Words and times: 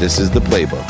This 0.00 0.18
is 0.18 0.30
the 0.30 0.40
playbook. 0.40 0.88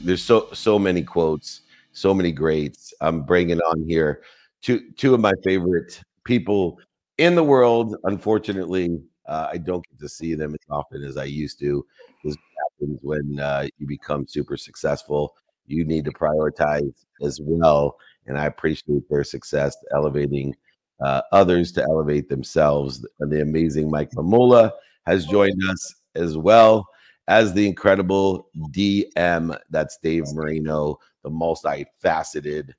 There's 0.00 0.20
so 0.20 0.48
so 0.52 0.80
many 0.80 1.00
quotes, 1.00 1.60
so 1.92 2.12
many 2.12 2.32
greats. 2.32 2.92
I'm 3.00 3.22
bringing 3.22 3.60
on 3.60 3.84
here 3.86 4.22
two 4.62 4.90
two 4.96 5.14
of 5.14 5.20
my 5.20 5.32
favorite 5.44 6.02
people 6.24 6.80
in 7.18 7.36
the 7.36 7.44
world. 7.44 7.94
Unfortunately, 8.02 9.00
uh, 9.28 9.46
I 9.52 9.58
don't 9.58 9.86
get 9.88 10.00
to 10.00 10.08
see 10.08 10.34
them 10.34 10.54
as 10.54 10.66
often 10.68 11.04
as 11.04 11.16
I 11.16 11.26
used 11.26 11.60
to. 11.60 11.86
This 12.24 12.36
happens 12.58 12.98
when 13.00 13.38
uh, 13.38 13.68
you 13.78 13.86
become 13.86 14.26
super 14.26 14.56
successful. 14.56 15.36
You 15.68 15.84
need 15.84 16.04
to 16.06 16.10
prioritize 16.10 17.04
as 17.22 17.38
well, 17.40 17.96
and 18.26 18.36
I 18.36 18.46
appreciate 18.46 19.08
their 19.08 19.22
success 19.22 19.76
elevating 19.94 20.52
uh, 21.00 21.22
others 21.30 21.70
to 21.74 21.82
elevate 21.84 22.28
themselves. 22.28 23.06
And 23.20 23.30
The 23.30 23.42
amazing 23.42 23.88
Mike 23.88 24.10
Mamula 24.16 24.72
has 25.06 25.26
joined 25.26 25.60
us 25.70 25.94
as 26.16 26.36
well 26.36 26.86
as 27.28 27.52
the 27.52 27.66
incredible 27.66 28.48
DM. 28.70 29.56
That's 29.70 29.98
Dave 30.02 30.24
Marino, 30.32 30.98
the 31.22 31.30
multifaceted 31.30 32.72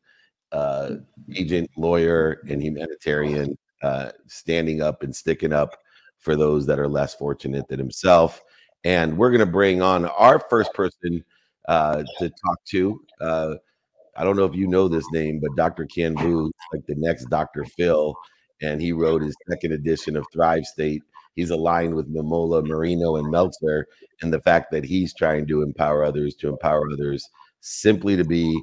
uh, 0.52 0.96
agent, 1.36 1.70
lawyer, 1.78 2.42
and 2.50 2.62
humanitarian, 2.62 3.58
uh, 3.84 4.12
standing 4.28 4.82
up 4.82 5.04
and 5.04 5.16
sticking 5.16 5.54
up 5.54 5.78
for 6.20 6.36
those 6.36 6.66
that 6.66 6.80
are 6.80 6.88
less 6.88 7.14
fortunate 7.16 7.68
than 7.68 7.80
himself. 7.80 8.42
And 8.84 9.18
we're 9.18 9.32
going 9.32 9.40
to 9.40 9.46
bring 9.46 9.82
on 9.82 10.06
our 10.06 10.40
first 10.40 10.74
person 10.74 11.24
uh, 11.68 12.04
to 12.20 12.30
talk 12.30 12.64
to. 12.70 13.02
Uh, 13.20 13.56
I 14.16 14.24
don't 14.24 14.38
know 14.38 14.46
if 14.46 14.56
you 14.56 14.68
know 14.68 14.88
this 14.88 15.06
name, 15.12 15.40
but 15.40 15.56
Dr. 15.56 15.86
Kien 15.86 16.18
Vu, 16.18 16.52
like 16.74 16.86
the 16.88 16.96
next 16.96 17.26
Dr. 17.26 17.66
Phil, 17.66 18.16
and 18.62 18.82
he 18.82 18.92
wrote 18.92 19.22
his 19.22 19.36
second 19.50 19.74
edition 19.74 20.16
of 20.16 20.26
Thrive 20.34 20.66
State. 20.66 21.04
He's 21.38 21.52
aligned 21.52 21.94
with 21.94 22.12
Mamula, 22.12 22.66
Marino, 22.66 23.18
and 23.18 23.30
Meltzer, 23.30 23.86
and 24.24 24.34
the 24.34 24.42
fact 24.42 24.72
that 24.72 24.84
he's 24.84 25.14
trying 25.14 25.46
to 25.48 25.62
empower 25.62 26.04
others 26.04 26.34
to 26.38 26.50
empower 26.50 26.92
others 26.92 27.30
simply 27.60 28.18
to 28.18 28.24
be 28.24 28.60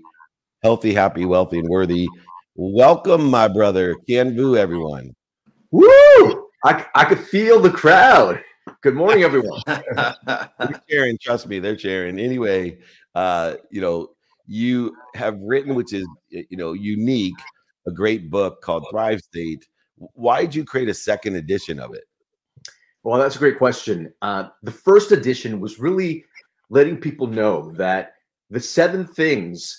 healthy, 0.60 0.92
happy, 0.92 1.24
wealthy, 1.24 1.60
and 1.60 1.68
worthy. 1.68 2.08
Welcome, 2.56 3.30
my 3.30 3.46
brother, 3.46 3.94
Kien 4.08 4.34
Vu, 4.34 4.56
everyone. 4.56 5.14
Woo! 5.70 6.48
I, 6.64 6.84
I 6.96 7.04
could 7.04 7.20
feel 7.20 7.60
the 7.60 7.70
crowd. 7.70 8.42
Good 8.80 8.96
morning, 8.96 9.22
everyone. 9.22 9.62
they're 9.66 10.82
cheering, 10.90 11.16
trust 11.22 11.46
me, 11.46 11.60
they're 11.60 11.76
cheering. 11.76 12.18
Anyway, 12.18 12.78
uh, 13.14 13.54
you 13.70 13.80
know, 13.80 14.10
you 14.48 14.96
have 15.14 15.38
written, 15.40 15.76
which 15.76 15.92
is 15.92 16.08
you 16.30 16.56
know 16.56 16.72
unique, 16.72 17.38
a 17.86 17.92
great 17.92 18.30
book 18.30 18.62
called 18.62 18.84
Thrive 18.90 19.20
State. 19.20 19.64
Why 19.96 20.40
did 20.40 20.56
you 20.56 20.64
create 20.64 20.88
a 20.88 20.94
second 20.94 21.36
edition 21.36 21.78
of 21.78 21.94
it? 21.94 22.02
Well, 23.04 23.20
that's 23.20 23.36
a 23.36 23.38
great 23.38 23.58
question. 23.58 24.12
Uh, 24.22 24.48
the 24.62 24.70
first 24.70 25.12
edition 25.12 25.60
was 25.60 25.78
really 25.78 26.24
letting 26.70 26.96
people 26.96 27.26
know 27.26 27.70
that 27.72 28.14
the 28.48 28.60
seven 28.60 29.06
things 29.06 29.78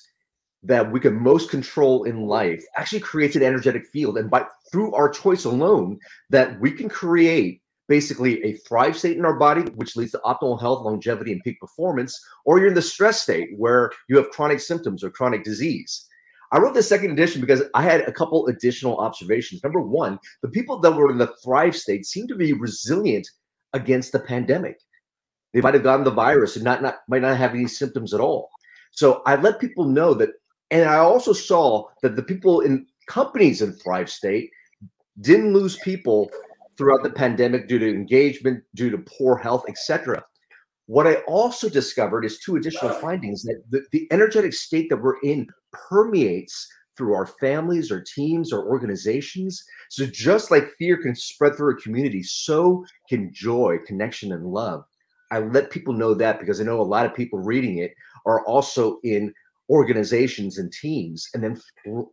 that 0.61 0.91
we 0.91 0.99
can 0.99 1.15
most 1.15 1.49
control 1.49 2.03
in 2.03 2.27
life 2.27 2.63
actually 2.77 2.99
creates 2.99 3.35
an 3.35 3.41
energetic 3.41 3.87
field, 3.87 4.19
and 4.19 4.29
by 4.29 4.45
through 4.71 4.93
our 4.93 5.09
choice 5.09 5.45
alone, 5.45 5.99
that 6.29 6.59
we 6.59 6.71
can 6.71 6.87
create 6.87 7.61
basically 7.87 8.43
a 8.43 8.53
thrive 8.57 8.95
state 8.95 9.17
in 9.17 9.25
our 9.25 9.37
body, 9.37 9.63
which 9.73 9.95
leads 9.95 10.11
to 10.11 10.21
optimal 10.23 10.59
health, 10.59 10.85
longevity, 10.85 11.31
and 11.31 11.43
peak 11.43 11.59
performance, 11.59 12.23
or 12.45 12.59
you're 12.59 12.67
in 12.67 12.73
the 12.75 12.81
stress 12.81 13.21
state 13.21 13.49
where 13.57 13.91
you 14.07 14.17
have 14.17 14.29
chronic 14.29 14.59
symptoms 14.59 15.03
or 15.03 15.09
chronic 15.09 15.43
disease. 15.43 16.04
I 16.51 16.59
wrote 16.59 16.73
the 16.73 16.83
second 16.83 17.11
edition 17.11 17.41
because 17.41 17.63
I 17.73 17.81
had 17.81 18.01
a 18.01 18.11
couple 18.11 18.47
additional 18.47 18.97
observations. 18.97 19.63
Number 19.63 19.81
one, 19.81 20.19
the 20.41 20.49
people 20.49 20.79
that 20.79 20.91
were 20.91 21.11
in 21.11 21.17
the 21.17 21.33
thrive 21.43 21.75
state 21.75 22.05
seem 22.05 22.27
to 22.27 22.35
be 22.35 22.53
resilient 22.53 23.29
against 23.73 24.11
the 24.11 24.19
pandemic. 24.19 24.79
They 25.53 25.61
might 25.61 25.73
have 25.73 25.83
gotten 25.83 26.03
the 26.03 26.11
virus 26.11 26.55
and 26.55 26.65
not, 26.65 26.81
not 26.81 26.97
might 27.07 27.21
not 27.21 27.37
have 27.37 27.53
any 27.53 27.67
symptoms 27.67 28.13
at 28.13 28.19
all. 28.19 28.49
So 28.91 29.21
I 29.25 29.35
let 29.35 29.59
people 29.59 29.85
know 29.85 30.13
that, 30.13 30.29
and 30.71 30.87
I 30.87 30.97
also 30.97 31.33
saw 31.33 31.85
that 32.01 32.15
the 32.15 32.23
people 32.23 32.61
in 32.61 32.85
companies 33.07 33.61
in 33.61 33.73
thrive 33.73 34.09
state 34.09 34.49
didn't 35.21 35.53
lose 35.53 35.77
people 35.79 36.29
throughout 36.77 37.03
the 37.03 37.09
pandemic 37.09 37.67
due 37.67 37.79
to 37.79 37.89
engagement, 37.89 38.63
due 38.75 38.89
to 38.89 38.97
poor 38.97 39.37
health, 39.37 39.63
etc. 39.67 40.23
What 40.87 41.07
I 41.07 41.15
also 41.27 41.69
discovered 41.69 42.25
is 42.25 42.39
two 42.39 42.57
additional 42.57 42.93
findings 42.95 43.43
that 43.43 43.63
the, 43.69 43.85
the 43.91 44.07
energetic 44.11 44.53
state 44.53 44.89
that 44.89 45.01
we're 45.01 45.19
in 45.21 45.47
permeates 45.89 46.67
through 46.97 47.13
our 47.13 47.25
families, 47.25 47.91
our 47.91 48.01
teams, 48.01 48.53
our 48.53 48.65
organizations. 48.65 49.63
So 49.89 50.05
just 50.05 50.51
like 50.51 50.69
fear 50.77 50.97
can 50.97 51.15
spread 51.15 51.55
through 51.55 51.73
a 51.77 51.81
community, 51.81 52.23
so 52.23 52.85
can 53.09 53.31
joy, 53.33 53.79
connection, 53.85 54.31
and 54.31 54.45
love. 54.45 54.83
I 55.31 55.39
let 55.39 55.71
people 55.71 55.93
know 55.93 56.13
that 56.13 56.39
because 56.39 56.61
I 56.61 56.63
know 56.63 56.79
a 56.79 56.83
lot 56.83 57.05
of 57.05 57.13
people 57.13 57.39
reading 57.39 57.79
it 57.79 57.93
are 58.25 58.45
also 58.45 58.99
in 59.03 59.33
organizations 59.69 60.57
and 60.57 60.71
teams. 60.71 61.27
And 61.33 61.43
then 61.43 61.61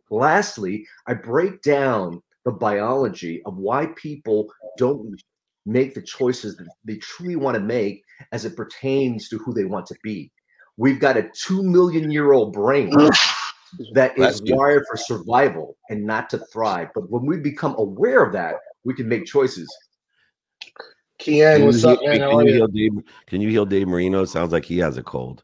lastly, 0.09 0.85
I 1.07 1.13
break 1.13 1.61
down 1.61 2.21
the 2.45 2.51
biology 2.51 3.41
of 3.45 3.57
why 3.57 3.87
people 3.95 4.47
don't 4.77 5.21
make 5.65 5.93
the 5.93 6.01
choices 6.01 6.57
that 6.57 6.67
they 6.83 6.97
truly 6.97 7.35
want 7.35 7.55
to 7.55 7.61
make 7.61 8.03
as 8.31 8.43
it 8.43 8.57
pertains 8.57 9.29
to 9.29 9.37
who 9.37 9.53
they 9.53 9.65
want 9.65 9.85
to 9.87 9.95
be. 10.03 10.31
We've 10.75 10.99
got 10.99 11.17
a 11.17 11.29
two 11.33 11.63
million 11.63 12.11
year 12.11 12.33
old 12.33 12.53
brain 12.53 12.89
that 13.93 14.17
is 14.17 14.41
wired 14.45 14.85
for 14.89 14.97
survival 14.97 15.77
and 15.89 16.05
not 16.05 16.29
to 16.31 16.37
thrive. 16.37 16.89
But 16.93 17.09
when 17.09 17.25
we 17.25 17.37
become 17.37 17.75
aware 17.77 18.23
of 18.23 18.33
that, 18.33 18.55
we 18.83 18.93
can 18.93 19.07
make 19.07 19.25
choices. 19.25 19.67
Kien, 21.19 21.65
what's 21.65 21.83
up, 21.83 21.99
man? 22.03 22.19
Can 22.19 22.47
you, 22.47 22.53
heal 22.53 22.67
Dave, 22.67 22.91
can 23.27 23.41
you 23.41 23.49
heal 23.49 23.65
Dave 23.65 23.87
Marino? 23.87 24.25
Sounds 24.25 24.51
like 24.51 24.65
he 24.65 24.77
has 24.79 24.97
a 24.97 25.03
cold. 25.03 25.43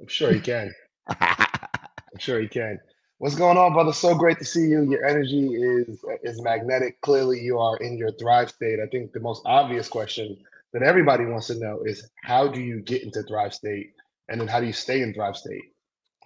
I'm 0.00 0.06
sure 0.06 0.32
he 0.32 0.40
can. 0.40 0.72
I'm 1.20 2.18
sure 2.18 2.40
he 2.40 2.48
can. 2.48 2.78
What's 3.18 3.36
going 3.36 3.56
on, 3.56 3.72
brother? 3.72 3.92
So 3.92 4.14
great 4.14 4.38
to 4.38 4.44
see 4.44 4.66
you. 4.66 4.82
Your 4.82 5.04
energy 5.06 5.48
is 5.54 6.04
is 6.22 6.42
magnetic. 6.42 7.00
Clearly, 7.00 7.40
you 7.40 7.58
are 7.58 7.76
in 7.78 7.96
your 7.96 8.12
thrive 8.12 8.50
state. 8.50 8.80
I 8.80 8.86
think 8.86 9.12
the 9.12 9.20
most 9.20 9.42
obvious 9.46 9.88
question 9.88 10.36
that 10.72 10.82
everybody 10.82 11.24
wants 11.24 11.46
to 11.46 11.54
know 11.54 11.82
is 11.84 12.10
how 12.22 12.48
do 12.48 12.60
you 12.60 12.80
get 12.80 13.02
into 13.02 13.22
thrive 13.22 13.54
state, 13.54 13.94
and 14.28 14.40
then 14.40 14.48
how 14.48 14.60
do 14.60 14.66
you 14.66 14.72
stay 14.72 15.00
in 15.00 15.14
thrive 15.14 15.36
state? 15.36 15.73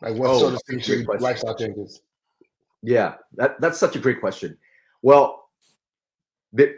Like 0.00 0.14
what 0.14 0.31
oh, 0.31 0.38
sort 0.38 0.54
of 0.54 0.62
things 0.69 0.88
your 0.88 1.04
lifestyle 1.19 1.54
changes? 1.56 2.03
Yeah, 2.82 3.14
that, 3.34 3.60
that's 3.60 3.78
such 3.78 3.97
a 3.97 3.98
great 3.98 4.20
question. 4.20 4.56
Well, 5.03 5.48
the, 6.53 6.75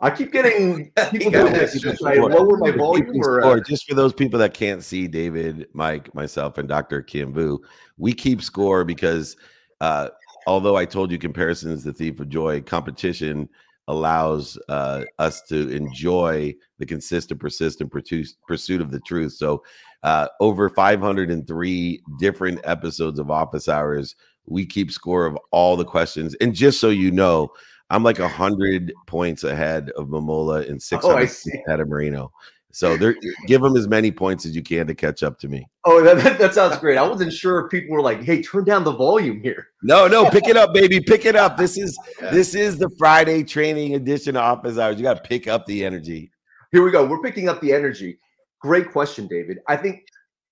I 0.00 0.10
keep 0.10 0.32
getting 0.32 0.90
people 1.10 1.30
doing 1.30 1.52
this. 1.52 1.80
Just 1.80 2.02
lower 2.02 2.56
my 2.58 2.72
volume. 2.72 3.20
Or, 3.22 3.44
uh, 3.44 3.60
just 3.60 3.88
for 3.88 3.94
those 3.94 4.12
people 4.12 4.38
that 4.40 4.52
can't 4.52 4.82
see 4.82 5.06
David, 5.06 5.68
Mike, 5.72 6.12
myself, 6.14 6.58
and 6.58 6.68
Dr. 6.68 7.02
Kien 7.02 7.32
Vu, 7.32 7.62
we 7.98 8.12
keep 8.12 8.42
score 8.42 8.84
because 8.84 9.36
uh, 9.80 10.08
although 10.46 10.76
I 10.76 10.84
told 10.84 11.12
you 11.12 11.18
comparison 11.18 11.70
is 11.70 11.84
the 11.84 11.92
thief 11.92 12.18
of 12.18 12.28
joy, 12.28 12.60
competition 12.62 13.48
allows 13.88 14.58
uh, 14.68 15.04
us 15.18 15.42
to 15.42 15.68
enjoy 15.70 16.54
the 16.78 16.86
consistent, 16.86 17.40
persistent 17.40 17.90
pursuit 17.92 18.80
of 18.80 18.90
the 18.90 19.00
truth. 19.00 19.32
So, 19.32 19.62
uh, 20.02 20.28
over 20.40 20.68
503 20.68 22.02
different 22.18 22.60
episodes 22.64 23.18
of 23.18 23.30
Office 23.30 23.68
Hours, 23.68 24.16
we 24.46 24.66
keep 24.66 24.90
score 24.90 25.26
of 25.26 25.38
all 25.50 25.76
the 25.76 25.84
questions. 25.84 26.34
And 26.40 26.54
just 26.54 26.80
so 26.80 26.90
you 26.90 27.10
know, 27.10 27.52
I'm 27.90 28.02
like 28.02 28.18
a 28.18 28.28
hundred 28.28 28.92
points 29.06 29.44
ahead 29.44 29.90
of 29.90 30.08
Mamula 30.08 30.68
and 30.68 30.82
600 30.82 31.12
oh, 31.12 31.60
ahead 31.68 31.80
of 31.80 31.88
Marino. 31.88 32.32
So 32.74 32.96
there, 32.96 33.14
give 33.46 33.60
them 33.60 33.76
as 33.76 33.86
many 33.86 34.10
points 34.10 34.46
as 34.46 34.56
you 34.56 34.62
can 34.62 34.86
to 34.86 34.94
catch 34.94 35.22
up 35.22 35.38
to 35.40 35.48
me. 35.48 35.68
Oh, 35.84 36.02
that, 36.02 36.38
that 36.38 36.54
sounds 36.54 36.78
great. 36.78 36.96
I 36.96 37.06
wasn't 37.06 37.30
sure 37.32 37.60
if 37.60 37.70
people 37.70 37.94
were 37.94 38.00
like, 38.00 38.22
"Hey, 38.22 38.40
turn 38.40 38.64
down 38.64 38.82
the 38.82 38.94
volume 38.94 39.42
here." 39.42 39.68
No, 39.82 40.08
no, 40.08 40.30
pick 40.30 40.48
it 40.48 40.56
up, 40.56 40.72
baby. 40.72 40.98
Pick 40.98 41.26
it 41.26 41.36
up. 41.36 41.58
This 41.58 41.76
is 41.76 41.98
this 42.32 42.54
is 42.54 42.78
the 42.78 42.88
Friday 42.98 43.44
training 43.44 43.94
edition 43.94 44.36
of 44.36 44.42
Office 44.42 44.78
Hours. 44.78 44.96
You 44.96 45.02
got 45.02 45.22
to 45.22 45.28
pick 45.28 45.46
up 45.46 45.66
the 45.66 45.84
energy. 45.84 46.32
Here 46.70 46.82
we 46.82 46.90
go. 46.90 47.04
We're 47.04 47.20
picking 47.20 47.50
up 47.50 47.60
the 47.60 47.74
energy. 47.74 48.18
Great 48.62 48.92
question, 48.92 49.26
David. 49.26 49.58
I 49.68 49.76
think 49.76 50.04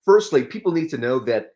firstly, 0.04 0.44
people 0.44 0.72
need 0.72 0.90
to 0.90 0.98
know 0.98 1.20
that 1.20 1.50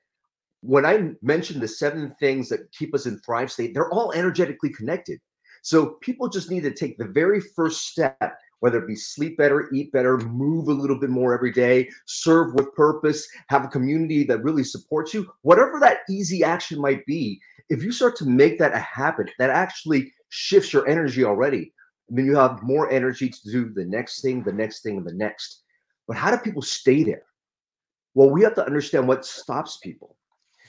when 0.61 0.87
I 0.87 1.11
mentioned 1.21 1.61
the 1.61 1.69
seven 1.69 2.15
things 2.21 2.49
that 2.49 2.73
keep 2.73 2.95
us 2.95 3.07
in 3.07 3.19
thrive 3.21 3.53
state, 3.53 3.75
they're 3.75 3.91
all 3.91 4.13
energetically 4.13 4.71
connected. 4.71 5.21
So 5.63 5.97
people 6.01 6.29
just 6.29 6.51
need 6.51 6.63
to 6.63 6.73
take 6.73 6.97
the 6.97 7.09
very 7.09 7.41
first 7.41 7.89
step, 7.89 8.39
whether 8.61 8.79
it 8.79 8.87
be 8.87 8.97
sleep 8.97 9.37
better, 9.37 9.69
eat 9.75 9.93
better, 9.93 10.19
move 10.19 10.69
a 10.69 10.73
little 10.73 10.99
bit 10.99 11.11
more 11.11 11.35
every 11.35 11.53
day, 11.53 11.89
serve 12.07 12.55
with 12.55 12.75
purpose, 12.75 13.27
have 13.49 13.65
a 13.65 13.69
community 13.69 14.25
that 14.25 14.43
really 14.43 14.65
supports 14.65 15.13
you, 15.13 15.31
whatever 15.43 15.81
that 15.81 15.99
easy 16.09 16.45
action 16.45 16.81
might 16.81 17.05
be. 17.05 17.41
If 17.69 17.83
you 17.83 17.93
start 17.93 18.15
to 18.17 18.27
make 18.27 18.59
that 18.59 18.75
a 18.75 18.79
habit, 18.79 19.31
that 19.39 19.51
actually 19.51 20.13
shifts 20.29 20.73
your 20.73 20.87
energy 20.87 21.25
already. 21.25 21.73
then 22.09 22.27
you 22.27 22.37
have 22.37 22.63
more 22.63 22.91
energy 22.91 23.29
to 23.29 23.51
do 23.51 23.71
the 23.71 23.85
next 23.85 24.21
thing, 24.21 24.43
the 24.43 24.53
next 24.53 24.83
thing, 24.83 24.99
and 24.99 25.07
the 25.07 25.15
next. 25.15 25.64
But 26.07 26.17
how 26.17 26.31
do 26.31 26.39
people 26.39 26.63
stay 26.63 27.03
there? 27.03 27.25
Well, 28.15 28.31
we 28.31 28.43
have 28.43 28.55
to 28.55 28.67
understand 28.67 29.09
what 29.09 29.25
stops 29.25 29.79
people. 29.79 30.17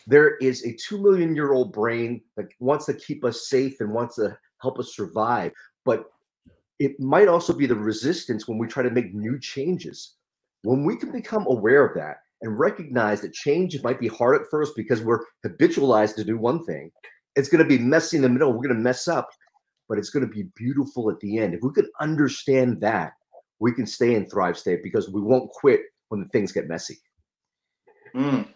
There 0.07 0.35
is 0.37 0.63
a 0.63 0.73
two 0.73 1.01
million 1.01 1.35
year 1.35 1.53
old 1.53 1.73
brain 1.73 2.21
that 2.37 2.47
wants 2.59 2.85
to 2.85 2.93
keep 2.93 3.23
us 3.23 3.49
safe 3.49 3.79
and 3.79 3.93
wants 3.93 4.15
to 4.15 4.37
help 4.61 4.79
us 4.79 4.95
survive. 4.95 5.51
But 5.83 6.05
it 6.79 6.99
might 6.99 7.27
also 7.27 7.53
be 7.53 7.65
the 7.65 7.75
resistance 7.75 8.47
when 8.47 8.57
we 8.57 8.67
try 8.67 8.83
to 8.83 8.91
make 8.91 9.13
new 9.13 9.39
changes. 9.39 10.15
When 10.63 10.83
we 10.83 10.95
can 10.95 11.11
become 11.11 11.45
aware 11.47 11.85
of 11.85 11.95
that 11.95 12.17
and 12.41 12.59
recognize 12.59 13.21
that 13.21 13.33
change 13.33 13.81
might 13.83 13.99
be 13.99 14.07
hard 14.07 14.41
at 14.41 14.49
first 14.49 14.75
because 14.75 15.01
we're 15.01 15.23
habitualized 15.45 16.15
to 16.15 16.23
do 16.23 16.37
one 16.37 16.63
thing, 16.65 16.91
it's 17.35 17.49
going 17.49 17.63
to 17.63 17.77
be 17.77 17.77
messy 17.77 18.17
in 18.17 18.23
the 18.23 18.29
middle. 18.29 18.51
We're 18.51 18.67
going 18.67 18.69
to 18.69 18.75
mess 18.75 19.07
up, 19.07 19.29
but 19.87 19.97
it's 19.97 20.09
going 20.09 20.27
to 20.27 20.33
be 20.33 20.49
beautiful 20.55 21.09
at 21.09 21.19
the 21.19 21.37
end. 21.37 21.53
If 21.53 21.61
we 21.61 21.71
could 21.71 21.87
understand 22.01 22.81
that, 22.81 23.13
we 23.59 23.71
can 23.71 23.85
stay 23.85 24.15
in 24.15 24.29
thrive 24.29 24.57
state 24.57 24.83
because 24.83 25.09
we 25.09 25.21
won't 25.21 25.49
quit 25.51 25.81
when 26.09 26.27
things 26.29 26.51
get 26.51 26.67
messy. 26.67 26.97
Mm. 28.13 28.47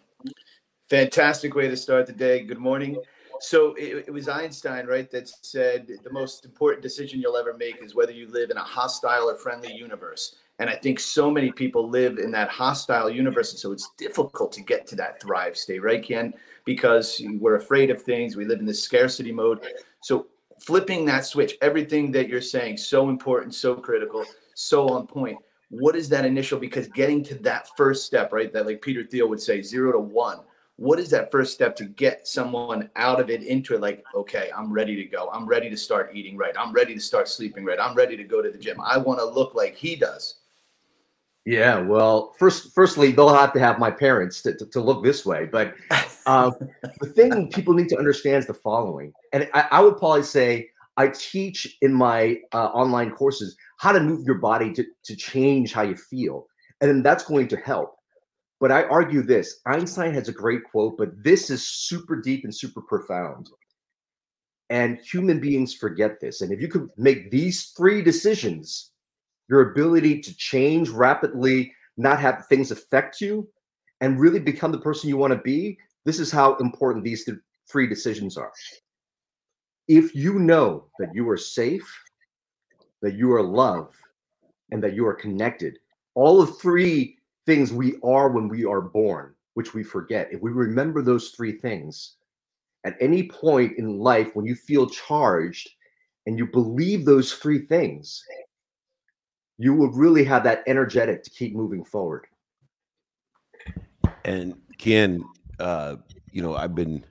Fantastic 0.90 1.56
way 1.56 1.68
to 1.68 1.78
start 1.78 2.08
the 2.08 2.14
day. 2.14 2.44
Good 2.44 2.60
morning. 2.60 2.98
So 3.42 3.74
it, 3.76 4.06
it, 4.08 4.12
was 4.12 4.28
Einstein, 4.28 4.86
right, 4.86 5.10
that 5.12 5.30
said 5.30 5.88
the 6.04 6.12
most 6.12 6.44
important 6.44 6.84
decision 6.84 7.22
you'll 7.22 7.38
ever 7.38 7.54
make 7.54 7.82
is 7.82 7.96
whether 7.96 8.12
you 8.12 8.28
live 8.28 8.50
in 8.50 8.58
a 8.58 8.64
hostile 8.64 9.30
or 9.30 9.36
friendly 9.36 9.74
universe. 9.74 10.36
And 10.60 10.70
I 10.70 10.76
think 10.76 11.00
so 11.00 11.32
many 11.32 11.52
people 11.52 11.88
live 11.88 12.18
in 12.18 12.32
that 12.32 12.50
hostile 12.50 13.10
universe. 13.10 13.52
And 13.52 13.60
so 13.60 13.72
it's 13.72 13.92
difficult 13.98 14.52
to 14.54 14.62
get 14.62 14.86
to 14.88 14.96
that 14.98 15.22
thrive 15.22 15.56
state, 15.56 15.82
right, 15.82 16.04
Ken? 16.04 16.34
Because 16.66 17.22
we're 17.40 17.56
afraid 17.56 17.90
of 17.92 18.02
things. 18.02 18.36
We 18.36 18.44
live 18.44 18.60
in 18.60 18.66
this 18.66 18.84
scarcity 18.84 19.32
mode. 19.32 19.62
So 20.02 20.28
flipping 20.60 21.06
that 21.06 21.26
switch, 21.26 21.56
everything 21.62 22.12
that 22.12 22.28
you're 22.28 22.42
saying, 22.42 22.76
so 22.76 23.08
important, 23.08 23.56
so 23.56 23.76
critical, 23.76 24.26
so 24.60 24.90
on 24.90 25.08
point. 25.08 25.38
What 25.70 25.96
is 25.96 26.10
that 26.10 26.26
initial? 26.26 26.60
Because 26.60 26.88
getting 26.90 27.24
to 27.26 27.36
that 27.36 27.68
first 27.78 28.06
step, 28.06 28.34
right, 28.34 28.52
that 28.54 28.66
like 28.66 28.82
Peter 28.82 29.04
Thiel 29.04 29.30
would 29.30 29.42
say, 29.42 29.62
zero 29.62 29.92
to 29.94 30.00
one 30.00 30.40
what 30.80 30.98
is 30.98 31.10
that 31.10 31.30
first 31.30 31.54
step 31.54 31.76
to 31.76 31.84
get 31.84 32.26
someone 32.26 32.90
out 32.96 33.20
of 33.20 33.30
it 33.30 33.44
into 33.44 33.76
it 33.76 33.82
like 33.82 34.02
okay 34.16 34.50
i'm 34.56 34.72
ready 34.72 34.96
to 34.96 35.04
go 35.04 35.30
i'm 35.34 35.46
ready 35.46 35.70
to 35.70 35.76
start 35.76 36.12
eating 36.14 36.38
right 36.38 36.56
i'm 36.58 36.72
ready 36.72 36.94
to 36.94 37.02
start 37.02 37.28
sleeping 37.28 37.66
right 37.66 37.82
i'm 37.82 37.94
ready 37.96 38.16
to 38.16 38.24
go 38.24 38.42
to 38.42 38.50
the 38.50 38.58
gym 38.58 38.80
i 38.86 38.98
want 38.98 39.20
to 39.20 39.26
look 39.26 39.54
like 39.54 39.76
he 39.76 39.94
does 39.94 40.36
yeah 41.44 41.82
well 41.82 42.34
first 42.40 42.74
firstly 42.74 43.12
they'll 43.12 43.34
have 43.34 43.52
to 43.52 43.60
have 43.60 43.78
my 43.78 43.92
parents 43.92 44.42
to, 44.42 44.56
to, 44.56 44.66
to 44.68 44.80
look 44.80 45.04
this 45.04 45.26
way 45.26 45.46
but 45.52 45.76
uh, 46.26 46.50
the 47.02 47.08
thing 47.08 47.52
people 47.52 47.74
need 47.74 47.90
to 47.90 47.98
understand 47.98 48.38
is 48.38 48.48
the 48.48 48.54
following 48.54 49.12
and 49.34 49.50
I, 49.54 49.68
I 49.72 49.82
would 49.82 49.98
probably 49.98 50.24
say 50.24 50.70
i 50.98 51.08
teach 51.08 51.78
in 51.82 51.94
my 51.94 52.38
uh, 52.54 52.68
online 52.68 53.12
courses 53.12 53.56
how 53.78 53.92
to 53.92 54.00
move 54.00 54.26
your 54.26 54.38
body 54.38 54.74
to, 54.74 54.84
to 55.04 55.16
change 55.16 55.74
how 55.74 55.82
you 55.82 55.96
feel 55.96 56.48
and 56.82 56.90
then 56.90 57.04
that's 57.04 57.24
going 57.24 57.48
to 57.48 57.58
help 57.58 57.96
but 58.60 58.72
I 58.72 58.84
argue 58.84 59.22
this 59.22 59.62
Einstein 59.66 60.14
has 60.14 60.28
a 60.28 60.34
great 60.34 60.64
quote, 60.66 60.98
but 60.98 61.24
this 61.24 61.50
is 61.50 61.66
super 61.66 62.22
deep 62.22 62.44
and 62.44 62.54
super 62.54 62.82
profound. 62.82 63.50
And 64.70 65.00
human 65.00 65.40
beings 65.40 65.74
forget 65.74 66.20
this. 66.20 66.42
And 66.42 66.52
if 66.52 66.62
you 66.62 66.68
could 66.68 66.90
make 66.98 67.32
these 67.32 67.72
three 67.76 68.02
decisions, 68.02 68.92
your 69.50 69.72
ability 69.72 70.22
to 70.22 70.36
change 70.36 70.90
rapidly, 70.90 71.74
not 71.98 72.20
have 72.20 72.46
things 72.48 72.70
affect 72.70 73.20
you, 73.20 73.48
and 74.02 74.20
really 74.20 74.40
become 74.40 74.72
the 74.72 74.80
person 74.80 75.10
you 75.10 75.18
want 75.18 75.34
to 75.34 75.40
be, 75.40 75.78
this 76.06 76.20
is 76.20 76.32
how 76.32 76.56
important 76.58 77.04
these 77.04 77.26
th- 77.26 77.38
three 77.70 77.88
decisions 77.88 78.38
are. 78.38 78.52
If 79.90 80.14
you 80.14 80.38
know 80.38 80.86
that 81.00 81.10
you 81.16 81.28
are 81.30 81.38
safe, 81.38 81.92
that 83.02 83.16
you 83.16 83.34
are 83.34 83.42
loved, 83.42 83.96
and 84.72 84.84
that 84.84 84.94
you 84.94 85.06
are 85.08 85.16
connected, 85.16 85.80
all 86.14 86.40
of 86.40 86.60
three 86.60 87.18
things 87.48 87.74
we 87.74 87.96
are 88.04 88.30
when 88.30 88.48
we 88.48 88.64
are 88.66 88.82
born, 88.82 89.34
which 89.56 89.74
we 89.74 89.82
forget. 89.82 90.32
If 90.32 90.42
we 90.42 90.52
remember 90.52 91.02
those 91.02 91.30
three 91.32 91.54
things, 91.54 92.18
at 92.86 92.96
any 93.02 93.28
point 93.30 93.80
in 93.80 93.98
life 93.98 94.36
when 94.36 94.46
you 94.46 94.54
feel 94.54 94.88
charged 94.88 95.72
and 96.28 96.38
you 96.38 96.46
believe 96.46 97.04
those 97.04 97.34
three 97.34 97.60
things, 97.60 98.24
you 99.58 99.74
will 99.74 99.92
really 99.92 100.24
have 100.24 100.44
that 100.44 100.62
energetic 100.68 101.24
to 101.24 101.32
keep 101.32 101.56
moving 101.56 101.84
forward. 101.84 102.28
And 104.24 104.56
Ken, 104.78 105.24
uh, 105.60 105.96
you 106.32 106.44
know, 106.44 106.56
I've 106.56 106.76
been 106.76 107.04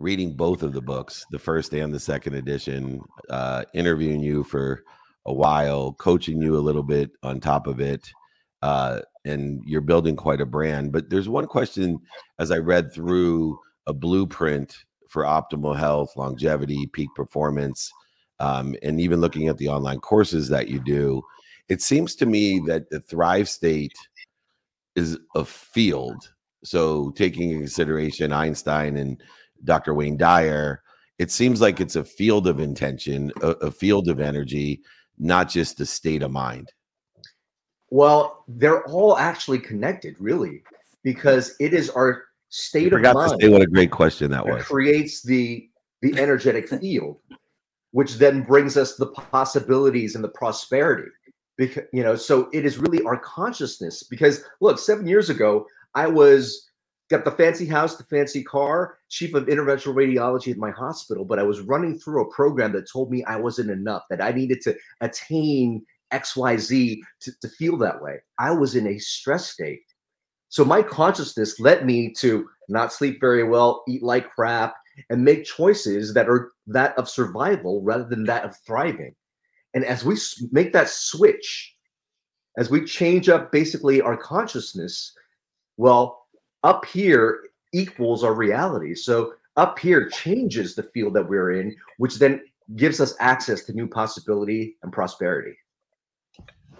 reading 0.00 0.32
both 0.32 0.62
of 0.62 0.72
the 0.72 0.80
books, 0.80 1.26
the 1.30 1.38
first 1.38 1.74
and 1.74 1.92
the 1.92 2.00
second 2.00 2.34
edition, 2.34 3.00
uh, 3.28 3.64
interviewing 3.74 4.20
you 4.20 4.42
for 4.42 4.82
a 5.26 5.32
while, 5.32 5.92
coaching 5.92 6.40
you 6.40 6.56
a 6.56 6.58
little 6.58 6.82
bit 6.82 7.10
on 7.22 7.38
top 7.38 7.66
of 7.66 7.80
it. 7.80 8.10
Uh, 8.62 9.00
and 9.24 9.62
you're 9.66 9.82
building 9.82 10.16
quite 10.16 10.40
a 10.40 10.46
brand. 10.46 10.92
But 10.92 11.10
there's 11.10 11.28
one 11.28 11.46
question 11.46 12.00
as 12.38 12.50
I 12.50 12.56
read 12.58 12.92
through 12.92 13.58
a 13.86 13.92
blueprint 13.92 14.74
for 15.08 15.24
optimal 15.24 15.76
health, 15.76 16.16
longevity, 16.16 16.86
peak 16.86 17.10
performance, 17.14 17.92
um, 18.38 18.74
and 18.82 19.00
even 19.00 19.20
looking 19.20 19.48
at 19.48 19.58
the 19.58 19.68
online 19.68 20.00
courses 20.00 20.48
that 20.48 20.68
you 20.68 20.80
do, 20.80 21.22
it 21.68 21.82
seems 21.82 22.14
to 22.16 22.26
me 22.26 22.60
that 22.66 22.88
the 22.88 23.00
Thrive 23.00 23.48
State 23.48 23.92
is 24.96 25.18
a 25.34 25.44
field. 25.44 26.32
So, 26.64 27.10
taking 27.10 27.50
in 27.50 27.58
consideration 27.58 28.32
Einstein 28.32 28.96
and 28.96 29.22
Dr. 29.64 29.94
Wayne 29.94 30.16
Dyer, 30.16 30.82
it 31.18 31.30
seems 31.30 31.60
like 31.60 31.80
it's 31.80 31.96
a 31.96 32.04
field 32.04 32.46
of 32.46 32.60
intention, 32.60 33.30
a, 33.42 33.48
a 33.48 33.70
field 33.70 34.08
of 34.08 34.20
energy, 34.20 34.80
not 35.18 35.48
just 35.48 35.80
a 35.80 35.86
state 35.86 36.22
of 36.22 36.30
mind. 36.30 36.72
Well, 37.90 38.44
they're 38.48 38.84
all 38.86 39.18
actually 39.18 39.58
connected, 39.58 40.16
really, 40.18 40.62
because 41.02 41.56
it 41.60 41.74
is 41.74 41.90
our 41.90 42.22
state 42.48 42.92
of 42.92 43.02
mind. 43.02 43.38
To 43.38 43.46
say 43.46 43.48
what 43.48 43.62
a 43.62 43.66
great 43.66 43.90
question 43.90 44.30
that, 44.30 44.44
that 44.44 44.54
was. 44.54 44.64
Creates 44.64 45.22
the 45.22 45.68
the 46.02 46.18
energetic 46.18 46.68
field, 46.80 47.18
which 47.90 48.14
then 48.14 48.42
brings 48.42 48.76
us 48.76 48.96
the 48.96 49.08
possibilities 49.08 50.14
and 50.14 50.24
the 50.24 50.28
prosperity. 50.28 51.10
Because 51.58 51.84
you 51.92 52.02
know, 52.02 52.16
so 52.16 52.48
it 52.52 52.64
is 52.64 52.78
really 52.78 53.02
our 53.02 53.18
consciousness. 53.18 54.04
Because 54.04 54.44
look, 54.60 54.78
seven 54.78 55.06
years 55.06 55.28
ago, 55.28 55.66
I 55.94 56.06
was 56.06 56.69
got 57.10 57.24
the 57.24 57.30
fancy 57.32 57.66
house, 57.66 57.96
the 57.96 58.04
fancy 58.04 58.42
car, 58.42 58.98
chief 59.08 59.34
of 59.34 59.46
interventional 59.46 59.94
radiology 59.94 60.52
at 60.52 60.58
my 60.58 60.70
hospital, 60.70 61.24
but 61.24 61.38
I 61.38 61.42
was 61.42 61.60
running 61.60 61.98
through 61.98 62.22
a 62.22 62.32
program 62.32 62.72
that 62.72 62.90
told 62.90 63.10
me 63.10 63.24
I 63.24 63.36
wasn't 63.36 63.70
enough, 63.70 64.04
that 64.10 64.22
I 64.22 64.30
needed 64.30 64.60
to 64.62 64.76
attain 65.00 65.84
XYZ 66.12 67.00
to, 67.20 67.32
to 67.40 67.48
feel 67.48 67.76
that 67.78 68.00
way. 68.00 68.18
I 68.38 68.52
was 68.52 68.76
in 68.76 68.86
a 68.86 68.98
stress 68.98 69.48
state. 69.48 69.82
So 70.48 70.64
my 70.64 70.82
consciousness 70.82 71.60
led 71.60 71.84
me 71.84 72.12
to 72.18 72.48
not 72.68 72.92
sleep 72.92 73.20
very 73.20 73.44
well, 73.44 73.82
eat 73.88 74.02
like 74.02 74.30
crap, 74.30 74.74
and 75.08 75.24
make 75.24 75.44
choices 75.44 76.14
that 76.14 76.28
are 76.28 76.52
that 76.66 76.96
of 76.98 77.08
survival 77.08 77.82
rather 77.82 78.04
than 78.04 78.24
that 78.24 78.44
of 78.44 78.56
thriving. 78.66 79.14
And 79.74 79.84
as 79.84 80.04
we 80.04 80.16
make 80.50 80.72
that 80.72 80.88
switch, 80.88 81.74
as 82.58 82.70
we 82.70 82.84
change 82.84 83.28
up 83.28 83.52
basically 83.52 84.00
our 84.00 84.16
consciousness, 84.16 85.12
well, 85.76 86.19
up 86.62 86.84
here 86.84 87.50
equals 87.72 88.24
our 88.24 88.34
reality. 88.34 88.94
So 88.94 89.34
up 89.56 89.78
here 89.78 90.08
changes 90.08 90.74
the 90.74 90.82
field 90.82 91.14
that 91.14 91.28
we're 91.28 91.52
in, 91.52 91.76
which 91.98 92.18
then 92.18 92.40
gives 92.76 93.00
us 93.00 93.14
access 93.20 93.64
to 93.64 93.72
new 93.72 93.88
possibility 93.88 94.76
and 94.82 94.92
prosperity. 94.92 95.56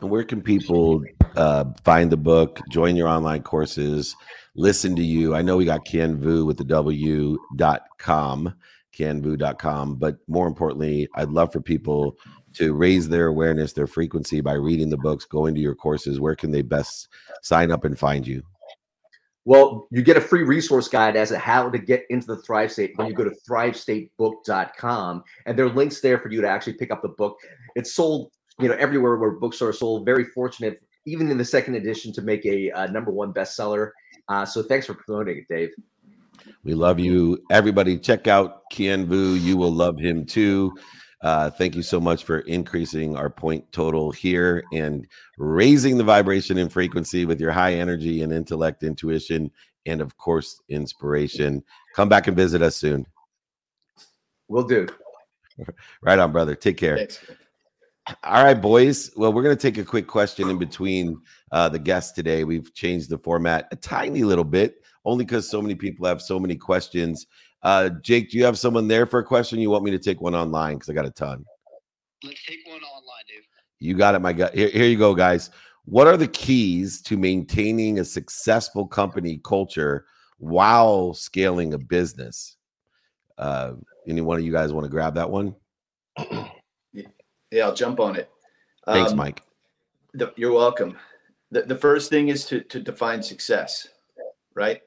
And 0.00 0.10
where 0.10 0.24
can 0.24 0.40
people 0.40 1.02
uh, 1.36 1.64
find 1.84 2.10
the 2.10 2.16
book, 2.16 2.60
join 2.70 2.96
your 2.96 3.08
online 3.08 3.42
courses, 3.42 4.16
listen 4.54 4.96
to 4.96 5.02
you? 5.02 5.34
I 5.34 5.42
know 5.42 5.56
we 5.56 5.64
got 5.64 5.84
Ken 5.84 6.18
Vu 6.18 6.46
with 6.46 6.56
the 6.56 6.64
W 6.64 7.36
dot 7.56 7.82
com, 7.98 8.54
kenvu.com, 8.96 9.96
but 9.96 10.16
more 10.26 10.46
importantly, 10.46 11.08
I'd 11.16 11.28
love 11.28 11.52
for 11.52 11.60
people 11.60 12.16
to 12.54 12.72
raise 12.72 13.08
their 13.08 13.26
awareness, 13.26 13.72
their 13.72 13.86
frequency 13.86 14.40
by 14.40 14.54
reading 14.54 14.90
the 14.90 14.96
books, 14.96 15.24
going 15.24 15.54
to 15.54 15.60
your 15.60 15.74
courses. 15.74 16.18
Where 16.18 16.34
can 16.34 16.50
they 16.50 16.62
best 16.62 17.08
sign 17.42 17.70
up 17.70 17.84
and 17.84 17.98
find 17.98 18.26
you? 18.26 18.42
Well, 19.46 19.88
you 19.90 20.02
get 20.02 20.16
a 20.16 20.20
free 20.20 20.42
resource 20.42 20.86
guide 20.86 21.16
as 21.16 21.30
to 21.30 21.38
how 21.38 21.70
to 21.70 21.78
get 21.78 22.04
into 22.10 22.26
the 22.26 22.42
Thrive 22.42 22.70
State 22.70 22.92
when 22.96 23.06
you 23.06 23.14
go 23.14 23.24
to 23.24 23.34
thrivestatebook.com. 23.48 25.24
And 25.46 25.58
there 25.58 25.64
are 25.64 25.70
links 25.70 26.00
there 26.00 26.18
for 26.18 26.30
you 26.30 26.40
to 26.42 26.48
actually 26.48 26.74
pick 26.74 26.90
up 26.90 27.00
the 27.00 27.08
book. 27.08 27.38
It's 27.74 27.94
sold 27.94 28.30
you 28.60 28.68
know 28.68 28.74
everywhere 28.74 29.16
where 29.16 29.32
books 29.32 29.62
are 29.62 29.72
sold. 29.72 30.04
Very 30.04 30.24
fortunate, 30.24 30.80
even 31.06 31.30
in 31.30 31.38
the 31.38 31.44
second 31.44 31.74
edition, 31.74 32.12
to 32.12 32.22
make 32.22 32.44
a 32.44 32.88
number 32.90 33.10
one 33.10 33.32
bestseller. 33.32 33.90
Uh, 34.28 34.44
so 34.44 34.62
thanks 34.62 34.86
for 34.86 34.94
promoting 34.94 35.38
it, 35.38 35.48
Dave. 35.48 35.70
We 36.62 36.74
love 36.74 36.98
you, 36.98 37.42
everybody. 37.50 37.98
Check 37.98 38.26
out 38.26 38.62
Kien 38.70 39.06
Vu. 39.06 39.34
You 39.34 39.56
will 39.56 39.72
love 39.72 39.98
him 39.98 40.24
too. 40.24 40.72
Uh, 41.22 41.50
thank 41.50 41.74
you 41.74 41.82
so 41.82 42.00
much 42.00 42.24
for 42.24 42.40
increasing 42.40 43.16
our 43.16 43.28
point 43.28 43.70
total 43.72 44.10
here 44.10 44.64
and 44.72 45.06
raising 45.36 45.98
the 45.98 46.04
vibration 46.04 46.56
and 46.58 46.72
frequency 46.72 47.26
with 47.26 47.40
your 47.40 47.52
high 47.52 47.74
energy 47.74 48.22
and 48.22 48.32
intellect, 48.32 48.82
intuition, 48.82 49.50
and 49.86 50.00
of 50.00 50.16
course, 50.16 50.62
inspiration. 50.68 51.62
Come 51.94 52.08
back 52.08 52.26
and 52.26 52.36
visit 52.36 52.62
us 52.62 52.76
soon. 52.76 53.06
We'll 54.48 54.64
do. 54.64 54.86
Right 56.00 56.18
on, 56.18 56.32
brother. 56.32 56.54
Take 56.54 56.78
care. 56.78 56.96
Thanks. 56.96 57.20
All 58.24 58.42
right, 58.42 58.54
boys. 58.54 59.10
Well, 59.14 59.32
we're 59.32 59.42
going 59.42 59.56
to 59.56 59.60
take 59.60 59.76
a 59.76 59.84
quick 59.84 60.06
question 60.06 60.48
in 60.48 60.58
between 60.58 61.20
uh, 61.52 61.68
the 61.68 61.78
guests 61.78 62.12
today. 62.12 62.44
We've 62.44 62.72
changed 62.74 63.10
the 63.10 63.18
format 63.18 63.68
a 63.70 63.76
tiny 63.76 64.22
little 64.22 64.44
bit, 64.44 64.82
only 65.04 65.24
because 65.24 65.48
so 65.48 65.60
many 65.60 65.74
people 65.74 66.06
have 66.06 66.22
so 66.22 66.40
many 66.40 66.56
questions. 66.56 67.26
Uh, 67.62 67.90
Jake, 68.02 68.30
do 68.30 68.38
you 68.38 68.44
have 68.44 68.58
someone 68.58 68.88
there 68.88 69.06
for 69.06 69.18
a 69.20 69.24
question? 69.24 69.58
You 69.58 69.70
want 69.70 69.84
me 69.84 69.90
to 69.90 69.98
take 69.98 70.20
one 70.20 70.34
online? 70.34 70.74
Because 70.76 70.88
I 70.88 70.94
got 70.94 71.06
a 71.06 71.10
ton. 71.10 71.44
Let's 72.24 72.44
take 72.46 72.60
one 72.66 72.80
online, 72.80 73.24
Dave. 73.28 73.42
You 73.78 73.94
got 73.94 74.14
it, 74.14 74.20
my 74.20 74.32
guy. 74.32 74.50
Here, 74.54 74.68
here 74.68 74.86
you 74.86 74.96
go, 74.98 75.14
guys. 75.14 75.50
What 75.84 76.06
are 76.06 76.16
the 76.16 76.28
keys 76.28 77.00
to 77.02 77.16
maintaining 77.16 77.98
a 77.98 78.04
successful 78.04 78.86
company 78.86 79.40
culture 79.44 80.06
while 80.38 81.14
scaling 81.14 81.74
a 81.74 81.78
business? 81.78 82.56
Uh, 83.38 83.72
any 84.06 84.20
one 84.20 84.38
of 84.38 84.44
you 84.44 84.52
guys 84.52 84.72
want 84.72 84.84
to 84.84 84.90
grab 84.90 85.14
that 85.14 85.30
one? 85.30 85.54
Yeah, 87.52 87.64
I'll 87.64 87.74
jump 87.74 87.98
on 87.98 88.14
it. 88.14 88.30
Thanks, 88.86 89.10
Um, 89.10 89.16
Mike. 89.16 89.42
The, 90.14 90.32
you're 90.36 90.52
welcome. 90.52 90.96
The, 91.50 91.62
the 91.62 91.74
first 91.74 92.08
thing 92.08 92.28
is 92.28 92.44
to, 92.46 92.60
to 92.60 92.78
define 92.78 93.24
success, 93.24 93.88
right? 94.54 94.80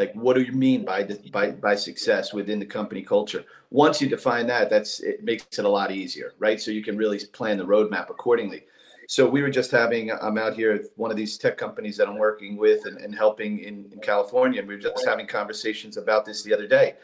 Like, 0.00 0.14
what 0.14 0.34
do 0.34 0.42
you 0.42 0.52
mean 0.52 0.84
by, 0.86 1.02
by 1.30 1.50
by 1.50 1.74
success 1.74 2.32
within 2.32 2.58
the 2.58 2.64
company 2.78 3.02
culture? 3.02 3.44
Once 3.70 4.00
you 4.00 4.08
define 4.08 4.46
that, 4.46 4.70
that's 4.70 5.00
it 5.00 5.22
makes 5.22 5.58
it 5.58 5.66
a 5.66 5.68
lot 5.68 5.92
easier, 5.92 6.32
right? 6.38 6.58
So 6.58 6.70
you 6.70 6.82
can 6.82 6.96
really 6.96 7.18
plan 7.38 7.58
the 7.58 7.66
roadmap 7.66 8.08
accordingly. 8.08 8.64
So 9.08 9.28
we 9.28 9.42
were 9.42 9.50
just 9.50 9.70
having, 9.70 10.10
I'm 10.10 10.38
out 10.38 10.54
here 10.54 10.72
at 10.72 10.82
one 10.96 11.10
of 11.10 11.18
these 11.18 11.36
tech 11.36 11.58
companies 11.58 11.96
that 11.98 12.08
I'm 12.08 12.16
working 12.16 12.56
with 12.56 12.86
and, 12.86 12.96
and 12.96 13.14
helping 13.14 13.58
in, 13.58 13.90
in 13.92 13.98
California, 14.00 14.60
and 14.60 14.68
we 14.68 14.76
were 14.76 14.80
just 14.80 15.04
having 15.04 15.26
conversations 15.26 15.98
about 15.98 16.24
this 16.24 16.42
the 16.44 16.54
other 16.54 16.68
day. 16.68 16.94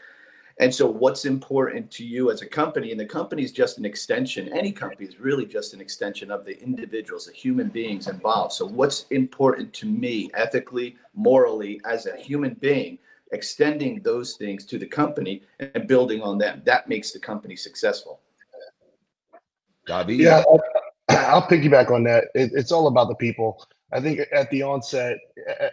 And 0.59 0.73
so, 0.73 0.87
what's 0.87 1.25
important 1.25 1.91
to 1.91 2.05
you 2.05 2.31
as 2.31 2.41
a 2.41 2.47
company? 2.47 2.91
And 2.91 2.99
the 2.99 3.05
company 3.05 3.43
is 3.43 3.51
just 3.51 3.77
an 3.77 3.85
extension. 3.85 4.51
Any 4.51 4.71
company 4.71 5.07
is 5.07 5.19
really 5.19 5.45
just 5.45 5.75
an 5.75 5.81
extension 5.81 6.31
of 6.31 6.45
the 6.45 6.59
individuals, 6.61 7.27
the 7.27 7.33
human 7.33 7.69
beings 7.69 8.07
involved. 8.07 8.53
So, 8.53 8.65
what's 8.65 9.05
important 9.11 9.71
to 9.73 9.85
me 9.85 10.31
ethically, 10.33 10.97
morally, 11.13 11.79
as 11.85 12.07
a 12.07 12.17
human 12.17 12.55
being, 12.55 12.97
extending 13.31 14.01
those 14.01 14.35
things 14.35 14.65
to 14.65 14.79
the 14.79 14.87
company 14.87 15.43
and 15.59 15.87
building 15.87 16.23
on 16.23 16.39
them? 16.39 16.63
That 16.65 16.89
makes 16.89 17.11
the 17.11 17.19
company 17.19 17.55
successful. 17.55 18.21
David? 19.85 20.17
Yeah, 20.17 20.43
I'll, 20.47 20.61
I'll 21.09 21.47
piggyback 21.47 21.91
on 21.91 22.03
that. 22.05 22.25
It, 22.33 22.51
it's 22.55 22.71
all 22.71 22.87
about 22.87 23.09
the 23.09 23.15
people. 23.15 23.63
I 23.93 24.01
think 24.01 24.19
at 24.33 24.49
the 24.49 24.63
onset, 24.63 25.17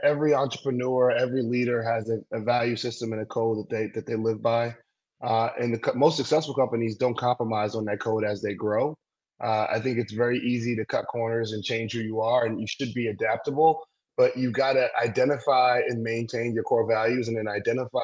every 0.02 0.34
entrepreneur, 0.34 1.10
every 1.10 1.42
leader 1.42 1.82
has 1.82 2.08
a, 2.10 2.18
a 2.36 2.40
value 2.40 2.76
system 2.76 3.12
and 3.12 3.22
a 3.22 3.26
code 3.26 3.58
that 3.58 3.70
they 3.70 3.86
that 3.94 4.06
they 4.06 4.14
live 4.14 4.40
by. 4.40 4.74
Uh, 5.20 5.48
and 5.58 5.74
the 5.74 5.78
co- 5.78 5.94
most 5.94 6.16
successful 6.16 6.54
companies 6.54 6.96
don't 6.96 7.16
compromise 7.18 7.74
on 7.74 7.84
that 7.86 8.00
code 8.00 8.24
as 8.24 8.40
they 8.42 8.54
grow. 8.54 8.96
Uh, 9.42 9.66
I 9.68 9.80
think 9.80 9.98
it's 9.98 10.12
very 10.12 10.38
easy 10.38 10.76
to 10.76 10.84
cut 10.84 11.06
corners 11.06 11.52
and 11.52 11.64
change 11.64 11.92
who 11.92 12.00
you 12.00 12.20
are, 12.20 12.46
and 12.46 12.60
you 12.60 12.66
should 12.66 12.94
be 12.94 13.08
adaptable. 13.08 13.84
But 14.16 14.36
you 14.36 14.52
got 14.52 14.74
to 14.74 14.88
identify 15.02 15.80
and 15.88 16.00
maintain 16.00 16.54
your 16.54 16.62
core 16.62 16.86
values, 16.88 17.26
and 17.26 17.36
then 17.36 17.48
identify 17.48 17.98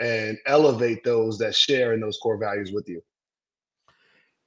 and 0.00 0.36
elevate 0.46 1.04
those 1.04 1.38
that 1.38 1.54
share 1.54 1.92
in 1.92 2.00
those 2.00 2.18
core 2.18 2.38
values 2.38 2.72
with 2.72 2.88
you. 2.88 3.00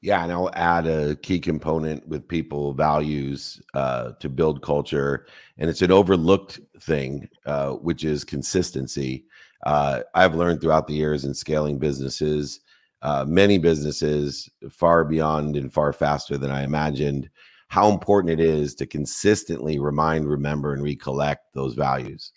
Yeah, 0.01 0.24
and 0.24 0.31
I'll 0.31 0.50
add 0.53 0.88
a 0.88 1.15
key 1.15 1.39
component 1.39 2.08
with 2.08 2.27
people 2.27 2.74
values 2.74 3.62
uh, 3.75 4.13
to 4.20 4.29
build 4.29 4.63
culture, 4.63 5.27
and 5.60 5.70
it's 5.70 5.84
an 5.84 5.91
overlooked 5.91 6.60
thing, 6.79 7.29
uh, 7.46 7.74
which 7.74 8.03
is 8.03 8.24
consistency. 8.24 9.25
Uh, 9.63 10.01
I've 10.15 10.34
learned 10.34 10.60
throughout 10.60 10.88
the 10.88 10.96
years 10.96 11.24
in 11.24 11.36
scaling 11.36 11.77
businesses, 11.77 12.62
uh, 13.03 13.25
many 13.27 13.60
businesses 13.60 14.50
far 14.72 15.03
beyond 15.05 15.55
and 15.55 15.72
far 15.72 15.93
faster 15.93 16.36
than 16.36 16.50
I 16.50 16.63
imagined, 16.63 17.29
how 17.67 17.91
important 17.91 18.31
it 18.31 18.43
is 18.43 18.74
to 18.75 18.88
consistently 18.88 19.77
remind, 19.77 20.27
remember, 20.27 20.74
and 20.74 20.81
recollect 20.84 21.53
those 21.53 21.75
values. 21.75 22.31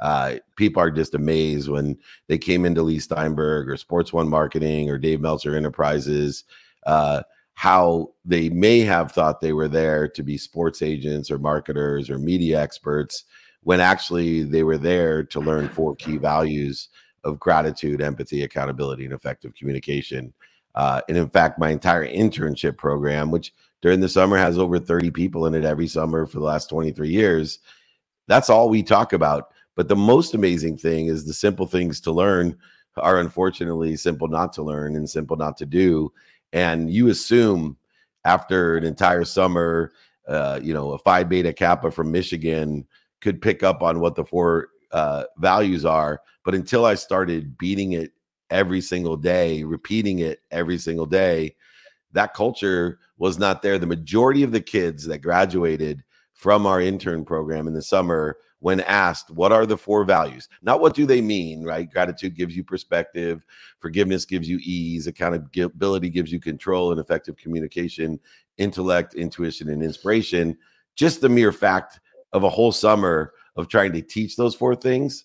Uh, 0.00 0.36
people 0.56 0.82
are 0.82 0.90
just 0.90 1.14
amazed 1.14 1.68
when 1.68 1.98
they 2.28 2.38
came 2.38 2.64
into 2.64 2.82
Leigh 2.82 2.98
Steinberg 2.98 3.68
or 3.68 3.76
Sports 3.76 4.14
One 4.14 4.28
Marketing 4.28 4.88
or 4.88 4.96
Dave 4.96 5.20
Meltzer 5.20 5.54
Enterprises 5.54 6.44
uh, 6.86 7.22
how 7.54 8.10
they 8.24 8.48
may 8.48 8.80
have 8.80 9.12
thought 9.12 9.40
they 9.40 9.52
were 9.52 9.68
there 9.68 10.08
to 10.08 10.22
be 10.22 10.38
sports 10.38 10.82
agents 10.82 11.30
or 11.30 11.38
marketers 11.38 12.08
or 12.08 12.18
media 12.18 12.60
experts 12.60 13.24
when 13.62 13.80
actually 13.80 14.42
they 14.42 14.62
were 14.62 14.78
there 14.78 15.22
to 15.22 15.40
learn 15.40 15.68
four 15.74 15.94
key 15.96 16.16
values 16.16 16.88
of 17.24 17.38
gratitude, 17.38 18.00
empathy, 18.00 18.44
accountability, 18.44 19.04
and 19.04 19.12
effective 19.12 19.54
communication. 19.54 20.32
Uh, 20.74 21.00
and 21.08 21.18
in 21.18 21.28
fact, 21.28 21.58
my 21.58 21.70
entire 21.70 22.06
internship 22.06 22.78
program, 22.78 23.30
which 23.30 23.52
during 23.82 24.00
the 24.00 24.08
summer 24.08 24.36
has 24.36 24.58
over 24.58 24.78
30 24.78 25.10
people 25.10 25.46
in 25.46 25.54
it 25.54 25.64
every 25.64 25.86
summer 25.86 26.26
for 26.26 26.38
the 26.38 26.44
last 26.44 26.68
23 26.70 27.08
years, 27.08 27.58
that's 28.26 28.48
all 28.48 28.68
we 28.68 28.82
talk 28.82 29.12
about. 29.12 29.50
But 29.76 29.88
the 29.88 29.96
most 29.96 30.34
amazing 30.34 30.76
thing 30.76 31.06
is 31.06 31.26
the 31.26 31.34
simple 31.34 31.66
things 31.66 32.00
to 32.02 32.12
learn 32.12 32.56
are 32.96 33.20
unfortunately 33.20 33.96
simple 33.96 34.28
not 34.28 34.52
to 34.54 34.62
learn 34.62 34.96
and 34.96 35.08
simple 35.08 35.36
not 35.36 35.56
to 35.58 35.66
do 35.66 36.12
and 36.52 36.90
you 36.90 37.08
assume 37.08 37.76
after 38.24 38.76
an 38.76 38.84
entire 38.84 39.24
summer, 39.24 39.92
uh, 40.28 40.60
you 40.62 40.74
know, 40.74 40.92
a 40.92 40.98
Phi 40.98 41.24
Beta 41.24 41.52
Kappa 41.52 41.90
from 41.90 42.10
Michigan 42.10 42.86
could 43.20 43.40
pick 43.40 43.62
up 43.62 43.82
on 43.82 44.00
what 44.00 44.14
the 44.14 44.24
four 44.24 44.68
uh, 44.92 45.24
values 45.38 45.84
are. 45.84 46.20
But 46.44 46.54
until 46.54 46.84
I 46.84 46.94
started 46.94 47.56
beating 47.58 47.92
it 47.92 48.12
every 48.50 48.80
single 48.80 49.16
day, 49.16 49.62
repeating 49.62 50.20
it 50.20 50.40
every 50.50 50.78
single 50.78 51.06
day, 51.06 51.54
that 52.12 52.34
culture 52.34 52.98
was 53.18 53.38
not 53.38 53.62
there. 53.62 53.78
The 53.78 53.86
majority 53.86 54.42
of 54.42 54.52
the 54.52 54.60
kids 54.60 55.06
that 55.06 55.18
graduated 55.18 56.02
from 56.34 56.66
our 56.66 56.80
intern 56.80 57.24
program 57.24 57.68
in 57.68 57.74
the 57.74 57.82
summer 57.82 58.36
when 58.60 58.80
asked 58.82 59.30
what 59.30 59.52
are 59.52 59.66
the 59.66 59.76
four 59.76 60.04
values? 60.04 60.48
Not 60.62 60.80
what 60.80 60.94
do 60.94 61.06
they 61.06 61.20
mean 61.20 61.64
right? 61.64 61.90
Gratitude 61.90 62.36
gives 62.36 62.56
you 62.56 62.62
perspective 62.62 63.44
forgiveness 63.80 64.24
gives 64.24 64.48
you 64.48 64.58
ease 64.62 65.06
accountability 65.06 66.08
gives 66.08 66.32
you 66.32 66.40
control 66.40 66.92
and 66.92 67.00
effective 67.00 67.36
communication 67.36 68.20
intellect 68.58 69.14
intuition 69.14 69.68
and 69.70 69.82
inspiration. 69.82 70.56
Just 70.94 71.20
the 71.20 71.28
mere 71.28 71.52
fact 71.52 72.00
of 72.32 72.44
a 72.44 72.50
whole 72.50 72.72
summer 72.72 73.32
of 73.56 73.68
trying 73.68 73.92
to 73.92 74.02
teach 74.02 74.36
those 74.36 74.54
four 74.54 74.76
things 74.76 75.24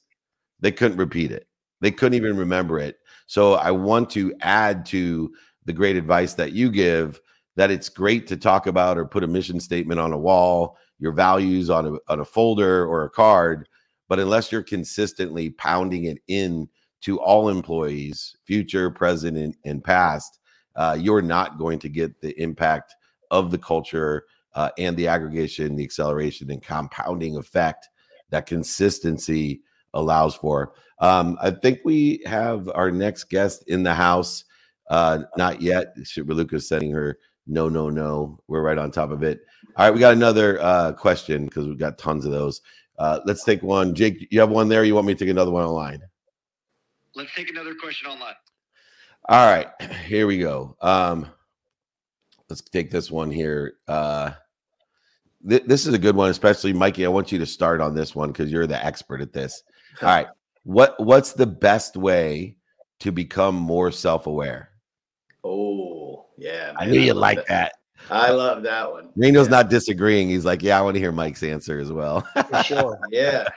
they 0.59 0.71
couldn't 0.71 0.97
repeat 0.97 1.31
it. 1.31 1.47
They 1.81 1.91
couldn't 1.91 2.15
even 2.15 2.37
remember 2.37 2.79
it. 2.79 2.97
So 3.27 3.53
i 3.53 3.71
want 3.71 4.09
to 4.11 4.33
add 4.41 4.85
to 4.87 5.31
the 5.65 5.73
great 5.73 5.95
advice 5.95 6.33
that 6.35 6.53
you 6.53 6.71
give 6.71 7.19
that 7.55 7.71
it's 7.71 7.89
great 7.89 8.27
to 8.27 8.37
talk 8.37 8.67
about 8.67 8.97
or 8.97 9.05
put 9.05 9.23
a 9.23 9.27
mission 9.27 9.59
statement 9.59 9.99
on 9.99 10.13
a 10.13 10.17
wall 10.17 10.77
your 10.99 11.11
values 11.11 11.69
on 11.69 11.87
a, 11.87 12.11
on 12.11 12.19
a 12.19 12.25
folder 12.25 12.85
or 12.85 13.05
a 13.05 13.09
card 13.09 13.67
but 14.07 14.19
unless 14.19 14.51
you're 14.51 14.63
consistently 14.63 15.49
pounding 15.51 16.05
it 16.05 16.19
in 16.27 16.67
to 17.01 17.19
all 17.19 17.49
employees 17.49 18.35
future 18.43 18.89
present 18.89 19.37
and, 19.37 19.55
and 19.65 19.83
past 19.83 20.39
uh, 20.75 20.97
you're 20.99 21.21
not 21.21 21.57
going 21.57 21.79
to 21.79 21.89
get 21.89 22.19
the 22.21 22.39
impact 22.41 22.95
of 23.31 23.51
the 23.51 23.57
culture 23.57 24.25
uh, 24.53 24.69
and 24.77 24.95
the 24.97 25.07
aggregation 25.07 25.75
the 25.75 25.83
acceleration 25.83 26.49
and 26.51 26.61
compounding 26.61 27.37
effect 27.37 27.89
that 28.29 28.45
consistency 28.45 29.61
allows 29.93 30.35
for. 30.35 30.73
Um, 30.99 31.37
i 31.41 31.51
think 31.51 31.79
we 31.83 32.21
have 32.25 32.69
our 32.73 32.91
next 32.91 33.25
guest 33.25 33.63
in 33.67 33.83
the 33.83 33.93
house. 33.93 34.43
Uh, 34.89 35.23
not 35.35 35.61
yet. 35.61 35.95
Lucas 36.17 36.69
sending 36.69 36.91
her 36.91 37.17
no 37.47 37.69
no 37.69 37.89
no 37.89 38.39
we're 38.47 38.61
right 38.61 38.77
on 38.77 38.91
top 38.91 39.11
of 39.11 39.23
it 39.23 39.41
all 39.77 39.85
right, 39.85 39.93
we 39.93 39.99
got 39.99 40.13
another 40.13 40.61
uh, 40.61 40.93
question 40.93 41.45
because 41.45 41.67
we've 41.67 41.77
got 41.77 41.97
tons 41.97 42.25
of 42.25 42.31
those. 42.31 42.61
Uh, 42.97 43.19
let's 43.25 43.43
take 43.43 43.61
one. 43.61 43.93
Jake, 43.93 44.25
you 44.31 44.39
have 44.39 44.49
one 44.49 44.69
there. 44.69 44.85
You 44.85 44.95
want 44.95 45.05
me 45.05 45.13
to 45.13 45.19
take 45.19 45.29
another 45.29 45.51
one 45.51 45.65
online? 45.65 46.01
Let's 47.13 47.35
take 47.35 47.49
another 47.49 47.75
question 47.75 48.09
online. 48.09 48.35
All 49.27 49.45
right, 49.45 49.67
here 50.05 50.27
we 50.27 50.37
go. 50.37 50.77
Um, 50.79 51.27
let's 52.49 52.61
take 52.61 52.89
this 52.89 53.11
one 53.11 53.29
here. 53.29 53.73
Uh, 53.85 54.31
th- 55.47 55.65
this 55.65 55.85
is 55.85 55.93
a 55.93 55.99
good 55.99 56.15
one, 56.15 56.29
especially 56.29 56.71
Mikey. 56.71 57.05
I 57.05 57.09
want 57.09 57.33
you 57.33 57.39
to 57.39 57.45
start 57.45 57.81
on 57.81 57.93
this 57.93 58.15
one 58.15 58.31
because 58.31 58.49
you're 58.49 58.67
the 58.67 58.83
expert 58.83 59.19
at 59.19 59.33
this. 59.33 59.61
All 60.01 60.07
right, 60.07 60.27
what 60.63 60.95
what's 61.03 61.33
the 61.33 61.47
best 61.47 61.97
way 61.97 62.55
to 62.99 63.11
become 63.11 63.55
more 63.55 63.91
self 63.91 64.25
aware? 64.25 64.69
Oh, 65.43 65.94
yeah. 66.37 66.73
I 66.77 66.85
knew 66.85 66.99
you 66.99 67.13
love 67.13 67.21
like 67.21 67.47
that. 67.47 67.73
I 68.09 68.31
love 68.31 68.63
that 68.63 68.91
one. 68.91 69.09
Reno's 69.15 69.47
yeah. 69.47 69.51
not 69.51 69.69
disagreeing. 69.69 70.29
He's 70.29 70.45
like, 70.45 70.61
yeah, 70.61 70.77
I 70.77 70.81
want 70.81 70.95
to 70.95 70.99
hear 70.99 71.11
Mike's 71.11 71.43
answer 71.43 71.79
as 71.79 71.91
well. 71.91 72.21
For 72.49 72.63
sure. 72.63 72.99
Yeah. 73.11 73.47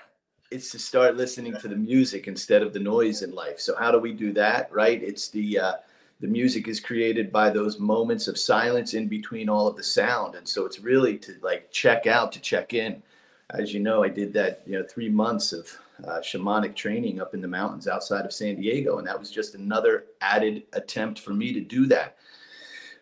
It's 0.50 0.70
to 0.70 0.78
start 0.78 1.16
listening 1.16 1.54
to 1.61 1.68
the 1.68 1.76
music 1.76 2.26
instead 2.26 2.62
of 2.62 2.73
the 2.73 2.80
noise 2.80 3.20
in 3.20 3.35
life. 3.35 3.61
So 3.61 3.76
how 3.76 3.90
do 3.90 3.99
we 3.99 4.14
do 4.14 4.32
that? 4.32 4.73
Right? 4.73 5.02
It's 5.02 5.28
the 5.28 5.58
uh, 5.58 5.73
the 6.20 6.26
music 6.26 6.68
is 6.68 6.80
created 6.80 7.30
by 7.30 7.50
those 7.50 7.78
moments 7.78 8.28
of 8.28 8.38
silence 8.38 8.94
in 8.94 9.08
between 9.08 9.50
all 9.50 9.68
of 9.68 9.76
the 9.76 9.82
sound, 9.82 10.37
and 10.37 10.49
so 10.49 10.64
it's 10.64 10.80
really 10.80 11.18
to 11.18 11.35
like 11.42 11.70
check 11.70 12.06
out, 12.06 12.32
to 12.32 12.40
check 12.40 12.73
in. 12.73 13.02
As 13.50 13.75
you 13.75 13.80
know, 13.80 14.02
I 14.02 14.08
did 14.08 14.32
that 14.32 14.62
you 14.64 14.78
know 14.78 14.87
three 14.88 15.11
months 15.11 15.52
of 15.52 15.68
uh, 16.06 16.20
shamanic 16.20 16.75
training 16.75 17.20
up 17.20 17.35
in 17.35 17.42
the 17.42 17.49
mountains 17.49 17.87
outside 17.87 18.25
of 18.25 18.32
San 18.32 18.56
Diego, 18.56 18.97
and 18.97 19.06
that 19.06 19.18
was 19.18 19.30
just 19.30 19.54
another 19.54 20.06
added 20.23 20.62
attempt 20.73 21.20
for 21.20 21.35
me 21.35 21.52
to 21.52 21.61
do 21.61 21.85
that 21.88 22.16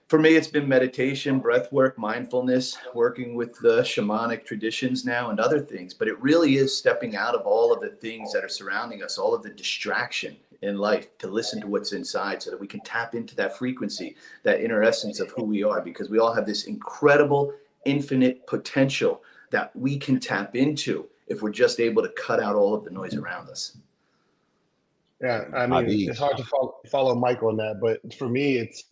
for 0.08 0.20
me, 0.20 0.36
it's 0.36 0.46
been 0.46 0.68
meditation, 0.68 1.40
breath 1.40 1.72
work, 1.72 1.98
mindfulness, 1.98 2.78
working 2.94 3.34
with 3.34 3.58
the 3.58 3.80
shamanic 3.80 4.44
traditions 4.44 5.04
now 5.04 5.30
and 5.30 5.40
other 5.40 5.60
things. 5.60 5.94
But 5.94 6.06
it 6.06 6.20
really 6.20 6.56
is 6.56 6.76
stepping 6.76 7.16
out 7.16 7.34
of 7.34 7.44
all 7.44 7.72
of 7.72 7.80
the 7.80 7.88
things 7.88 8.32
that 8.32 8.44
are 8.44 8.48
surrounding 8.48 9.02
us, 9.02 9.18
all 9.18 9.34
of 9.34 9.42
the 9.42 9.50
distraction 9.50 10.36
in 10.62 10.78
life 10.78 11.18
to 11.18 11.26
listen 11.26 11.60
to 11.60 11.66
what's 11.66 11.92
inside 11.92 12.42
so 12.42 12.50
that 12.50 12.60
we 12.60 12.68
can 12.68 12.80
tap 12.80 13.14
into 13.14 13.34
that 13.36 13.58
frequency, 13.58 14.16
that 14.44 14.60
inner 14.60 14.82
essence 14.82 15.18
of 15.18 15.30
who 15.32 15.44
we 15.44 15.64
are, 15.64 15.80
because 15.80 16.08
we 16.08 16.18
all 16.18 16.32
have 16.32 16.46
this 16.46 16.64
incredible 16.64 17.52
infinite 17.84 18.46
potential 18.46 19.22
that 19.50 19.74
we 19.74 19.98
can 19.98 20.20
tap 20.20 20.54
into 20.54 21.06
if 21.26 21.42
we're 21.42 21.50
just 21.50 21.80
able 21.80 22.02
to 22.02 22.08
cut 22.10 22.40
out 22.40 22.54
all 22.54 22.74
of 22.74 22.84
the 22.84 22.90
noise 22.90 23.14
around 23.14 23.48
us. 23.48 23.76
Yeah, 25.20 25.46
I 25.54 25.66
mean, 25.66 26.08
it's 26.08 26.18
hard 26.18 26.36
to 26.36 26.44
follow, 26.44 26.76
follow 26.90 27.14
Mike 27.14 27.42
on 27.42 27.56
that, 27.56 27.80
but 27.80 28.14
for 28.14 28.28
me, 28.28 28.58
it's 28.58 28.84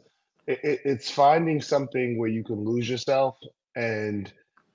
it, 0.46 0.80
it's 0.84 1.10
finding 1.10 1.60
something 1.60 2.18
where 2.18 2.28
you 2.28 2.44
can 2.44 2.64
lose 2.64 2.88
yourself 2.88 3.38
and 3.76 4.32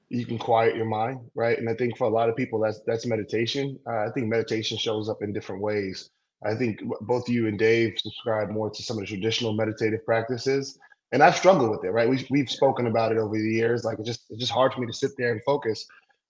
you 0.10 0.26
can 0.26 0.40
quiet 0.40 0.76
your 0.76 0.86
mind, 0.86 1.20
right? 1.36 1.58
And 1.58 1.70
I 1.70 1.76
think 1.76 1.98
for 1.98 2.06
a 2.06 2.10
lot 2.10 2.30
of 2.30 2.36
people, 2.36 2.60
that's 2.60 2.80
that's 2.86 3.06
meditation. 3.06 3.80
Uh, 3.88 4.08
I 4.08 4.12
think 4.14 4.28
meditation 4.28 4.78
shows 4.78 5.10
up 5.10 5.22
in 5.22 5.34
different 5.34 5.62
ways. 5.62 6.10
I 6.44 6.56
think 6.56 6.80
both 7.02 7.30
you 7.30 7.48
and 7.48 7.60
Dave 7.60 7.94
subscribe 7.98 8.50
more 8.50 8.70
to 8.70 8.84
some 8.84 8.98
of 8.98 9.02
the 9.02 9.08
traditional 9.08 9.54
meditative 9.54 10.06
practices, 10.06 10.80
and 11.12 11.22
I've 11.22 11.36
struggled 11.36 11.70
with 11.70 11.84
it. 11.84 11.92
Right, 11.92 12.10
we 12.10 12.26
we've 12.32 12.50
spoken 12.50 12.88
about 12.88 13.12
it 13.12 13.20
over 13.20 13.36
the 13.36 13.54
years. 13.54 13.84
Like 13.84 14.00
it's 14.00 14.08
just 14.08 14.26
it's 14.30 14.40
just 14.40 14.52
hard 14.52 14.74
for 14.74 14.82
me 14.82 14.88
to 14.88 14.94
sit 14.94 15.12
there 15.18 15.32
and 15.32 15.42
focus. 15.44 15.86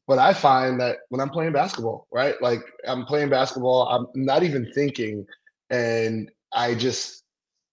But 0.08 0.20
I 0.20 0.34
find 0.34 0.80
that 0.82 0.98
when 1.10 1.22
I'm 1.22 1.30
playing 1.30 1.54
basketball, 1.54 2.08
right, 2.12 2.36
like 2.42 2.62
I'm 2.88 3.06
playing 3.06 3.30
basketball, 3.30 3.88
I'm 3.88 4.08
not 4.16 4.44
even 4.44 4.70
thinking, 4.74 5.26
and 5.70 6.30
I 6.52 6.76
just 6.76 7.24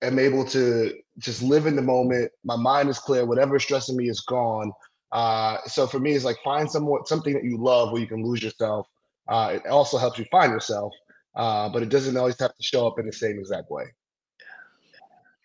am 0.03 0.19
able 0.19 0.45
to 0.47 0.95
just 1.19 1.43
live 1.43 1.67
in 1.67 1.77
the 1.77 1.83
moment. 1.83 2.31
My 2.45 2.57
mind 2.57 2.89
is 2.89 2.99
clear. 2.99 3.25
Whatever 3.25 3.59
stressing 3.59 3.97
me 3.97 4.09
is 4.09 4.21
gone. 4.21 4.73
Uh, 5.13 5.59
so 5.67 5.87
for 5.87 5.99
me, 5.99 6.13
it's 6.13 6.25
like 6.25 6.37
find 6.45 6.71
somewhat 6.71 7.09
something 7.09 7.33
that 7.35 7.45
you 7.45 7.57
love 7.59 7.93
where 7.93 8.01
you 8.01 8.07
can 8.07 8.25
lose 8.25 8.43
yourself. 8.43 8.87
Uh, 9.29 9.53
it 9.55 9.67
also 9.67 9.99
helps 9.99 10.19
you 10.19 10.25
find 10.31 10.53
yourself, 10.53 10.93
uh, 11.35 11.69
but 11.69 11.83
it 11.83 11.89
doesn't 11.89 12.17
always 12.17 12.39
have 12.39 12.55
to 12.55 12.63
show 12.63 12.87
up 12.87 12.99
in 12.99 13.07
the 13.07 13.13
same 13.13 13.39
exact 13.39 13.71
way. 13.71 13.85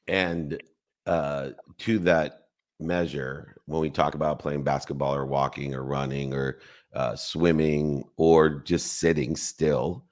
And 0.07 0.61
uh, 1.05 1.51
to 1.79 1.99
that 1.99 2.47
measure, 2.79 3.55
when 3.65 3.81
we 3.81 3.89
talk 3.89 4.15
about 4.15 4.39
playing 4.39 4.63
basketball 4.63 5.15
or 5.15 5.25
walking 5.25 5.73
or 5.73 5.83
running 5.83 6.33
or 6.33 6.59
uh, 6.93 7.15
swimming 7.15 8.03
or 8.17 8.49
just 8.49 8.99
sitting 8.99 9.35
still. 9.35 10.05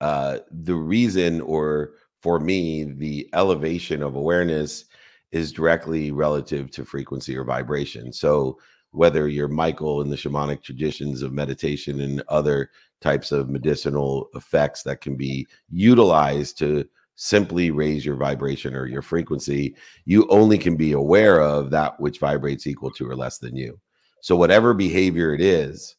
Uh, 0.00 0.38
the 0.50 0.74
reason, 0.74 1.40
or 1.40 1.94
for 2.20 2.38
me, 2.38 2.84
the 2.84 3.28
elevation 3.32 4.02
of 4.02 4.14
awareness 4.14 4.84
is 5.32 5.52
directly 5.52 6.12
relative 6.12 6.70
to 6.72 6.84
frequency 6.84 7.36
or 7.36 7.44
vibration. 7.44 8.12
So, 8.12 8.58
whether 8.92 9.28
you're 9.28 9.48
Michael 9.48 10.00
in 10.00 10.08
the 10.08 10.16
shamanic 10.16 10.62
traditions 10.62 11.20
of 11.20 11.32
meditation 11.32 12.00
and 12.00 12.22
other 12.28 12.70
types 13.02 13.30
of 13.30 13.50
medicinal 13.50 14.30
effects 14.34 14.82
that 14.84 15.02
can 15.02 15.16
be 15.16 15.46
utilized 15.70 16.56
to 16.58 16.88
simply 17.16 17.70
raise 17.70 18.06
your 18.06 18.16
vibration 18.16 18.74
or 18.74 18.86
your 18.86 19.02
frequency, 19.02 19.74
you 20.04 20.26
only 20.30 20.56
can 20.56 20.76
be 20.76 20.92
aware 20.92 21.40
of 21.40 21.70
that 21.70 21.98
which 22.00 22.20
vibrates 22.20 22.66
equal 22.66 22.90
to 22.90 23.08
or 23.08 23.16
less 23.16 23.38
than 23.38 23.56
you. 23.56 23.78
So, 24.22 24.36
whatever 24.36 24.72
behavior 24.72 25.34
it 25.34 25.40
is, 25.40 25.96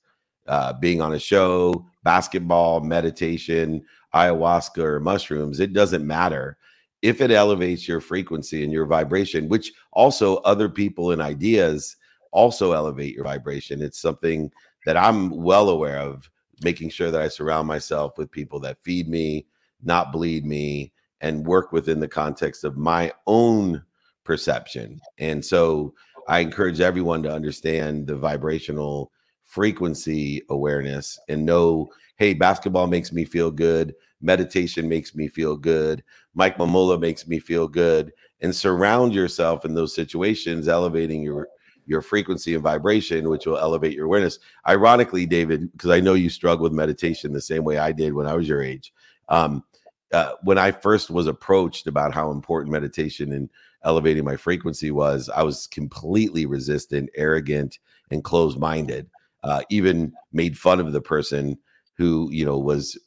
uh, 0.47 0.73
being 0.73 1.01
on 1.01 1.13
a 1.13 1.19
show, 1.19 1.85
basketball, 2.03 2.79
meditation, 2.79 3.83
ayahuasca, 4.13 4.79
or 4.79 4.99
mushrooms, 4.99 5.59
it 5.59 5.73
doesn't 5.73 6.05
matter. 6.07 6.57
If 7.01 7.21
it 7.21 7.31
elevates 7.31 7.87
your 7.87 8.01
frequency 8.01 8.63
and 8.63 8.73
your 8.73 8.85
vibration, 8.85 9.49
which 9.49 9.71
also 9.93 10.37
other 10.37 10.67
people 10.69 11.11
and 11.11 11.21
ideas 11.21 11.95
also 12.31 12.71
elevate 12.71 13.13
your 13.13 13.23
vibration, 13.23 13.81
it's 13.81 14.01
something 14.01 14.51
that 14.85 14.97
I'm 14.97 15.29
well 15.29 15.69
aware 15.69 15.99
of, 15.99 16.29
making 16.63 16.89
sure 16.89 17.11
that 17.11 17.21
I 17.21 17.27
surround 17.27 17.67
myself 17.67 18.17
with 18.17 18.31
people 18.31 18.59
that 18.61 18.81
feed 18.81 19.07
me, 19.07 19.45
not 19.83 20.11
bleed 20.11 20.45
me, 20.45 20.91
and 21.21 21.45
work 21.45 21.71
within 21.71 21.99
the 21.99 22.07
context 22.07 22.63
of 22.63 22.77
my 22.77 23.11
own 23.25 23.83
perception. 24.23 24.99
And 25.17 25.43
so 25.43 25.93
I 26.27 26.39
encourage 26.39 26.81
everyone 26.81 27.23
to 27.23 27.33
understand 27.33 28.07
the 28.07 28.15
vibrational 28.15 29.11
frequency 29.47 30.41
awareness 30.49 31.17
and 31.29 31.45
know 31.45 31.87
hey 32.17 32.33
basketball 32.33 32.85
makes 32.85 33.13
me 33.13 33.23
feel 33.23 33.49
good 33.49 33.95
meditation 34.21 34.87
makes 34.89 35.15
me 35.15 35.27
feel 35.27 35.55
good. 35.55 36.03
Mike 36.33 36.57
mamula 36.57 36.99
makes 36.99 37.27
me 37.27 37.39
feel 37.39 37.67
good. 37.67 38.11
And 38.41 38.55
surround 38.55 39.13
yourself 39.13 39.65
in 39.65 39.73
those 39.73 39.95
situations 39.95 40.67
elevating 40.67 41.21
your 41.23 41.49
your 41.87 42.01
frequency 42.01 42.53
and 42.53 42.61
vibration 42.61 43.29
which 43.29 43.45
will 43.45 43.57
elevate 43.57 43.93
your 43.93 44.05
awareness. 44.05 44.39
Ironically 44.67 45.25
david 45.25 45.71
because 45.71 45.89
i 45.89 45.99
know 45.99 46.13
you 46.13 46.29
struggle 46.29 46.63
with 46.63 46.73
meditation 46.73 47.31
the 47.31 47.41
same 47.41 47.63
way 47.63 47.77
i 47.77 47.91
did 47.91 48.13
when 48.13 48.27
i 48.27 48.35
was 48.35 48.47
your 48.47 48.61
age 48.61 48.93
um, 49.29 49.63
uh, 50.11 50.33
when 50.43 50.57
i 50.57 50.71
first 50.71 51.09
was 51.09 51.27
approached 51.27 51.87
about 51.87 52.13
how 52.13 52.29
important 52.29 52.71
meditation 52.71 53.31
and 53.31 53.49
elevating 53.83 54.25
my 54.25 54.35
frequency 54.35 54.91
was 54.91 55.29
i 55.29 55.41
was 55.41 55.67
completely 55.67 56.45
resistant 56.45 57.09
arrogant 57.15 57.79
and 58.11 58.23
closed-minded 58.23 59.09
uh, 59.43 59.61
even 59.69 60.11
made 60.33 60.57
fun 60.57 60.79
of 60.79 60.91
the 60.91 61.01
person 61.01 61.57
who 61.97 62.29
you 62.31 62.45
know 62.45 62.57
was 62.57 62.97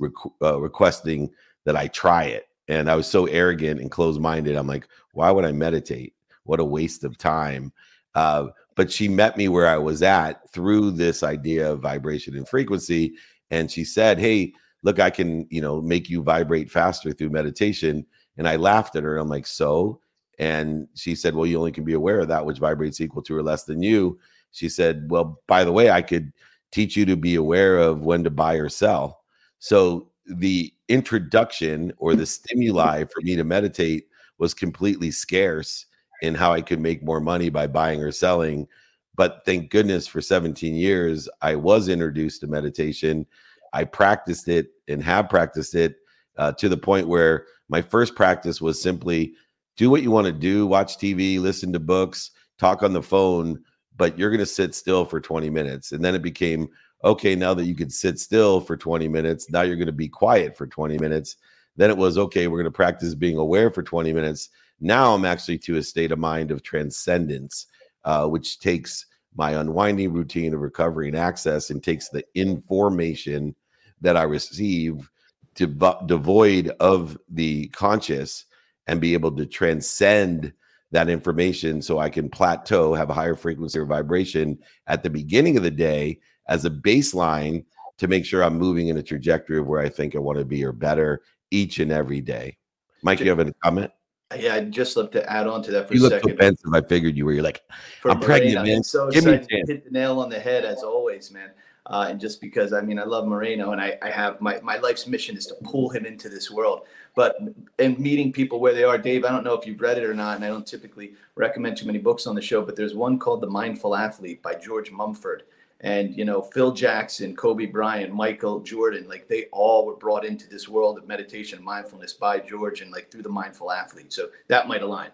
uh, 0.42 0.60
requesting 0.60 1.30
that 1.64 1.76
I 1.76 1.88
try 1.88 2.24
it. 2.24 2.48
And 2.68 2.90
I 2.90 2.94
was 2.94 3.06
so 3.06 3.26
arrogant 3.26 3.80
and 3.80 3.90
closed 3.90 4.20
minded. 4.20 4.56
I'm 4.56 4.66
like, 4.66 4.86
why 5.12 5.30
would 5.30 5.44
I 5.44 5.52
meditate? 5.52 6.14
What 6.44 6.60
a 6.60 6.64
waste 6.64 7.04
of 7.04 7.18
time. 7.18 7.72
Uh, 8.14 8.48
but 8.76 8.90
she 8.90 9.08
met 9.08 9.36
me 9.36 9.48
where 9.48 9.66
I 9.66 9.76
was 9.76 10.02
at 10.02 10.48
through 10.52 10.92
this 10.92 11.22
idea 11.22 11.70
of 11.70 11.80
vibration 11.80 12.36
and 12.36 12.48
frequency. 12.48 13.14
And 13.50 13.70
she 13.70 13.84
said, 13.84 14.18
Hey, 14.18 14.52
look, 14.82 14.98
I 14.98 15.10
can, 15.10 15.46
you 15.50 15.60
know, 15.60 15.80
make 15.80 16.08
you 16.08 16.22
vibrate 16.22 16.70
faster 16.70 17.12
through 17.12 17.30
meditation. 17.30 18.06
And 18.36 18.48
I 18.48 18.56
laughed 18.56 18.96
at 18.96 19.02
her. 19.02 19.18
I'm 19.18 19.28
like, 19.28 19.46
so? 19.46 20.00
And 20.38 20.88
she 20.94 21.14
said, 21.14 21.34
Well, 21.34 21.46
you 21.46 21.58
only 21.58 21.72
can 21.72 21.84
be 21.84 21.94
aware 21.94 22.20
of 22.20 22.28
that 22.28 22.46
which 22.46 22.58
vibrates 22.58 23.00
equal 23.00 23.22
to 23.22 23.36
or 23.36 23.42
less 23.42 23.64
than 23.64 23.82
you 23.82 24.18
she 24.52 24.68
said, 24.68 25.10
Well, 25.10 25.40
by 25.46 25.64
the 25.64 25.72
way, 25.72 25.90
I 25.90 26.02
could 26.02 26.32
teach 26.72 26.96
you 26.96 27.04
to 27.06 27.16
be 27.16 27.34
aware 27.34 27.78
of 27.78 28.02
when 28.02 28.24
to 28.24 28.30
buy 28.30 28.54
or 28.54 28.68
sell. 28.68 29.22
So 29.58 30.10
the 30.26 30.72
introduction 30.88 31.92
or 31.98 32.14
the 32.14 32.26
stimuli 32.26 33.04
for 33.04 33.20
me 33.22 33.36
to 33.36 33.44
meditate 33.44 34.06
was 34.38 34.54
completely 34.54 35.10
scarce 35.10 35.86
in 36.22 36.34
how 36.34 36.52
I 36.52 36.60
could 36.60 36.80
make 36.80 37.02
more 37.02 37.20
money 37.20 37.48
by 37.48 37.66
buying 37.66 38.02
or 38.02 38.12
selling. 38.12 38.66
But 39.14 39.42
thank 39.44 39.70
goodness 39.70 40.06
for 40.06 40.20
17 40.20 40.74
years, 40.74 41.28
I 41.42 41.56
was 41.56 41.88
introduced 41.88 42.40
to 42.40 42.46
meditation. 42.46 43.26
I 43.72 43.84
practiced 43.84 44.48
it 44.48 44.68
and 44.88 45.02
have 45.02 45.28
practiced 45.28 45.74
it 45.74 45.96
uh, 46.36 46.52
to 46.52 46.68
the 46.68 46.76
point 46.76 47.08
where 47.08 47.46
my 47.68 47.82
first 47.82 48.14
practice 48.14 48.60
was 48.60 48.80
simply 48.80 49.34
do 49.76 49.90
what 49.90 50.02
you 50.02 50.10
want 50.10 50.26
to 50.26 50.32
do, 50.32 50.66
watch 50.66 50.98
TV, 50.98 51.40
listen 51.40 51.72
to 51.72 51.80
books, 51.80 52.32
talk 52.58 52.82
on 52.82 52.92
the 52.92 53.02
phone, 53.02 53.62
but 54.00 54.18
you're 54.18 54.30
going 54.30 54.40
to 54.40 54.46
sit 54.46 54.74
still 54.74 55.04
for 55.04 55.20
20 55.20 55.50
minutes. 55.50 55.92
And 55.92 56.02
then 56.02 56.14
it 56.14 56.22
became 56.22 56.70
okay, 57.04 57.34
now 57.34 57.52
that 57.52 57.66
you 57.66 57.74
can 57.74 57.90
sit 57.90 58.18
still 58.18 58.58
for 58.58 58.74
20 58.74 59.08
minutes, 59.08 59.50
now 59.50 59.60
you're 59.60 59.76
going 59.76 59.86
to 59.86 59.92
be 59.92 60.08
quiet 60.08 60.56
for 60.56 60.66
20 60.66 60.96
minutes. 60.96 61.36
Then 61.76 61.90
it 61.90 61.98
was 61.98 62.16
okay, 62.16 62.46
we're 62.46 62.56
going 62.56 62.64
to 62.64 62.70
practice 62.70 63.14
being 63.14 63.36
aware 63.36 63.70
for 63.70 63.82
20 63.82 64.10
minutes. 64.14 64.48
Now 64.80 65.12
I'm 65.14 65.26
actually 65.26 65.58
to 65.58 65.76
a 65.76 65.82
state 65.82 66.12
of 66.12 66.18
mind 66.18 66.50
of 66.50 66.62
transcendence, 66.62 67.66
uh, 68.04 68.26
which 68.26 68.58
takes 68.58 69.04
my 69.36 69.50
unwinding 69.50 70.14
routine 70.14 70.54
of 70.54 70.60
recovery 70.60 71.08
and 71.08 71.16
access 71.16 71.68
and 71.68 71.84
takes 71.84 72.08
the 72.08 72.24
information 72.34 73.54
that 74.00 74.16
I 74.16 74.22
receive 74.22 75.10
to 75.56 75.66
devoid 76.06 76.68
of 76.80 77.18
the 77.28 77.68
conscious 77.68 78.46
and 78.86 78.98
be 78.98 79.12
able 79.12 79.32
to 79.36 79.44
transcend 79.44 80.54
that 80.92 81.08
information 81.08 81.80
so 81.80 81.98
I 81.98 82.10
can 82.10 82.28
plateau, 82.28 82.94
have 82.94 83.10
a 83.10 83.14
higher 83.14 83.34
frequency 83.34 83.78
or 83.78 83.86
vibration 83.86 84.58
at 84.86 85.02
the 85.02 85.10
beginning 85.10 85.56
of 85.56 85.62
the 85.62 85.70
day 85.70 86.18
as 86.48 86.64
a 86.64 86.70
baseline 86.70 87.64
to 87.98 88.08
make 88.08 88.24
sure 88.24 88.42
I'm 88.42 88.58
moving 88.58 88.88
in 88.88 88.96
a 88.96 89.02
trajectory 89.02 89.58
of 89.58 89.66
where 89.66 89.80
I 89.80 89.88
think 89.88 90.16
I 90.16 90.18
want 90.18 90.38
to 90.38 90.44
be 90.44 90.64
or 90.64 90.72
better 90.72 91.22
each 91.50 91.78
and 91.78 91.92
every 91.92 92.20
day. 92.20 92.56
Mike, 93.02 93.20
you 93.20 93.28
have 93.28 93.38
a 93.40 93.52
comment? 93.62 93.90
Yeah, 94.36 94.54
I'd 94.54 94.72
just 94.72 94.96
love 94.96 95.10
to 95.12 95.30
add 95.30 95.46
on 95.46 95.62
to 95.64 95.70
that 95.72 95.88
for 95.88 95.94
you 95.94 96.00
a 96.00 96.04
look 96.04 96.12
second. 96.12 96.32
offensive. 96.32 96.70
I 96.72 96.80
figured 96.82 97.16
you 97.16 97.24
were. 97.24 97.32
You're 97.32 97.42
like, 97.42 97.60
For 98.00 98.10
I'm 98.12 98.20
pregnant, 98.20 98.64
man. 98.64 98.84
So 98.84 99.10
Give 99.10 99.24
me 99.24 99.32
a 99.32 99.34
excited 99.34 99.66
to 99.66 99.72
hit 99.72 99.84
the 99.84 99.90
nail 99.90 100.20
on 100.20 100.28
the 100.28 100.38
head 100.38 100.64
as 100.64 100.82
always, 100.82 101.32
man. 101.32 101.50
Uh, 101.86 102.06
and 102.08 102.20
just 102.20 102.40
because 102.40 102.72
I 102.72 102.80
mean 102.80 102.98
I 102.98 103.04
love 103.04 103.26
Marino 103.26 103.72
and 103.72 103.80
I, 103.80 103.98
I 104.02 104.10
have 104.10 104.40
my, 104.40 104.60
my 104.60 104.76
life's 104.78 105.06
mission 105.06 105.36
is 105.36 105.46
to 105.46 105.54
pull 105.64 105.88
him 105.88 106.04
into 106.06 106.28
this 106.28 106.50
world. 106.50 106.82
But 107.14 107.38
and 107.78 107.98
meeting 107.98 108.32
people 108.32 108.60
where 108.60 108.74
they 108.74 108.84
are, 108.84 108.98
Dave, 108.98 109.24
I 109.24 109.30
don't 109.30 109.44
know 109.44 109.54
if 109.54 109.66
you've 109.66 109.80
read 109.80 109.98
it 109.98 110.04
or 110.04 110.14
not, 110.14 110.36
and 110.36 110.44
I 110.44 110.48
don't 110.48 110.66
typically 110.66 111.14
recommend 111.34 111.76
too 111.76 111.86
many 111.86 111.98
books 111.98 112.26
on 112.26 112.34
the 112.34 112.42
show, 112.42 112.62
but 112.62 112.76
there's 112.76 112.94
one 112.94 113.18
called 113.18 113.40
The 113.40 113.48
Mindful 113.48 113.96
Athlete 113.96 114.42
by 114.42 114.54
George 114.54 114.90
Mumford. 114.90 115.44
And 115.80 116.14
you 116.14 116.24
know, 116.24 116.42
Phil 116.42 116.72
Jackson, 116.72 117.34
Kobe 117.34 117.66
Bryant, 117.66 118.12
Michael 118.12 118.60
Jordan, 118.60 119.08
like 119.08 119.26
they 119.28 119.46
all 119.46 119.86
were 119.86 119.96
brought 119.96 120.24
into 120.24 120.48
this 120.48 120.68
world 120.68 120.98
of 120.98 121.08
meditation 121.08 121.56
and 121.56 121.64
mindfulness 121.64 122.12
by 122.12 122.38
George 122.38 122.82
and 122.82 122.92
like 122.92 123.10
through 123.10 123.22
the 123.22 123.30
mindful 123.30 123.72
athlete. 123.72 124.12
So 124.12 124.28
that 124.48 124.68
might 124.68 124.82
align. 124.82 125.10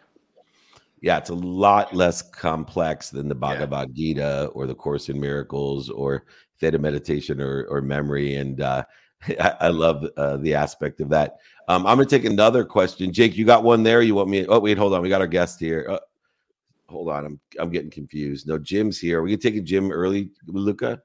Yeah, 1.02 1.18
it's 1.18 1.30
a 1.30 1.34
lot 1.34 1.94
less 1.94 2.22
complex 2.22 3.10
than 3.10 3.28
the 3.28 3.34
Bhagavad 3.34 3.94
Gita 3.94 4.46
or 4.54 4.66
the 4.66 4.74
Course 4.74 5.08
in 5.08 5.20
Miracles 5.20 5.90
or 5.90 6.24
theta 6.58 6.78
meditation 6.78 7.40
or, 7.40 7.66
or 7.68 7.82
memory. 7.82 8.36
And 8.36 8.60
uh, 8.60 8.84
I, 9.28 9.54
I, 9.60 9.68
love 9.68 10.06
uh, 10.16 10.38
the 10.38 10.54
aspect 10.54 11.00
of 11.00 11.10
that. 11.10 11.36
Um, 11.68 11.86
I'm 11.86 11.96
going 11.96 12.08
to 12.08 12.18
take 12.18 12.30
another 12.30 12.64
question. 12.64 13.12
Jake, 13.12 13.36
you 13.36 13.44
got 13.44 13.62
one 13.62 13.82
there? 13.82 14.02
You 14.02 14.14
want 14.14 14.30
me? 14.30 14.46
Oh, 14.46 14.58
wait, 14.58 14.78
hold 14.78 14.94
on. 14.94 15.02
We 15.02 15.08
got 15.08 15.20
our 15.20 15.26
guest 15.26 15.60
here. 15.60 15.86
Uh, 15.88 15.98
hold 16.88 17.10
on. 17.10 17.26
I'm 17.26 17.40
I'm 17.58 17.70
getting 17.70 17.90
confused. 17.90 18.46
No, 18.46 18.58
Jim's 18.58 18.98
here. 18.98 19.22
We 19.22 19.30
can 19.30 19.40
take 19.40 19.56
a 19.56 19.60
Jim 19.60 19.90
early, 19.90 20.30
Luca. 20.46 21.02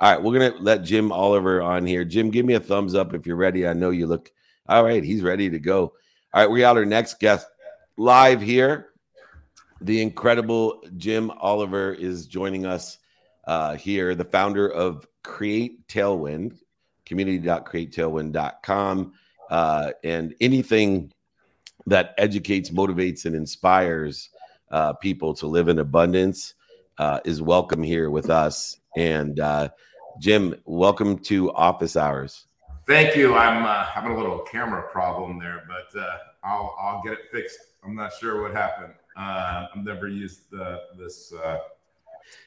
All 0.00 0.12
right, 0.12 0.22
we're 0.22 0.38
gonna 0.38 0.54
let 0.60 0.84
Jim 0.84 1.10
Oliver 1.10 1.60
on 1.60 1.84
here. 1.84 2.04
Jim, 2.04 2.30
give 2.30 2.46
me 2.46 2.54
a 2.54 2.60
thumbs 2.60 2.94
up 2.94 3.14
if 3.14 3.26
you're 3.26 3.36
ready. 3.36 3.66
I 3.66 3.72
know 3.72 3.90
you 3.90 4.06
look 4.06 4.30
all 4.68 4.84
right. 4.84 5.02
He's 5.02 5.22
ready 5.22 5.48
to 5.50 5.58
go. 5.58 5.92
All 6.34 6.42
right, 6.42 6.50
we 6.50 6.60
got 6.60 6.76
our 6.76 6.84
next 6.84 7.18
guest 7.18 7.46
live 7.96 8.40
here. 8.40 8.90
The 9.80 10.02
incredible 10.02 10.82
Jim 10.96 11.30
Oliver 11.38 11.92
is 11.92 12.26
joining 12.26 12.66
us 12.66 12.98
uh, 13.46 13.76
here, 13.76 14.16
the 14.16 14.24
founder 14.24 14.68
of 14.68 15.06
Create 15.22 15.86
Tailwind, 15.86 16.58
community.createtailwind.com, 17.06 19.12
uh, 19.50 19.90
and 20.02 20.34
anything 20.40 21.12
that 21.86 22.14
educates, 22.18 22.70
motivates, 22.70 23.24
and 23.24 23.36
inspires 23.36 24.30
uh, 24.72 24.94
people 24.94 25.32
to 25.34 25.46
live 25.46 25.68
in 25.68 25.78
abundance 25.78 26.54
uh, 26.98 27.20
is 27.24 27.40
welcome 27.40 27.82
here 27.82 28.10
with 28.10 28.30
us. 28.30 28.80
And 28.96 29.38
uh, 29.38 29.68
Jim, 30.20 30.56
welcome 30.64 31.18
to 31.20 31.52
Office 31.52 31.96
Hours. 31.96 32.46
Thank 32.88 33.14
you. 33.14 33.36
I'm 33.36 33.64
uh, 33.64 33.84
having 33.84 34.12
a 34.12 34.16
little 34.16 34.40
camera 34.40 34.82
problem 34.90 35.38
there, 35.38 35.62
but 35.68 36.00
uh, 36.00 36.16
I'll 36.42 36.74
I'll 36.80 37.02
get 37.02 37.12
it 37.12 37.30
fixed. 37.30 37.58
I'm 37.84 37.94
not 37.94 38.12
sure 38.18 38.42
what 38.42 38.52
happened. 38.52 38.94
Uh, 39.18 39.66
I've 39.74 39.84
never 39.84 40.08
used 40.08 40.50
the, 40.50 40.80
this 40.96 41.32
uh, 41.32 41.58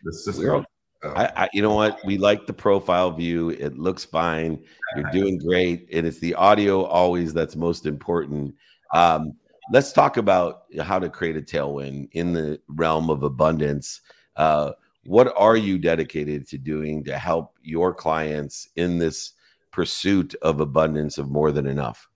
this 0.03 0.25
system. 0.25 0.65
I, 1.03 1.31
I, 1.35 1.49
you 1.51 1.61
know 1.61 1.73
what? 1.73 1.99
We 2.05 2.17
like 2.17 2.45
the 2.45 2.53
profile 2.53 3.11
view. 3.11 3.49
It 3.49 3.77
looks 3.77 4.05
fine. 4.05 4.63
You're 4.95 5.11
doing 5.11 5.39
great, 5.39 5.87
and 5.91 6.05
it's 6.05 6.19
the 6.19 6.35
audio 6.35 6.83
always 6.83 7.33
that's 7.33 7.55
most 7.55 7.85
important. 7.85 8.53
Um, 8.93 9.33
let's 9.71 9.91
talk 9.91 10.17
about 10.17 10.63
how 10.79 10.99
to 10.99 11.09
create 11.09 11.37
a 11.37 11.41
tailwind 11.41 12.09
in 12.11 12.33
the 12.33 12.61
realm 12.67 13.09
of 13.09 13.23
abundance. 13.23 14.01
Uh, 14.35 14.73
what 15.05 15.33
are 15.35 15.57
you 15.57 15.79
dedicated 15.79 16.47
to 16.49 16.57
doing 16.59 17.03
to 17.05 17.17
help 17.17 17.55
your 17.63 17.93
clients 17.93 18.69
in 18.75 18.99
this 18.99 19.33
pursuit 19.71 20.35
of 20.43 20.61
abundance 20.61 21.17
of 21.17 21.31
more 21.31 21.51
than 21.51 21.65
enough? 21.65 22.07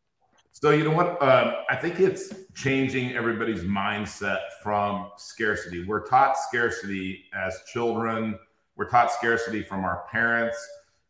So 0.57 0.69
you 0.69 0.85
know 0.85 0.91
what? 0.91 1.21
Um, 1.21 1.53
I 1.69 1.75
think 1.75 1.99
it's 1.99 2.33
changing 2.53 3.13
everybody's 3.13 3.63
mindset 3.63 4.39
from 4.63 5.11
scarcity. 5.17 5.83
We're 5.83 6.07
taught 6.07 6.37
scarcity 6.37 7.25
as 7.33 7.59
children. 7.73 8.39
We're 8.77 8.89
taught 8.89 9.11
scarcity 9.11 9.63
from 9.63 9.83
our 9.83 10.05
parents, 10.09 10.57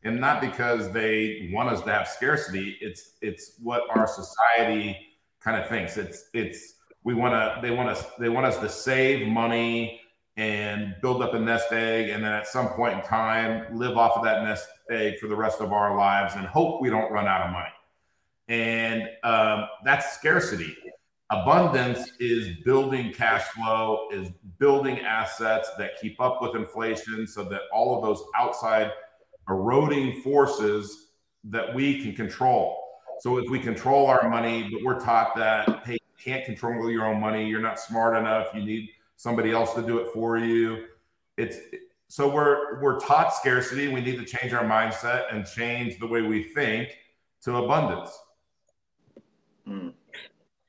and 0.03 0.19
not 0.19 0.41
because 0.41 0.91
they 0.91 1.51
want 1.53 1.69
us 1.69 1.81
to 1.83 1.91
have 1.91 2.07
scarcity. 2.07 2.75
It's 2.81 3.17
it's 3.21 3.59
what 3.61 3.83
our 3.95 4.07
society 4.07 4.97
kind 5.41 5.61
of 5.61 5.69
thinks. 5.69 5.95
It's 5.97 6.27
it's 6.33 6.77
we 7.03 7.13
want 7.13 7.35
to 7.35 7.59
they 7.61 7.69
want 7.69 7.89
us 7.89 8.03
they 8.17 8.29
want 8.29 8.47
us 8.47 8.57
to 8.57 8.67
save 8.67 9.27
money 9.27 10.01
and 10.37 10.95
build 11.03 11.21
up 11.21 11.35
a 11.35 11.39
nest 11.39 11.71
egg, 11.71 12.09
and 12.09 12.23
then 12.23 12.33
at 12.33 12.47
some 12.47 12.69
point 12.69 12.95
in 12.95 13.03
time 13.03 13.77
live 13.77 13.95
off 13.95 14.17
of 14.17 14.23
that 14.23 14.43
nest 14.43 14.67
egg 14.89 15.19
for 15.19 15.27
the 15.27 15.35
rest 15.35 15.61
of 15.61 15.71
our 15.71 15.95
lives 15.95 16.33
and 16.35 16.47
hope 16.47 16.81
we 16.81 16.89
don't 16.89 17.11
run 17.11 17.27
out 17.27 17.45
of 17.45 17.51
money. 17.51 17.74
And 18.47 19.09
um, 19.23 19.67
that's 19.83 20.13
scarcity. 20.17 20.75
Abundance 21.31 22.11
is 22.19 22.57
building 22.63 23.11
cash 23.11 23.43
flow, 23.47 24.07
is 24.11 24.29
building 24.59 24.99
assets 24.99 25.71
that 25.77 25.99
keep 25.99 26.21
up 26.21 26.41
with 26.41 26.55
inflation 26.55 27.25
so 27.25 27.43
that 27.45 27.61
all 27.73 27.97
of 27.97 28.03
those 28.03 28.23
outside 28.35 28.91
eroding 29.49 30.21
forces 30.21 31.07
that 31.45 31.73
we 31.73 32.01
can 32.01 32.15
control. 32.15 32.77
So 33.19 33.37
if 33.37 33.49
we 33.49 33.59
control 33.59 34.07
our 34.07 34.29
money, 34.29 34.69
but 34.71 34.83
we're 34.83 34.99
taught 34.99 35.35
that, 35.35 35.83
hey, 35.85 35.93
you 35.93 36.23
can't 36.23 36.45
control 36.45 36.91
your 36.91 37.05
own 37.05 37.19
money, 37.19 37.47
you're 37.47 37.61
not 37.61 37.79
smart 37.79 38.15
enough, 38.15 38.47
you 38.53 38.63
need 38.63 38.89
somebody 39.15 39.51
else 39.51 39.73
to 39.73 39.81
do 39.81 39.97
it 39.99 40.11
for 40.13 40.37
you. 40.37 40.85
It's 41.37 41.57
so 42.07 42.29
we're 42.29 42.81
we're 42.81 42.99
taught 42.99 43.33
scarcity. 43.33 43.87
We 43.87 44.01
need 44.01 44.17
to 44.17 44.25
change 44.25 44.53
our 44.53 44.63
mindset 44.63 45.33
and 45.33 45.45
change 45.45 45.99
the 45.99 46.07
way 46.07 46.21
we 46.21 46.43
think 46.43 46.89
to 47.41 47.57
abundance. 47.57 48.11
Mm. 49.67 49.93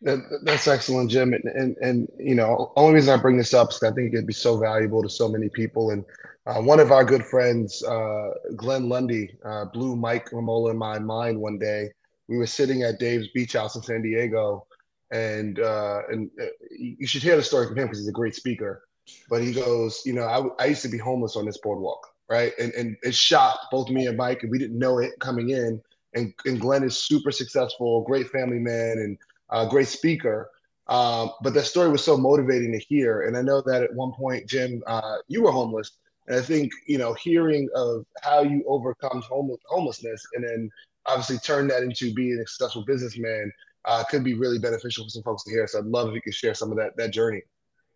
That, 0.02 0.18
that's 0.42 0.68
excellent, 0.68 1.10
Jim. 1.10 1.32
And, 1.32 1.44
and, 1.44 1.76
and 1.78 2.12
you 2.18 2.34
know, 2.34 2.72
only 2.76 2.94
reason 2.94 3.18
I 3.18 3.20
bring 3.20 3.36
this 3.36 3.54
up 3.54 3.70
is 3.70 3.82
I 3.82 3.90
think 3.92 4.12
it'd 4.12 4.26
be 4.26 4.32
so 4.32 4.58
valuable 4.58 5.02
to 5.02 5.08
so 5.08 5.28
many 5.28 5.48
people. 5.48 5.90
And 5.90 6.04
uh, 6.46 6.60
one 6.60 6.80
of 6.80 6.92
our 6.92 7.04
good 7.04 7.24
friends, 7.24 7.82
uh, 7.82 8.30
Glenn 8.56 8.88
Lundy, 8.88 9.36
uh, 9.44 9.64
blew 9.66 9.96
Mike 9.96 10.30
Mamula 10.30 10.70
in 10.70 10.76
my 10.76 10.98
mind 10.98 11.40
one 11.40 11.58
day. 11.58 11.90
We 12.28 12.38
were 12.38 12.46
sitting 12.46 12.82
at 12.82 12.98
Dave's 12.98 13.28
beach 13.28 13.54
house 13.54 13.76
in 13.76 13.82
San 13.82 14.02
Diego, 14.02 14.66
and 15.12 15.60
uh, 15.60 16.02
and 16.10 16.30
uh, 16.40 16.46
you 16.70 17.06
should 17.06 17.22
hear 17.22 17.36
the 17.36 17.42
story 17.42 17.66
from 17.66 17.78
him 17.78 17.86
because 17.86 18.00
he's 18.00 18.08
a 18.08 18.12
great 18.12 18.34
speaker. 18.34 18.82
But 19.30 19.42
he 19.42 19.52
goes, 19.52 20.02
you 20.04 20.12
know, 20.12 20.24
I, 20.24 20.64
I 20.64 20.66
used 20.66 20.82
to 20.82 20.88
be 20.88 20.98
homeless 20.98 21.36
on 21.36 21.46
this 21.46 21.58
boardwalk, 21.58 22.06
right? 22.28 22.52
And 22.58 22.72
and 22.74 22.96
it 23.02 23.14
shocked 23.14 23.66
both 23.70 23.88
me 23.90 24.06
and 24.06 24.16
Mike, 24.16 24.42
and 24.42 24.50
we 24.50 24.58
didn't 24.58 24.78
know 24.78 24.98
it 24.98 25.12
coming 25.20 25.50
in. 25.50 25.80
And, 26.16 26.34
and 26.44 26.60
Glenn 26.60 26.82
is 26.82 26.96
super 26.96 27.30
successful, 27.30 28.02
great 28.02 28.28
family 28.30 28.58
man, 28.58 28.98
and 28.98 29.18
a 29.50 29.68
great 29.68 29.88
speaker. 29.88 30.50
Um, 30.88 31.30
but 31.42 31.54
that 31.54 31.64
story 31.64 31.90
was 31.90 32.02
so 32.02 32.16
motivating 32.16 32.72
to 32.72 32.78
hear. 32.78 33.22
And 33.22 33.36
I 33.36 33.42
know 33.42 33.60
that 33.66 33.82
at 33.82 33.94
one 33.94 34.12
point, 34.12 34.48
Jim, 34.48 34.82
uh, 34.86 35.16
you 35.28 35.42
were 35.42 35.52
homeless. 35.52 35.92
And 36.26 36.36
I 36.36 36.42
think, 36.42 36.72
you 36.86 36.98
know, 36.98 37.12
hearing 37.14 37.68
of 37.74 38.04
how 38.22 38.42
you 38.42 38.64
overcome 38.66 39.22
homeless, 39.22 39.60
homelessness 39.68 40.24
and 40.34 40.44
then 40.44 40.70
obviously 41.06 41.38
turn 41.38 41.68
that 41.68 41.82
into 41.82 42.12
being 42.14 42.38
a 42.38 42.46
successful 42.48 42.84
businessman 42.84 43.52
uh, 43.84 44.02
could 44.04 44.24
be 44.24 44.34
really 44.34 44.58
beneficial 44.58 45.04
for 45.04 45.10
some 45.10 45.22
folks 45.22 45.44
to 45.44 45.50
hear. 45.50 45.66
So 45.66 45.78
I'd 45.78 45.84
love 45.84 46.08
if 46.08 46.14
you 46.14 46.22
could 46.22 46.34
share 46.34 46.54
some 46.54 46.72
of 46.72 46.78
that, 46.78 46.96
that 46.96 47.12
journey. 47.12 47.42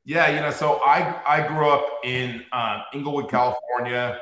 Yeah, 0.04 0.28
you 0.30 0.40
know, 0.40 0.50
so 0.50 0.76
I, 0.76 1.20
I 1.26 1.46
grew 1.46 1.68
up 1.68 1.86
in 2.04 2.42
uh, 2.52 2.82
Inglewood, 2.94 3.28
California. 3.28 4.18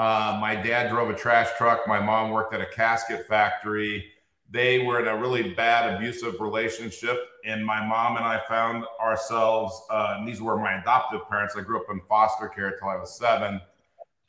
Uh, 0.00 0.38
my 0.40 0.54
dad 0.54 0.88
drove 0.88 1.10
a 1.10 1.14
trash 1.14 1.48
truck. 1.58 1.86
My 1.86 2.00
mom 2.00 2.30
worked 2.30 2.54
at 2.54 2.62
a 2.62 2.66
casket 2.66 3.26
factory. 3.26 4.06
They 4.50 4.78
were 4.78 4.98
in 4.98 5.06
a 5.06 5.14
really 5.14 5.52
bad 5.52 5.94
abusive 5.94 6.40
relationship 6.40 7.18
and 7.44 7.64
my 7.64 7.84
mom 7.84 8.16
and 8.16 8.24
i 8.24 8.40
found 8.48 8.84
ourselves 8.98 9.78
uh, 9.90 10.14
and 10.16 10.26
these 10.26 10.40
were 10.40 10.56
my 10.56 10.80
adoptive 10.80 11.28
parents. 11.28 11.54
I 11.54 11.60
grew 11.60 11.78
up 11.78 11.86
in 11.90 12.00
foster 12.08 12.48
care 12.48 12.68
until 12.68 12.88
i 12.88 12.96
was 12.96 13.14
seven. 13.14 13.60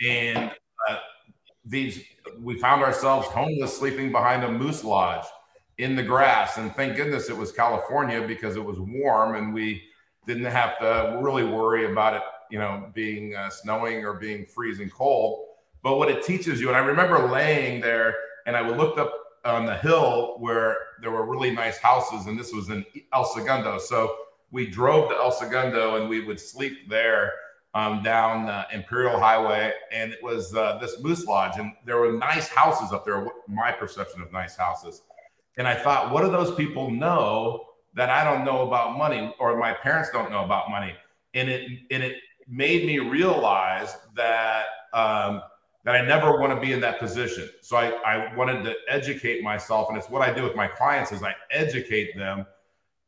And 0.05 0.51
uh, 0.89 0.97
these 1.63 2.03
we 2.37 2.59
found 2.59 2.83
ourselves 2.83 3.27
homeless 3.27 3.77
sleeping 3.77 4.11
behind 4.11 4.43
a 4.43 4.51
moose 4.51 4.83
lodge 4.83 5.25
in 5.77 5.95
the 5.95 6.03
grass. 6.03 6.57
And 6.57 6.75
thank 6.75 6.97
goodness 6.97 7.29
it 7.29 7.37
was 7.37 7.53
california 7.53 8.21
because 8.27 8.57
it 8.57 8.63
was 8.63 8.77
warm 8.77 9.35
and 9.35 9.53
we 9.53 9.83
didn't 10.27 10.51
have 10.51 10.77
to 10.79 11.17
really 11.21 11.45
worry 11.45 11.89
about 11.89 12.13
it 12.13 12.23
you 12.49 12.59
know 12.59 12.91
being 12.93 13.35
uh, 13.35 13.49
snowing 13.49 14.03
or 14.03 14.15
being 14.15 14.45
freezing 14.45 14.89
cold 14.89 15.47
but 15.83 15.97
what 15.97 16.09
it 16.09 16.23
teaches 16.23 16.59
you 16.59 16.67
and 16.67 16.77
i 16.77 16.79
remember 16.79 17.27
laying 17.27 17.81
there 17.81 18.15
and 18.45 18.55
i 18.55 18.61
would 18.61 18.77
looked 18.77 18.99
up 18.99 19.13
on 19.45 19.65
the 19.65 19.75
hill 19.77 20.35
where 20.39 20.77
there 21.01 21.11
were 21.11 21.25
really 21.25 21.51
nice 21.51 21.77
houses, 21.77 22.27
and 22.27 22.39
this 22.39 22.53
was 22.53 22.69
in 22.69 22.85
El 23.13 23.25
Segundo. 23.25 23.79
So 23.79 24.15
we 24.51 24.67
drove 24.67 25.09
to 25.09 25.15
El 25.15 25.31
Segundo 25.31 25.99
and 25.99 26.09
we 26.09 26.23
would 26.23 26.39
sleep 26.39 26.89
there 26.89 27.33
um, 27.73 28.03
down 28.03 28.49
uh, 28.49 28.65
Imperial 28.73 29.19
Highway, 29.19 29.73
and 29.91 30.11
it 30.11 30.21
was 30.21 30.53
uh, 30.53 30.77
this 30.79 31.01
moose 31.01 31.25
lodge, 31.25 31.57
and 31.57 31.73
there 31.85 31.97
were 31.97 32.11
nice 32.11 32.49
houses 32.49 32.91
up 32.91 33.05
there. 33.05 33.25
My 33.47 33.71
perception 33.71 34.21
of 34.21 34.31
nice 34.33 34.57
houses, 34.57 35.03
and 35.57 35.65
I 35.67 35.75
thought, 35.75 36.11
what 36.11 36.21
do 36.21 36.29
those 36.29 36.53
people 36.55 36.91
know 36.91 37.65
that 37.93 38.09
I 38.09 38.25
don't 38.25 38.43
know 38.43 38.67
about 38.67 38.97
money, 38.97 39.33
or 39.39 39.57
my 39.57 39.71
parents 39.73 40.09
don't 40.11 40.29
know 40.29 40.43
about 40.43 40.69
money? 40.69 40.93
And 41.33 41.49
it 41.49 41.65
and 41.91 42.03
it 42.03 42.17
made 42.45 42.85
me 42.85 42.99
realize 42.99 43.95
that 44.15 44.65
um, 44.91 45.41
that 45.83 45.95
I 45.95 46.05
never 46.05 46.39
want 46.39 46.53
to 46.53 46.59
be 46.59 46.73
in 46.73 46.81
that 46.81 46.99
position. 46.99 47.49
So 47.61 47.75
I, 47.75 47.89
I 48.05 48.35
wanted 48.35 48.63
to 48.63 48.75
educate 48.87 49.43
myself. 49.43 49.89
And 49.89 49.97
it's 49.97 50.09
what 50.09 50.21
I 50.21 50.33
do 50.33 50.43
with 50.43 50.55
my 50.55 50.67
clients 50.67 51.11
is 51.11 51.23
I 51.23 51.35
educate 51.49 52.15
them 52.15 52.45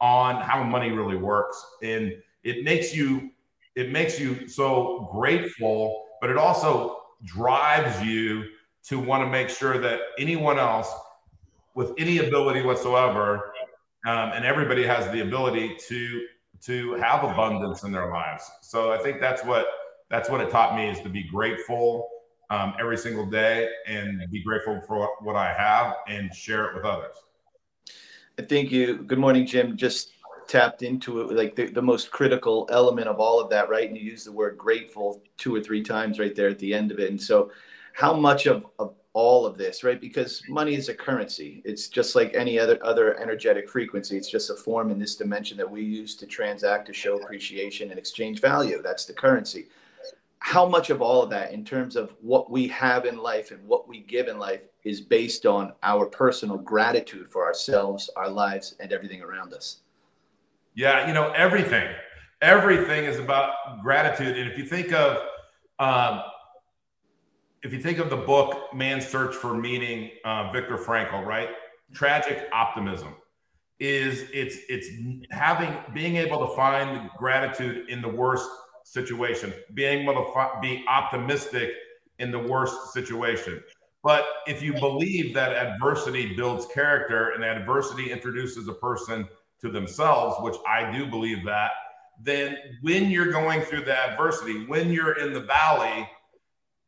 on 0.02 0.42
how 0.42 0.64
money 0.64 0.92
really 0.92 1.16
works. 1.16 1.64
And 1.84 2.14
it 2.44 2.64
makes 2.64 2.96
you, 2.96 3.32
it 3.76 3.92
makes 3.92 4.20
you 4.20 4.48
so 4.48 5.10
grateful, 5.12 6.06
but 6.20 6.30
it 6.30 6.38
also 6.38 7.02
drives 7.24 8.02
you 8.04 8.46
to 8.86 9.00
want 9.00 9.24
to 9.24 9.30
make 9.30 9.50
sure 9.50 9.78
that 9.78 10.00
anyone 10.18 10.60
else 10.60 10.92
with 11.76 11.94
any 11.98 12.18
ability 12.20 12.62
whatsoever, 12.62 13.54
um, 14.06 14.32
and 14.34 14.46
everybody 14.46 14.84
has 14.84 15.10
the 15.12 15.22
ability 15.22 15.78
to 15.88 16.28
to 16.62 16.94
have 16.94 17.24
abundance 17.26 17.84
in 17.84 17.92
their 17.92 18.10
lives. 18.10 18.50
So 18.62 18.94
I 18.94 18.98
think 18.98 19.20
that's 19.20 19.44
what 19.44 19.68
that's 20.10 20.30
what 20.30 20.42
it 20.42 20.50
taught 20.50 20.76
me 20.76 20.90
is 20.90 21.00
to 21.02 21.10
be 21.10 21.24
grateful 21.24 22.10
um, 22.54 22.76
every 22.80 22.98
single 22.98 23.26
day 23.26 23.68
and 23.88 24.30
be 24.30 24.44
grateful 24.44 24.80
for 24.88 25.10
what 25.22 25.36
I 25.36 25.52
have 25.54 25.96
and 26.08 26.34
share 26.34 26.66
it 26.66 26.76
with 26.76 26.86
others. 26.86 27.16
I 28.38 28.44
think 28.44 28.72
you, 28.72 28.98
good 28.98 29.18
morning, 29.18 29.48
Jim, 29.48 29.76
just 29.76 30.12
tapped 30.48 30.84
into 30.84 31.22
it 31.22 31.32
like 31.32 31.56
the, 31.56 31.66
the 31.68 31.82
most 31.82 32.12
critical 32.12 32.68
element 32.72 33.08
of 33.08 33.20
all 33.20 33.40
of 33.40 33.50
that, 33.50 33.70
right? 33.70 33.88
And 33.88 33.98
you 33.98 34.04
use 34.04 34.24
the 34.24 34.32
word 34.32 34.58
grateful 34.58 35.24
two 35.38 35.56
or 35.56 35.62
three 35.62 35.82
times 35.82 36.20
right 36.20 36.36
there 36.36 36.50
at 36.50 36.60
the 36.60 36.74
end 36.74 36.92
of 36.92 37.00
it. 37.00 37.10
And 37.10 37.22
so, 37.22 37.52
how 37.94 38.14
much 38.14 38.48
of, 38.48 38.66
of 38.80 38.96
all 39.14 39.46
of 39.46 39.58
this, 39.58 39.84
right? 39.84 40.02
Because 40.02 40.42
money 40.50 40.74
is 40.74 40.90
a 40.90 40.94
currency. 40.96 41.62
It's 41.64 41.88
just 41.88 42.16
like 42.16 42.34
any 42.34 42.58
other 42.58 42.80
other 42.84 43.20
energetic 43.20 43.70
frequency. 43.70 44.18
It's 44.18 44.32
just 44.32 44.50
a 44.50 44.56
form 44.56 44.90
in 44.90 44.98
this 44.98 45.16
dimension 45.16 45.58
that 45.58 45.70
we 45.70 45.84
use 45.84 46.16
to 46.16 46.26
transact, 46.26 46.88
to 46.88 46.94
show 46.94 47.18
appreciation 47.18 47.92
and 47.92 48.00
exchange 48.00 48.42
value. 48.42 48.82
That's 48.82 49.06
the 49.06 49.14
currency. 49.14 49.68
How 50.44 50.68
much 50.68 50.90
of 50.90 51.02
all 51.02 51.24
of 51.24 51.30
that, 51.30 51.54
in 51.54 51.64
terms 51.64 51.96
of 51.96 52.14
what 52.20 52.52
we 52.52 52.68
have 52.68 53.06
in 53.06 53.18
life 53.18 53.52
and 53.52 53.66
what 53.66 53.88
we 53.88 54.02
give 54.02 54.28
in 54.28 54.38
life, 54.38 54.68
is 54.84 55.00
based 55.00 55.46
on 55.46 55.72
our 55.84 56.06
personal 56.06 56.58
gratitude 56.58 57.30
for 57.30 57.46
ourselves, 57.46 58.10
our 58.18 58.28
lives, 58.28 58.76
and 58.82 58.92
everything 58.92 59.22
around 59.22 59.54
us? 59.54 59.78
Yeah, 60.76 61.08
you 61.08 61.14
know, 61.14 61.32
everything. 61.32 61.88
Everything 62.42 63.06
is 63.06 63.20
about 63.20 63.54
gratitude. 63.82 64.38
And 64.38 64.52
if 64.52 64.58
you 64.58 64.66
think 64.66 64.92
of 64.92 65.18
um, 65.80 66.22
if 67.62 67.72
you 67.72 67.80
think 67.80 68.00
of 68.00 68.10
the 68.10 68.18
book 68.18 68.74
Man's 68.74 69.08
Search 69.08 69.34
for 69.34 69.56
Meaning, 69.56 70.12
uh, 70.26 70.52
Viktor 70.52 70.76
Frankl, 70.78 71.26
right? 71.26 71.52
Tragic 71.94 72.50
optimism 72.52 73.16
is 73.80 74.26
it's 74.34 74.58
it's 74.68 74.90
having 75.32 75.74
being 75.94 76.18
able 76.18 76.46
to 76.46 76.54
find 76.54 77.10
gratitude 77.18 77.90
in 77.90 78.02
the 78.02 78.10
worst 78.10 78.50
situation, 78.84 79.54
being 79.74 80.04
able 80.04 80.14
to 80.14 80.50
be 80.62 80.84
optimistic 80.88 81.72
in 82.20 82.32
the 82.32 82.40
worst 82.40 82.94
situation. 82.94 83.62
But 84.04 84.26
if 84.48 84.62
you 84.62 84.74
believe 84.74 85.34
that 85.34 85.54
adversity 85.54 86.36
builds 86.36 86.66
character 86.68 87.32
and 87.32 87.44
adversity 87.44 88.12
introduces 88.12 88.68
a 88.68 88.74
person 88.74 89.28
to 89.62 89.72
themselves, 89.72 90.36
which 90.42 90.58
I 90.68 90.92
do 90.92 91.08
believe 91.08 91.46
that, 91.46 91.72
then 92.22 92.58
when 92.82 93.10
you're 93.10 93.32
going 93.32 93.62
through 93.62 93.86
the 93.86 93.98
adversity, 93.98 94.66
when 94.66 94.92
you're 94.92 95.18
in 95.18 95.34
the 95.34 95.40
valley, 95.40 96.08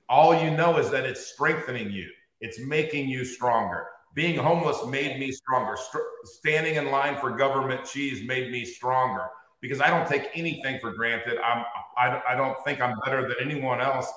all 0.09 0.39
you 0.39 0.51
know 0.51 0.77
is 0.77 0.91
that 0.91 1.05
it's 1.05 1.27
strengthening 1.27 1.89
you, 1.89 2.09
it's 2.41 2.59
making 2.59 3.09
you 3.09 3.23
stronger. 3.23 3.87
Being 4.13 4.37
homeless 4.37 4.85
made 4.85 5.19
me 5.19 5.31
stronger. 5.31 5.75
St- 5.77 6.03
standing 6.23 6.75
in 6.75 6.91
line 6.91 7.17
for 7.19 7.31
government 7.31 7.85
cheese 7.85 8.25
made 8.27 8.51
me 8.51 8.63
stronger 8.63 9.27
because 9.65 9.81
I 9.81 9.89
don't 9.89 10.07
take 10.07 10.29
anything 10.35 10.79
for 10.79 10.93
granted. 10.93 11.39
I'm, 11.39 11.65
I, 11.97 12.21
I 12.29 12.35
don't 12.35 12.55
think 12.63 12.81
I'm 12.81 12.99
better 13.03 13.23
than 13.23 13.35
anyone 13.41 13.81
else. 13.81 14.11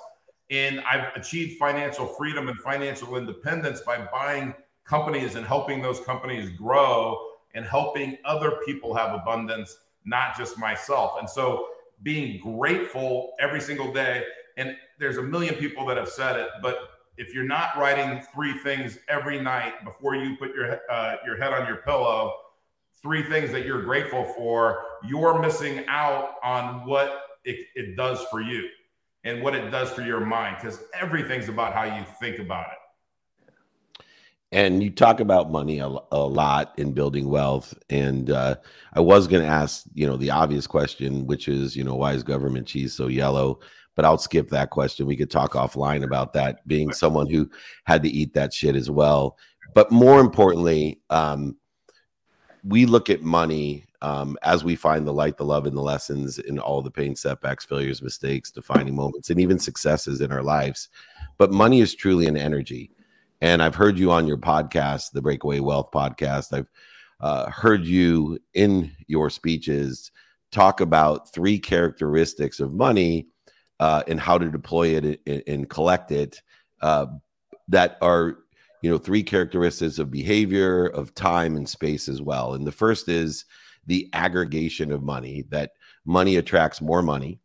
And 0.51 0.81
I've 0.81 1.15
achieved 1.17 1.59
financial 1.59 2.07
freedom 2.07 2.49
and 2.49 2.59
financial 2.61 3.17
independence 3.17 3.81
by 3.81 4.07
buying 4.13 4.55
companies 4.85 5.37
and 5.37 5.47
helping 5.47 5.81
those 5.81 6.01
companies 6.01 6.51
grow 6.51 7.19
and 7.55 7.65
helping 7.65 8.19
other 8.27 8.59
people 8.67 8.95
have 8.95 9.15
abundance, 9.15 9.79
not 10.05 10.37
just 10.37 10.59
myself. 10.59 11.15
And 11.19 11.29
so 11.29 11.69
being 12.03 12.41
grateful 12.41 13.33
every 13.41 13.61
single 13.61 13.91
day 13.91 14.25
and 14.59 14.77
there's 14.99 15.17
a 15.17 15.23
million 15.23 15.55
people 15.55 15.87
that 15.87 15.97
have 15.97 16.11
said 16.11 16.37
it, 16.37 16.49
but 16.61 16.91
if 17.17 17.35
you're 17.35 17.45
not 17.45 17.77
writing 17.77 18.23
three 18.35 18.59
things 18.59 18.99
every 19.09 19.41
night 19.41 19.85
before 19.85 20.15
you 20.15 20.37
put 20.37 20.55
your 20.55 20.81
uh, 20.91 21.17
your 21.25 21.37
head 21.37 21.53
on 21.53 21.67
your 21.67 21.79
pillow, 21.79 22.33
three 23.03 23.23
things 23.23 23.53
that 23.53 23.65
you're 23.65 23.83
grateful 23.83 24.25
for, 24.37 24.83
you're 25.05 25.41
missing 25.41 25.85
out 25.89 26.35
on 26.43 26.87
what 26.87 27.23
it, 27.45 27.67
it 27.75 27.97
does 27.97 28.25
for 28.31 28.41
you 28.41 28.69
and 29.25 29.43
what 29.43 29.55
it 29.55 29.71
does 29.71 29.91
for 29.91 30.03
your 30.03 30.21
mind 30.21 30.57
because 30.61 30.81
everything's 30.95 31.49
about 31.49 31.73
how 31.73 31.85
you 31.85 32.05
think 32.21 32.39
about 32.39 32.67
it. 32.67 32.79
And 34.51 34.83
you 34.83 34.89
talk 34.91 35.21
about 35.21 35.51
money 35.51 35.79
a, 35.79 35.95
a 36.11 36.19
lot 36.19 36.73
in 36.79 36.93
building 36.93 37.29
wealth. 37.29 37.75
And 37.91 38.31
uh, 38.31 38.57
I 38.95 39.01
was 39.01 39.27
going 39.27 39.43
to 39.43 39.49
ask, 39.49 39.85
you 39.93 40.07
know, 40.07 40.17
the 40.17 40.31
obvious 40.31 40.67
question, 40.67 41.27
which 41.27 41.49
is, 41.49 41.77
you 41.77 41.85
know, 41.85 41.97
why 41.97 42.15
is 42.15 42.23
government 42.23 42.67
cheese 42.67 42.95
so 42.95 43.09
yellow? 43.09 43.61
but 43.99 44.05
I'll 44.05 44.17
skip 44.17 44.49
that 44.51 44.71
question. 44.71 45.09
We 45.09 45.17
could 45.17 45.29
talk 45.29 45.55
offline 45.55 46.05
about 46.05 46.33
that, 46.35 46.65
being 46.69 46.93
someone 46.93 47.29
who 47.29 47.51
had 47.83 48.01
to 48.05 48.09
eat 48.09 48.33
that 48.35 48.55
shit 48.55 48.77
as 48.77 48.89
well. 48.89 49.37
But 49.75 49.91
more 49.91 50.21
importantly, 50.21 51.01
um, 51.11 51.57
we 52.65 52.87
look 52.87 53.11
at 53.11 53.23
money 53.23 53.85
um, 54.03 54.37
as 54.43 54.65
we 54.65 54.77
find 54.77 55.07
the 55.07 55.13
light, 55.13 55.37
the 55.37 55.45
love, 55.45 55.67
and 55.67 55.77
the 55.77 55.83
lessons 55.83 56.39
in 56.39 56.59
all 56.59 56.83
the 56.83 56.91
pain, 56.91 57.17
setbacks, 57.17 57.65
failures, 57.65 58.03
mistakes, 58.03 58.51
defining 58.51 58.95
moments, 58.95 59.31
and 59.31 59.41
even 59.41 59.59
successes 59.59 60.21
in 60.21 60.31
our 60.31 60.43
lives. 60.43 60.89
But 61.37 61.53
money 61.53 61.81
is 61.81 61.95
truly 61.95 62.27
an 62.27 62.37
energy. 62.37 62.93
And 63.41 63.63
I've 63.63 63.75
heard 63.75 63.99
you 63.99 64.11
on 64.11 64.27
your 64.27 64.37
podcast, 64.37 65.13
the 65.13 65.23
Breakaway 65.23 65.61
Wealth 65.61 65.91
podcast. 65.93 66.53
I've 66.53 66.71
uh, 67.21 67.51
heard 67.51 67.85
you 67.85 68.39
in 68.55 68.93
your 69.07 69.31
speeches 69.31 70.11
talk 70.51 70.81
about 70.81 71.33
three 71.33 71.59
characteristics 71.59 72.61
of 72.61 72.73
money 72.73 73.29
uh, 73.81 74.03
and 74.09 74.19
how 74.19 74.39
to 74.39 74.49
deploy 74.49 74.97
it 74.97 75.21
and, 75.27 75.43
and 75.47 75.71
collect 75.71 76.11
it 76.11 76.43
uh, 76.83 77.07
that 77.69 77.99
are 78.01 78.39
you 78.83 78.91
know 78.91 78.99
three 78.99 79.23
characteristics 79.23 79.99
of 79.99 80.11
behavior 80.11 80.87
of 80.87 81.15
time 81.15 81.57
and 81.57 81.69
space 81.69 82.09
as 82.09 82.23
well. 82.23 82.55
And 82.55 82.67
the 82.67 82.73
first 82.73 83.09
is 83.09 83.45
the 83.87 84.09
aggregation 84.13 84.93
of 84.93 85.03
money 85.03 85.45
that 85.49 85.73
money 86.05 86.37
attracts 86.37 86.81
more 86.81 87.03
money. 87.03 87.41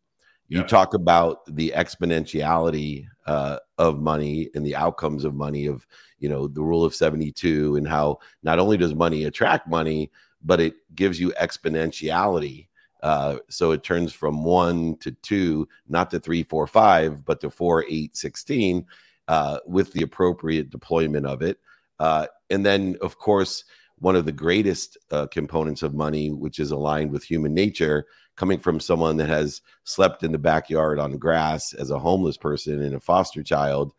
You 0.48 0.60
yeah. 0.60 0.66
talk 0.66 0.94
about 0.94 1.38
the 1.46 1.72
exponentiality 1.74 3.06
uh, 3.26 3.58
of 3.78 4.00
money 4.00 4.50
and 4.54 4.64
the 4.64 4.76
outcomes 4.76 5.24
of 5.24 5.34
money 5.34 5.66
of 5.66 5.86
you 6.18 6.28
know 6.28 6.46
the 6.46 6.62
rule 6.62 6.84
of 6.84 6.94
72 6.94 7.76
and 7.76 7.88
how 7.88 8.18
not 8.42 8.58
only 8.58 8.76
does 8.76 8.94
money 8.94 9.24
attract 9.24 9.68
money 9.68 10.10
but 10.44 10.60
it 10.60 10.74
gives 10.94 11.18
you 11.18 11.32
exponentiality. 11.40 12.68
Uh, 13.02 13.38
so 13.48 13.72
it 13.72 13.82
turns 13.82 14.12
from 14.12 14.44
one 14.44 14.96
to 14.98 15.10
two, 15.10 15.68
not 15.88 16.10
to 16.10 16.20
three, 16.20 16.42
four, 16.42 16.66
five, 16.66 17.24
but 17.24 17.40
to 17.40 17.50
four, 17.50 17.84
eight, 17.88 18.16
16 18.16 18.86
uh, 19.28 19.58
with 19.66 19.92
the 19.92 20.02
appropriate 20.02 20.70
deployment 20.70 21.26
of 21.26 21.42
it. 21.42 21.58
Uh, 21.98 22.26
and 22.50 22.64
then, 22.64 22.96
of 23.00 23.18
course, 23.18 23.64
one 23.98 24.16
of 24.16 24.24
the 24.24 24.32
greatest 24.32 24.98
uh, 25.10 25.26
components 25.26 25.82
of 25.82 25.94
money, 25.94 26.30
which 26.30 26.58
is 26.58 26.70
aligned 26.70 27.10
with 27.10 27.24
human 27.24 27.54
nature, 27.54 28.06
coming 28.36 28.58
from 28.58 28.80
someone 28.80 29.16
that 29.16 29.28
has 29.28 29.62
slept 29.84 30.24
in 30.24 30.32
the 30.32 30.38
backyard 30.38 30.98
on 30.98 31.16
grass 31.18 31.72
as 31.72 31.90
a 31.90 31.98
homeless 31.98 32.36
person 32.36 32.82
and 32.82 32.94
a 32.94 33.00
foster 33.00 33.42
child, 33.42 33.92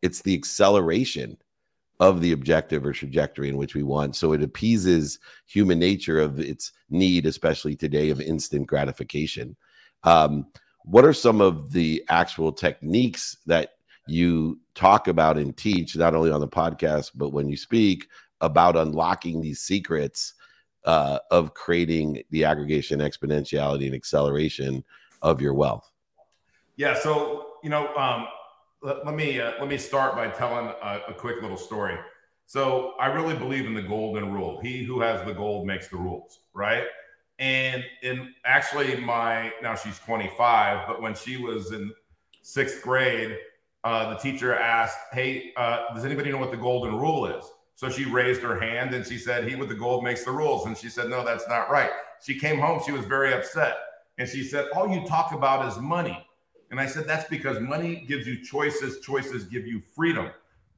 it's 0.00 0.22
the 0.22 0.34
acceleration 0.34 1.36
of 2.00 2.20
the 2.20 2.32
objective 2.32 2.84
or 2.84 2.92
trajectory 2.92 3.48
in 3.48 3.56
which 3.56 3.74
we 3.74 3.82
want. 3.82 4.16
So 4.16 4.32
it 4.32 4.42
appeases 4.42 5.18
human 5.46 5.78
nature 5.78 6.20
of 6.20 6.40
its 6.40 6.72
need, 6.90 7.26
especially 7.26 7.76
today, 7.76 8.10
of 8.10 8.20
instant 8.20 8.66
gratification. 8.66 9.56
Um, 10.02 10.46
what 10.84 11.04
are 11.04 11.12
some 11.12 11.40
of 11.40 11.70
the 11.70 12.02
actual 12.08 12.50
techniques 12.50 13.36
that 13.46 13.74
you 14.06 14.58
talk 14.74 15.08
about 15.08 15.38
and 15.38 15.56
teach, 15.56 15.96
not 15.96 16.14
only 16.14 16.30
on 16.30 16.40
the 16.40 16.48
podcast, 16.48 17.12
but 17.14 17.30
when 17.30 17.48
you 17.48 17.56
speak 17.56 18.08
about 18.40 18.76
unlocking 18.76 19.40
these 19.40 19.60
secrets 19.60 20.34
uh, 20.84 21.18
of 21.30 21.54
creating 21.54 22.22
the 22.30 22.44
aggregation, 22.44 23.00
exponentiality, 23.00 23.86
and 23.86 23.94
acceleration 23.94 24.84
of 25.22 25.40
your 25.40 25.54
wealth? 25.54 25.90
Yeah. 26.76 26.98
So, 26.98 27.52
you 27.62 27.70
know, 27.70 27.94
um, 27.94 28.26
let, 28.82 29.06
let 29.06 29.14
me 29.14 29.40
uh, 29.40 29.52
let 29.60 29.68
me 29.68 29.78
start 29.78 30.16
by 30.16 30.28
telling 30.28 30.66
a, 30.82 31.00
a, 31.08 31.14
quick 31.14 31.40
little 31.40 31.56
story. 31.56 31.96
So 32.46 32.94
I 32.98 33.06
really 33.06 33.36
believe 33.36 33.66
in 33.66 33.74
the 33.74 33.82
golden 33.82 34.32
rule: 34.32 34.60
he 34.60 34.82
who 34.82 35.00
has 35.00 35.24
the 35.24 35.32
gold 35.32 35.66
makes 35.66 35.88
the 35.88 35.96
rules, 35.96 36.40
right? 36.52 36.84
And 37.38 37.84
in 38.02 38.34
actually, 38.44 38.96
my 38.96 39.52
now 39.62 39.74
she's 39.74 39.98
25, 40.00 40.88
but 40.88 41.00
when 41.00 41.14
she 41.14 41.36
was 41.36 41.72
in 41.72 41.92
sixth 42.42 42.82
grade, 42.82 43.38
uh, 43.84 44.10
the 44.10 44.16
teacher 44.16 44.54
asked, 44.54 44.98
"Hey, 45.12 45.52
uh, 45.56 45.94
does 45.94 46.04
anybody 46.04 46.30
know 46.30 46.38
what 46.38 46.50
the 46.50 46.56
golden 46.56 46.96
rule 46.96 47.26
is?" 47.26 47.44
So 47.74 47.88
she 47.88 48.04
raised 48.04 48.42
her 48.42 48.60
hand 48.60 48.94
and 48.94 49.06
she 49.06 49.18
said, 49.18 49.48
"He 49.48 49.54
with 49.56 49.68
the 49.68 49.74
gold 49.74 50.04
makes 50.04 50.24
the 50.24 50.32
rules." 50.32 50.66
And 50.66 50.76
she 50.76 50.88
said, 50.88 51.08
"No, 51.08 51.24
that's 51.24 51.48
not 51.48 51.70
right." 51.70 51.90
She 52.24 52.38
came 52.38 52.58
home. 52.58 52.80
She 52.84 52.92
was 52.92 53.04
very 53.06 53.32
upset, 53.32 53.76
and 54.18 54.28
she 54.28 54.44
said, 54.44 54.68
"All 54.74 54.88
you 54.88 55.06
talk 55.06 55.32
about 55.32 55.66
is 55.68 55.78
money." 55.78 56.26
And 56.72 56.80
I 56.80 56.86
said, 56.86 57.06
that's 57.06 57.28
because 57.28 57.60
money 57.60 58.02
gives 58.08 58.26
you 58.26 58.42
choices, 58.42 59.00
choices 59.00 59.44
give 59.44 59.66
you 59.66 59.78
freedom. 59.78 60.30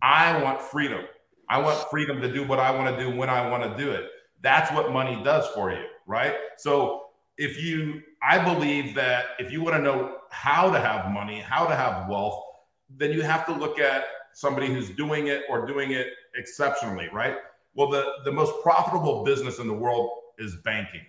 I 0.02 0.42
want 0.42 0.60
freedom. 0.60 1.04
I 1.48 1.58
want 1.58 1.88
freedom 1.88 2.20
to 2.20 2.30
do 2.30 2.44
what 2.44 2.58
I 2.58 2.72
want 2.72 2.94
to 2.94 3.00
do 3.00 3.16
when 3.16 3.30
I 3.30 3.48
want 3.48 3.62
to 3.62 3.82
do 3.82 3.92
it. 3.92 4.10
That's 4.42 4.72
what 4.72 4.92
money 4.92 5.22
does 5.22 5.46
for 5.54 5.70
you, 5.70 5.84
right? 6.06 6.34
So 6.58 7.04
if 7.38 7.62
you, 7.62 8.02
I 8.20 8.42
believe 8.42 8.96
that 8.96 9.26
if 9.38 9.52
you 9.52 9.62
want 9.62 9.76
to 9.76 9.82
know 9.82 10.16
how 10.30 10.68
to 10.68 10.80
have 10.80 11.12
money, 11.12 11.38
how 11.38 11.64
to 11.64 11.76
have 11.76 12.08
wealth, 12.08 12.42
then 12.96 13.12
you 13.12 13.22
have 13.22 13.46
to 13.46 13.52
look 13.52 13.78
at 13.78 14.04
somebody 14.32 14.66
who's 14.66 14.90
doing 14.90 15.28
it 15.28 15.42
or 15.48 15.66
doing 15.66 15.92
it 15.92 16.08
exceptionally, 16.36 17.08
right? 17.12 17.36
Well, 17.74 17.88
the, 17.90 18.04
the 18.24 18.32
most 18.32 18.52
profitable 18.62 19.24
business 19.24 19.58
in 19.58 19.66
the 19.66 19.74
world 19.74 20.10
is 20.38 20.56
banking, 20.64 21.02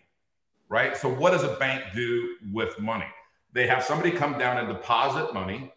right? 0.70 0.96
So 0.98 1.10
what 1.10 1.32
does 1.32 1.44
a 1.44 1.56
bank 1.56 1.84
do 1.94 2.36
with 2.52 2.80
money? 2.80 3.08
They 3.54 3.68
have 3.68 3.84
somebody 3.84 4.12
come 4.12 4.38
down 4.38 4.58
and 4.58 4.68
deposit 4.68 5.34
money. 5.34 5.72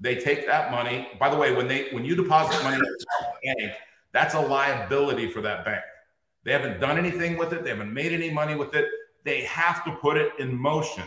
They 0.00 0.16
take 0.16 0.46
that 0.46 0.70
money. 0.70 1.08
By 1.18 1.30
the 1.30 1.36
way, 1.36 1.54
when 1.54 1.68
they 1.68 1.88
when 1.92 2.04
you 2.04 2.14
deposit 2.14 2.62
money 2.62 2.76
in 2.76 2.82
a 2.82 3.56
bank, 3.56 3.72
that's 4.12 4.34
a 4.34 4.40
liability 4.40 5.28
for 5.28 5.40
that 5.42 5.64
bank. 5.64 5.82
They 6.44 6.52
haven't 6.52 6.80
done 6.80 6.98
anything 6.98 7.38
with 7.38 7.52
it. 7.52 7.62
They 7.62 7.70
haven't 7.70 7.92
made 7.92 8.12
any 8.12 8.30
money 8.30 8.54
with 8.54 8.74
it. 8.74 8.86
They 9.24 9.42
have 9.42 9.84
to 9.84 9.92
put 9.92 10.16
it 10.16 10.32
in 10.38 10.54
motion. 10.54 11.04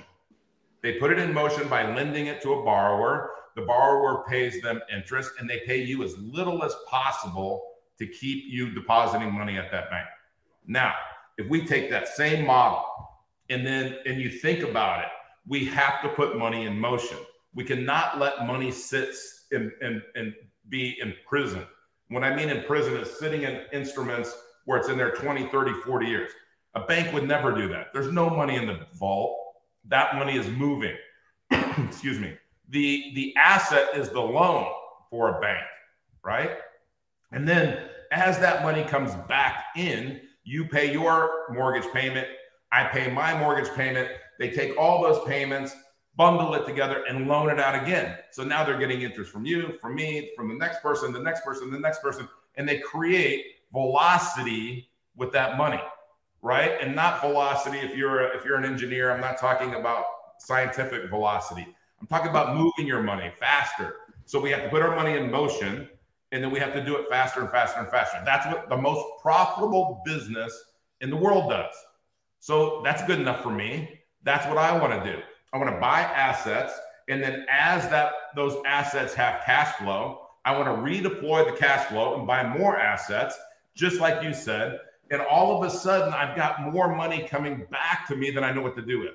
They 0.82 0.94
put 0.94 1.12
it 1.12 1.20
in 1.20 1.34
motion 1.34 1.68
by 1.68 1.94
lending 1.94 2.28
it 2.28 2.42
to 2.44 2.54
a 2.54 2.64
borrower. 2.64 3.32
The 3.56 3.62
borrower 3.62 4.24
pays 4.28 4.62
them 4.62 4.82
interest 4.94 5.32
and 5.40 5.50
they 5.50 5.62
pay 5.66 5.82
you 5.82 6.04
as 6.04 6.18
little 6.18 6.64
as 6.64 6.76
possible 6.88 7.64
to 7.98 8.06
keep 8.06 8.44
you 8.48 8.72
depositing 8.72 9.32
money 9.32 9.58
at 9.58 9.72
that 9.72 9.90
bank. 9.90 10.08
Now, 10.68 10.94
if 11.38 11.48
we 11.48 11.66
take 11.66 11.90
that 11.90 12.08
same 12.08 12.46
model 12.46 12.86
and 13.50 13.66
then 13.66 13.98
and 14.06 14.20
you 14.20 14.30
think 14.30 14.64
about 14.64 15.02
it, 15.02 15.10
we 15.48 15.66
have 15.66 16.02
to 16.02 16.10
put 16.10 16.38
money 16.38 16.66
in 16.66 16.80
motion. 16.80 17.18
We 17.54 17.64
cannot 17.64 18.20
let 18.20 18.46
money 18.46 18.72
sit 18.72 19.16
and, 19.52 19.72
and, 19.82 20.02
and 20.16 20.34
be 20.70 20.98
in 21.02 21.14
prison. 21.28 21.64
When 22.10 22.24
I 22.24 22.36
mean 22.36 22.50
in 22.50 22.64
prison, 22.64 22.96
is 22.98 23.18
sitting 23.18 23.44
in 23.44 23.62
instruments 23.72 24.36
where 24.66 24.78
it's 24.78 24.90
in 24.90 24.98
there 24.98 25.12
20, 25.12 25.48
30, 25.48 25.74
40 25.86 26.06
years. 26.08 26.32
A 26.74 26.82
bank 26.82 27.14
would 27.14 27.28
never 27.28 27.56
do 27.56 27.68
that. 27.70 27.88
There's 27.94 28.12
no 28.12 28.30
money 28.30 28.56
in 28.56 28.68
the 28.68 28.80
vault. 28.94 29.38
That 29.86 30.16
money 30.16 30.38
is 30.38 30.48
moving. 30.50 30.96
Excuse 31.52 32.20
me. 32.20 32.36
The 32.70 33.12
the 33.16 33.34
asset 33.38 33.90
is 33.96 34.10
the 34.10 34.22
loan 34.22 34.68
for 35.10 35.38
a 35.38 35.42
bank, 35.42 35.66
right? 36.24 36.58
And 37.32 37.48
then 37.48 37.90
as 38.12 38.40
that 38.40 38.64
money 38.64 38.84
comes 38.84 39.14
back 39.28 39.66
in, 39.76 40.22
you 40.44 40.66
pay 40.66 40.92
your 40.92 41.46
mortgage 41.52 41.92
payment, 41.92 42.28
I 42.72 42.84
pay 42.86 43.10
my 43.10 43.38
mortgage 43.38 43.72
payment. 43.74 44.10
They 44.38 44.50
take 44.50 44.78
all 44.78 45.02
those 45.02 45.26
payments, 45.26 45.74
bundle 46.18 46.54
it 46.56 46.66
together, 46.66 47.04
and 47.08 47.28
loan 47.28 47.50
it 47.50 47.60
out 47.60 47.82
again. 47.82 48.18
So 48.32 48.44
now 48.44 48.66
they're 48.66 48.78
getting 48.78 49.02
interest 49.02 49.32
from 49.32 49.46
you, 49.46 49.78
from 49.82 49.96
me, 49.96 50.32
from 50.36 50.50
the 50.50 50.56
next 50.56 50.82
person, 50.82 51.14
the 51.14 51.22
next 51.22 51.46
person, 51.46 51.72
the 51.72 51.80
next 51.80 52.02
person, 52.02 52.28
and 52.56 52.68
they 52.68 52.80
create 52.80 53.46
velocity 53.72 54.90
with 55.16 55.32
that 55.32 55.58
money, 55.58 55.82
right? 56.42 56.74
And 56.82 56.96
not 56.96 57.22
velocity. 57.22 57.78
If 57.78 57.96
you're 57.96 58.28
a, 58.28 58.38
if 58.38 58.44
you're 58.44 58.58
an 58.58 58.66
engineer, 58.66 59.12
I'm 59.12 59.22
not 59.22 59.38
talking 59.38 59.76
about 59.76 60.06
scientific 60.40 61.10
velocity. 61.10 61.68
I'm 62.00 62.08
talking 62.08 62.30
about 62.30 62.56
moving 62.56 62.88
your 62.88 63.02
money 63.02 63.32
faster. 63.40 63.96
So 64.26 64.40
we 64.40 64.50
have 64.52 64.64
to 64.64 64.70
put 64.70 64.82
our 64.82 64.96
money 64.96 65.18
in 65.18 65.32
motion 65.32 65.90
and 66.32 66.44
then 66.44 66.52
we 66.52 66.60
have 66.60 66.74
to 66.74 66.84
do 66.84 66.98
it 66.98 67.08
faster 67.10 67.42
and 67.42 67.50
faster 67.50 67.80
and 67.80 67.90
faster. 67.90 68.22
That's 68.26 68.46
what 68.48 68.70
the 68.70 68.78
most 68.78 69.06
profitable 69.22 70.02
business 70.06 70.54
in 71.02 71.10
the 71.10 71.16
world 71.16 71.50
does. 71.50 71.74
So 72.40 72.82
that's 72.84 73.04
good 73.06 73.20
enough 73.20 73.42
for 73.42 73.52
me. 73.52 74.02
That's 74.24 74.46
what 74.48 74.58
I 74.58 74.78
want 74.78 75.04
to 75.04 75.12
do. 75.12 75.20
I 75.54 75.58
want 75.58 75.70
to 75.70 75.80
buy 75.80 76.02
assets 76.02 76.74
and 77.08 77.22
then 77.22 77.46
as 77.50 77.88
that 77.90 78.14
those 78.36 78.58
assets 78.66 79.14
have 79.14 79.44
cash 79.46 79.76
flow, 79.76 80.22
I 80.44 80.58
want 80.58 80.66
to 80.68 80.82
redeploy 80.82 81.50
the 81.50 81.58
cash 81.58 81.88
flow 81.88 82.18
and 82.18 82.28
buy 82.28 82.44
more 82.44 82.78
assets, 82.78 83.38
just 83.76 84.00
like 84.00 84.24
you 84.24 84.34
said. 84.34 84.80
And 85.12 85.22
all 85.22 85.56
of 85.56 85.72
a 85.72 85.76
sudden, 85.76 86.14
I've 86.14 86.36
got 86.36 86.72
more 86.72 86.96
money 86.96 87.28
coming 87.28 87.66
back 87.70 88.08
to 88.08 88.16
me 88.16 88.32
than 88.32 88.44
I 88.44 88.52
know 88.52 88.62
what 88.62 88.76
to 88.76 88.82
do 88.82 89.00
with. 89.00 89.14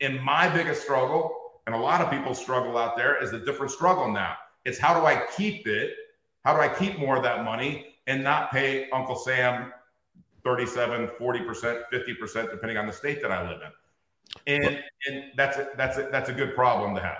And 0.00 0.22
my 0.22 0.48
biggest 0.48 0.82
struggle, 0.82 1.30
and 1.66 1.74
a 1.74 1.78
lot 1.78 2.00
of 2.00 2.10
people 2.10 2.34
struggle 2.34 2.76
out 2.78 2.96
there, 2.96 3.22
is 3.22 3.32
a 3.32 3.44
different 3.44 3.72
struggle 3.72 4.10
now. 4.10 4.36
It's 4.64 4.78
how 4.78 4.98
do 4.98 5.06
I 5.06 5.24
keep 5.36 5.66
it 5.66 5.94
how 6.44 6.54
do 6.54 6.60
I 6.60 6.68
keep 6.68 6.98
more 6.98 7.16
of 7.16 7.22
that 7.22 7.44
money 7.44 7.96
and 8.06 8.24
not 8.24 8.50
pay 8.50 8.88
Uncle 8.90 9.16
Sam 9.16 9.72
37, 10.44 11.08
40%, 11.20 11.82
50%, 11.92 12.50
depending 12.50 12.78
on 12.78 12.86
the 12.86 12.92
state 12.92 13.20
that 13.22 13.30
I 13.30 13.48
live 13.48 13.60
in? 13.60 14.54
And, 14.54 14.82
and 15.06 15.24
that's 15.36 15.58
a, 15.58 15.68
that's 15.76 15.98
a, 15.98 16.08
that's 16.10 16.30
a 16.30 16.32
good 16.32 16.54
problem 16.54 16.94
to 16.94 17.02
have. 17.02 17.18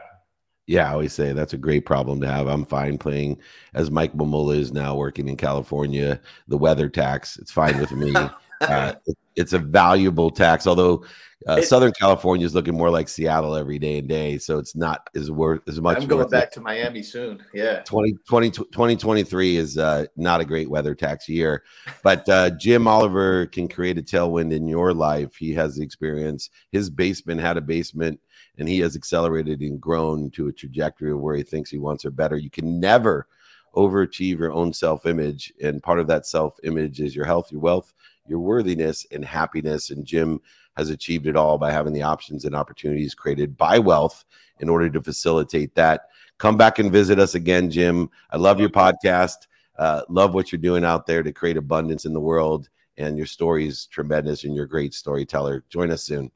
Yeah, 0.67 0.89
I 0.89 0.93
always 0.93 1.13
say 1.13 1.33
that's 1.33 1.53
a 1.53 1.59
great 1.59 1.85
problem 1.85 2.21
to 2.21 2.29
have. 2.29 2.47
I'm 2.47 2.65
fine 2.65 2.97
playing 2.97 3.41
as 3.75 3.91
Mike 3.91 4.13
Mamula 4.15 4.57
is 4.57 4.73
now 4.73 4.95
working 4.95 5.29
in 5.29 5.37
California, 5.37 6.21
the 6.47 6.57
weather 6.57 6.89
tax. 6.89 7.37
It's 7.39 7.51
fine 7.51 7.79
with 7.79 7.93
me. 7.93 8.15
uh, 8.61 8.95
it's 9.37 9.53
a 9.53 9.59
valuable 9.59 10.31
tax, 10.31 10.67
although 10.67 11.05
uh, 11.47 11.63
Southern 11.63 11.93
California 11.93 12.45
is 12.45 12.55
looking 12.55 12.77
more 12.77 12.91
like 12.91 13.09
Seattle 13.09 13.57
every 13.57 13.79
day 13.79 13.99
and 13.99 14.09
day, 14.09 14.37
so 14.37 14.59
it's 14.59 14.77
not 14.77 15.09
as 15.15 15.31
worth 15.31 15.67
as 15.69 15.81
much. 15.81 15.97
I'm 15.97 16.07
going 16.07 16.29
back 16.29 16.49
it. 16.49 16.53
to 16.53 16.61
Miami 16.61 17.03
soon. 17.03 17.43
Yeah, 17.55 17.81
20, 17.81 18.15
20 18.29 18.51
2023 18.51 19.57
is 19.57 19.79
uh, 19.79 20.05
not 20.17 20.41
a 20.41 20.45
great 20.45 20.69
weather 20.69 20.95
tax 20.95 21.29
year, 21.29 21.63
but 22.03 22.29
uh, 22.29 22.51
Jim 22.51 22.87
Oliver 22.87 23.47
can 23.47 23.69
create 23.69 23.97
a 23.97 24.03
tailwind 24.03 24.53
in 24.53 24.67
your 24.67 24.93
life. 24.93 25.37
He 25.37 25.55
has 25.55 25.77
the 25.77 25.83
experience. 25.83 26.51
His 26.73 26.91
basement 26.91 27.41
had 27.41 27.57
a 27.57 27.63
basement, 27.63 28.21
and 28.59 28.69
he 28.69 28.81
has 28.81 28.95
accelerated 28.95 29.61
and 29.63 29.81
grown 29.81 30.31
to 30.33 30.49
a 30.49 30.53
trajectory 30.53 31.13
of 31.13 31.21
where 31.21 31.37
he 31.37 31.43
thinks 31.43 31.71
he 31.71 31.79
wants 31.79 32.05
or 32.05 32.11
better. 32.11 32.37
You 32.37 32.51
can 32.51 32.81
never 32.81 33.27
overachieve 33.75 34.39
your 34.39 34.53
own 34.53 34.73
self 34.73 35.07
image, 35.07 35.53
and 35.63 35.83
part 35.83 36.01
of 36.01 36.07
that 36.09 36.27
self 36.27 36.59
image 36.65 37.01
is 37.01 37.15
your 37.15 37.25
health, 37.25 37.51
your 37.53 37.61
wealth, 37.61 37.93
your 38.27 38.41
worthiness, 38.41 39.07
and 39.11 39.25
happiness. 39.25 39.91
And 39.91 40.05
Jim 40.05 40.41
has 40.77 40.91
achieved 40.91 41.27
it 41.27 41.37
all 41.37 41.59
by 41.59 41.73
having 41.73 41.93
the 41.93 42.03
options 42.03 42.45
and 42.45 42.55
opportunities 42.55 43.15
created 43.15 43.57
by 43.57 43.79
wealth 43.79 44.25
in 44.61 44.69
order 44.69 44.89
to 44.91 45.03
facilitate 45.03 45.75
that. 45.75 46.09
Come 46.39 46.57
back 46.57 46.79
and 46.79 46.91
visit 46.91 47.19
us 47.19 47.35
again, 47.35 47.71
Jim. 47.71 48.11
I 48.31 48.37
love 48.37 48.61
your 48.61 48.71
podcast. 48.71 49.47
Uh, 49.77 50.03
love 50.09 50.35
what 50.35 50.53
you're 50.53 50.61
doing 50.61 50.85
out 50.85 51.07
there 51.07 51.23
to 51.23 51.33
create 51.33 51.57
abundance 51.57 52.05
in 52.05 52.13
the 52.13 52.21
world. 52.21 52.69
And 52.97 53.17
your 53.17 53.27
story 53.27 53.67
is 53.67 53.87
tremendous 53.87 54.45
and 54.45 54.55
you're 54.55 54.65
a 54.65 54.69
great 54.69 54.93
storyteller. 54.93 55.65
Join 55.71 55.91
us 55.91 56.03
soon. 56.03 56.31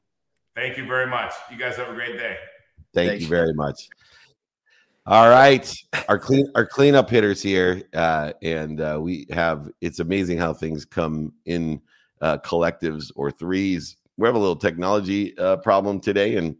Thank 0.55 0.77
you 0.77 0.85
very 0.87 1.07
much. 1.07 1.33
You 1.51 1.57
guys 1.57 1.75
have 1.75 1.89
a 1.89 1.93
great 1.93 2.17
day. 2.17 2.37
Thank 2.93 3.09
Thanks. 3.09 3.23
you 3.23 3.29
very 3.29 3.53
much. 3.53 3.89
All 5.07 5.29
right, 5.29 5.71
our 6.09 6.17
clean 6.17 6.47
our 6.55 6.65
cleanup 6.65 7.09
hitters 7.09 7.41
here, 7.41 7.83
uh, 7.93 8.33
and 8.41 8.81
uh, 8.81 8.97
we 8.99 9.27
have. 9.29 9.69
It's 9.79 9.99
amazing 9.99 10.39
how 10.39 10.53
things 10.53 10.83
come 10.83 11.31
in 11.45 11.79
uh, 12.21 12.39
collectives 12.39 13.11
or 13.15 13.29
threes 13.29 13.97
we 14.17 14.27
have 14.27 14.35
a 14.35 14.39
little 14.39 14.55
technology 14.55 15.37
uh, 15.37 15.57
problem 15.57 15.99
today, 15.99 16.37
and 16.37 16.55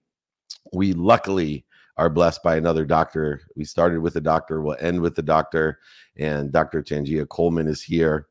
we 0.74 0.94
luckily 0.94 1.66
are 1.98 2.10
blessed 2.10 2.44
by 2.44 2.58
another 2.58 2.86
doctor. 2.86 3.42
We 3.56 3.64
started 3.64 4.00
with 4.02 4.18
a 4.18 4.22
doctor, 4.22 4.62
we'll 4.62 4.78
end 4.80 5.00
with 5.00 5.16
the 5.16 5.22
doctor, 5.22 5.80
and 6.18 6.52
Dr. 6.52 6.84
Tanjia 6.84 7.28
Coleman 7.30 7.68
is 7.68 7.82
here, 7.82 8.28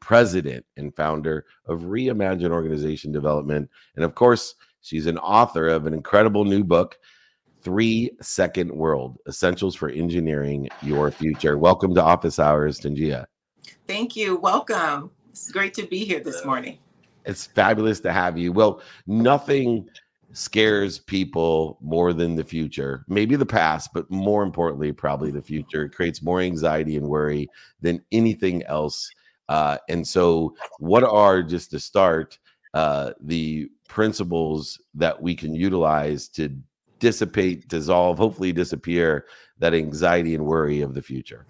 president 0.00 0.64
and 0.76 0.94
founder 0.96 1.44
of 1.66 1.82
Reimagine 1.82 2.50
Organization 2.50 3.12
Development, 3.12 3.68
and 3.96 4.04
of 4.04 4.14
course, 4.14 4.54
she's 4.80 5.06
an 5.06 5.18
author 5.18 5.68
of 5.68 5.86
an 5.86 5.92
incredible 5.92 6.44
new 6.44 6.64
book. 6.64 6.98
Three 7.60 8.10
Second 8.20 8.70
World 8.70 9.18
Essentials 9.28 9.74
for 9.74 9.88
Engineering 9.90 10.68
Your 10.82 11.10
Future. 11.10 11.58
Welcome 11.58 11.94
to 11.94 12.02
Office 12.02 12.38
Hours, 12.38 12.80
Tanjia. 12.80 13.26
Thank 13.86 14.16
you. 14.16 14.36
Welcome. 14.36 15.10
It's 15.30 15.50
great 15.50 15.74
to 15.74 15.86
be 15.86 16.04
here 16.04 16.20
this 16.20 16.44
morning. 16.44 16.78
It's 17.24 17.46
fabulous 17.46 18.00
to 18.00 18.12
have 18.12 18.38
you. 18.38 18.52
Well, 18.52 18.80
nothing 19.06 19.88
scares 20.32 20.98
people 20.98 21.78
more 21.80 22.12
than 22.12 22.36
the 22.36 22.44
future. 22.44 23.04
Maybe 23.08 23.36
the 23.36 23.46
past, 23.46 23.90
but 23.92 24.10
more 24.10 24.42
importantly, 24.42 24.92
probably 24.92 25.30
the 25.30 25.42
future. 25.42 25.84
It 25.84 25.94
creates 25.94 26.22
more 26.22 26.40
anxiety 26.40 26.96
and 26.96 27.08
worry 27.08 27.48
than 27.80 28.02
anything 28.12 28.62
else. 28.64 29.10
Uh, 29.48 29.78
and 29.88 30.06
so, 30.06 30.54
what 30.78 31.02
are 31.02 31.42
just 31.42 31.70
to 31.70 31.80
start 31.80 32.38
uh, 32.74 33.12
the 33.20 33.70
principles 33.88 34.80
that 34.94 35.20
we 35.20 35.34
can 35.34 35.54
utilize 35.54 36.28
to 36.28 36.54
dissipate, 36.98 37.68
dissolve, 37.68 38.18
hopefully 38.18 38.52
disappear 38.52 39.26
that 39.58 39.74
anxiety 39.74 40.34
and 40.34 40.44
worry 40.44 40.80
of 40.80 40.94
the 40.94 41.02
future? 41.02 41.46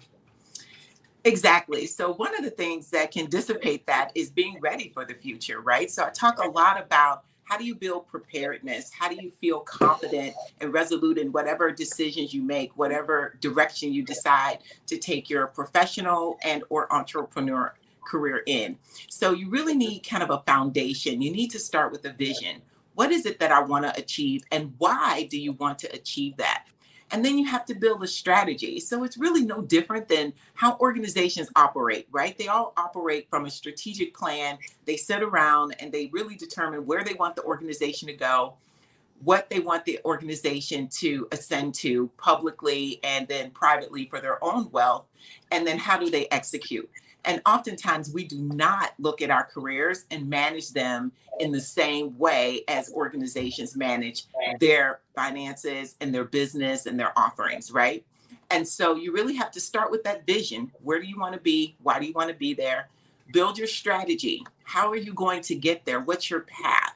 Exactly. 1.25 1.85
So, 1.85 2.13
one 2.13 2.35
of 2.37 2.43
the 2.43 2.49
things 2.49 2.89
that 2.91 3.11
can 3.11 3.25
dissipate 3.25 3.85
that 3.87 4.11
is 4.15 4.29
being 4.29 4.59
ready 4.61 4.89
for 4.93 5.05
the 5.05 5.13
future, 5.13 5.59
right? 5.59 5.91
So, 5.91 6.05
I 6.05 6.09
talk 6.11 6.39
a 6.39 6.47
lot 6.47 6.81
about 6.81 7.25
how 7.43 7.57
do 7.57 7.65
you 7.65 7.75
build 7.75 8.07
preparedness? 8.07 8.91
How 8.93 9.09
do 9.09 9.15
you 9.15 9.31
feel 9.31 9.59
confident 9.61 10.35
and 10.61 10.71
resolute 10.71 11.17
in 11.17 11.31
whatever 11.31 11.71
decisions 11.71 12.33
you 12.33 12.41
make, 12.41 12.77
whatever 12.77 13.37
direction 13.41 13.91
you 13.91 14.03
decide 14.03 14.59
to 14.85 14.97
take 14.97 15.29
your 15.29 15.47
professional 15.47 16.37
and 16.43 16.63
or 16.69 16.91
entrepreneur 16.93 17.73
career 18.05 18.43
in? 18.45 18.77
So, 19.09 19.33
you 19.33 19.49
really 19.49 19.75
need 19.75 20.07
kind 20.07 20.23
of 20.23 20.29
a 20.29 20.41
foundation. 20.47 21.21
You 21.21 21.31
need 21.31 21.51
to 21.51 21.59
start 21.59 21.91
with 21.91 22.05
a 22.05 22.13
vision. 22.13 22.61
What 22.99 23.13
is 23.13 23.25
it 23.25 23.39
that 23.39 23.53
I 23.53 23.61
want 23.61 23.85
to 23.85 23.97
achieve 23.97 24.43
and 24.51 24.73
why 24.77 25.25
do 25.31 25.39
you 25.39 25.53
want 25.53 25.79
to 25.79 25.95
achieve 25.95 26.35
that? 26.35 26.65
And 27.11 27.23
then 27.23 27.37
you 27.37 27.45
have 27.45 27.63
to 27.67 27.73
build 27.73 28.03
a 28.03 28.07
strategy. 28.07 28.81
So 28.81 29.05
it's 29.05 29.17
really 29.17 29.45
no 29.45 29.61
different 29.61 30.09
than 30.09 30.33
how 30.53 30.77
organizations 30.81 31.49
operate, 31.55 32.09
right? 32.11 32.37
They 32.37 32.49
all 32.49 32.73
operate 32.75 33.29
from 33.29 33.45
a 33.45 33.49
strategic 33.49 34.13
plan. 34.13 34.57
They 34.83 34.97
sit 34.97 35.23
around 35.23 35.77
and 35.79 35.93
they 35.93 36.07
really 36.07 36.35
determine 36.35 36.85
where 36.85 37.05
they 37.05 37.13
want 37.13 37.37
the 37.37 37.43
organization 37.43 38.09
to 38.09 38.13
go, 38.15 38.55
what 39.23 39.49
they 39.49 39.61
want 39.61 39.85
the 39.85 40.01
organization 40.03 40.89
to 40.99 41.25
ascend 41.31 41.75
to 41.75 42.09
publicly 42.17 42.99
and 43.05 43.29
then 43.29 43.51
privately 43.51 44.09
for 44.09 44.19
their 44.19 44.43
own 44.43 44.69
wealth, 44.71 45.05
and 45.51 45.65
then 45.65 45.77
how 45.77 45.97
do 45.97 46.09
they 46.09 46.27
execute. 46.31 46.89
And 47.25 47.41
oftentimes 47.45 48.11
we 48.11 48.23
do 48.23 48.39
not 48.39 48.93
look 48.97 49.21
at 49.21 49.29
our 49.29 49.43
careers 49.43 50.05
and 50.09 50.29
manage 50.29 50.71
them 50.71 51.11
in 51.39 51.51
the 51.51 51.61
same 51.61 52.17
way 52.17 52.63
as 52.67 52.91
organizations 52.93 53.75
manage 53.75 54.25
their 54.59 54.99
finances 55.15 55.95
and 56.01 56.13
their 56.13 56.25
business 56.25 56.85
and 56.85 56.99
their 56.99 57.17
offerings, 57.17 57.71
right? 57.71 58.05
And 58.49 58.67
so 58.67 58.95
you 58.95 59.13
really 59.13 59.35
have 59.35 59.51
to 59.51 59.61
start 59.61 59.91
with 59.91 60.03
that 60.03 60.25
vision. 60.25 60.71
Where 60.83 60.99
do 60.99 61.07
you 61.07 61.19
want 61.19 61.33
to 61.33 61.39
be? 61.39 61.75
Why 61.83 61.99
do 61.99 62.05
you 62.05 62.13
want 62.13 62.29
to 62.29 62.35
be 62.35 62.53
there? 62.53 62.89
Build 63.31 63.57
your 63.57 63.67
strategy. 63.67 64.43
How 64.63 64.89
are 64.89 64.97
you 64.97 65.13
going 65.13 65.41
to 65.43 65.55
get 65.55 65.85
there? 65.85 65.99
What's 65.99 66.29
your 66.29 66.41
path? 66.41 66.95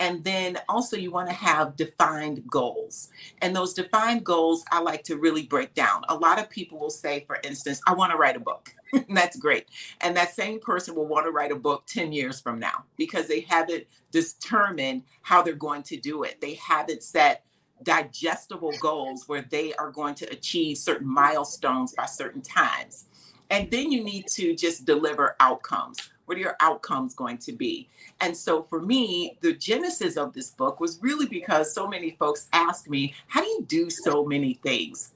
And 0.00 0.22
then 0.22 0.58
also, 0.68 0.96
you 0.96 1.10
want 1.10 1.28
to 1.28 1.34
have 1.34 1.76
defined 1.76 2.46
goals. 2.48 3.08
And 3.42 3.54
those 3.54 3.74
defined 3.74 4.24
goals, 4.24 4.64
I 4.70 4.80
like 4.80 5.02
to 5.04 5.16
really 5.16 5.42
break 5.42 5.74
down. 5.74 6.02
A 6.08 6.14
lot 6.14 6.38
of 6.38 6.48
people 6.48 6.78
will 6.78 6.90
say, 6.90 7.24
for 7.26 7.38
instance, 7.42 7.80
I 7.86 7.94
want 7.94 8.12
to 8.12 8.18
write 8.18 8.36
a 8.36 8.40
book. 8.40 8.72
that's 9.08 9.36
great. 9.36 9.66
And 10.00 10.16
that 10.16 10.34
same 10.34 10.60
person 10.60 10.94
will 10.94 11.06
want 11.06 11.26
to 11.26 11.32
write 11.32 11.52
a 11.52 11.56
book 11.56 11.84
10 11.86 12.12
years 12.12 12.40
from 12.40 12.58
now 12.58 12.84
because 12.96 13.26
they 13.26 13.40
haven't 13.40 13.84
determined 14.12 15.02
how 15.22 15.42
they're 15.42 15.54
going 15.54 15.82
to 15.84 15.96
do 15.96 16.22
it. 16.22 16.40
They 16.40 16.54
haven't 16.54 17.02
set 17.02 17.44
digestible 17.82 18.72
goals 18.80 19.28
where 19.28 19.44
they 19.50 19.74
are 19.74 19.90
going 19.90 20.14
to 20.16 20.26
achieve 20.26 20.78
certain 20.78 21.08
milestones 21.08 21.92
by 21.92 22.06
certain 22.06 22.42
times. 22.42 23.06
And 23.50 23.70
then 23.70 23.90
you 23.90 24.04
need 24.04 24.26
to 24.28 24.54
just 24.54 24.84
deliver 24.84 25.36
outcomes. 25.40 26.10
What 26.28 26.36
are 26.36 26.42
your 26.42 26.56
outcomes 26.60 27.14
going 27.14 27.38
to 27.38 27.52
be? 27.52 27.88
And 28.20 28.36
so 28.36 28.64
for 28.64 28.82
me, 28.82 29.38
the 29.40 29.54
genesis 29.54 30.18
of 30.18 30.34
this 30.34 30.50
book 30.50 30.78
was 30.78 30.98
really 31.00 31.24
because 31.24 31.74
so 31.74 31.88
many 31.88 32.10
folks 32.18 32.48
ask 32.52 32.88
me, 32.88 33.14
how 33.28 33.40
do 33.40 33.46
you 33.46 33.64
do 33.66 33.88
so 33.88 34.26
many 34.26 34.54
things 34.54 35.14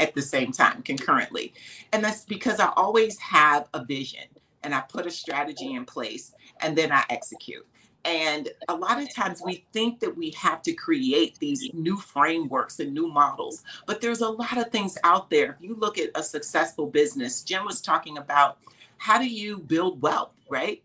at 0.00 0.14
the 0.14 0.22
same 0.22 0.52
time 0.52 0.82
concurrently? 0.82 1.52
And 1.92 2.02
that's 2.02 2.24
because 2.24 2.60
I 2.60 2.72
always 2.76 3.18
have 3.18 3.68
a 3.74 3.84
vision 3.84 4.24
and 4.62 4.74
I 4.74 4.80
put 4.80 5.06
a 5.06 5.10
strategy 5.10 5.74
in 5.74 5.84
place 5.84 6.32
and 6.60 6.76
then 6.76 6.90
I 6.90 7.04
execute. 7.10 7.66
And 8.06 8.48
a 8.68 8.74
lot 8.74 9.02
of 9.02 9.14
times 9.14 9.42
we 9.44 9.64
think 9.72 10.00
that 10.00 10.16
we 10.16 10.30
have 10.30 10.62
to 10.62 10.72
create 10.72 11.38
these 11.38 11.70
new 11.72 11.96
frameworks 11.98 12.80
and 12.80 12.92
new 12.92 13.08
models, 13.08 13.62
but 13.86 14.00
there's 14.00 14.20
a 14.20 14.28
lot 14.28 14.58
of 14.58 14.70
things 14.70 14.98
out 15.04 15.30
there. 15.30 15.56
If 15.58 15.66
you 15.66 15.74
look 15.74 15.98
at 15.98 16.10
a 16.14 16.22
successful 16.22 16.86
business, 16.86 17.42
Jim 17.42 17.64
was 17.64 17.80
talking 17.80 18.18
about 18.18 18.58
how 18.98 19.18
do 19.18 19.26
you 19.26 19.58
build 19.58 20.02
wealth, 20.02 20.33
right? 20.48 20.82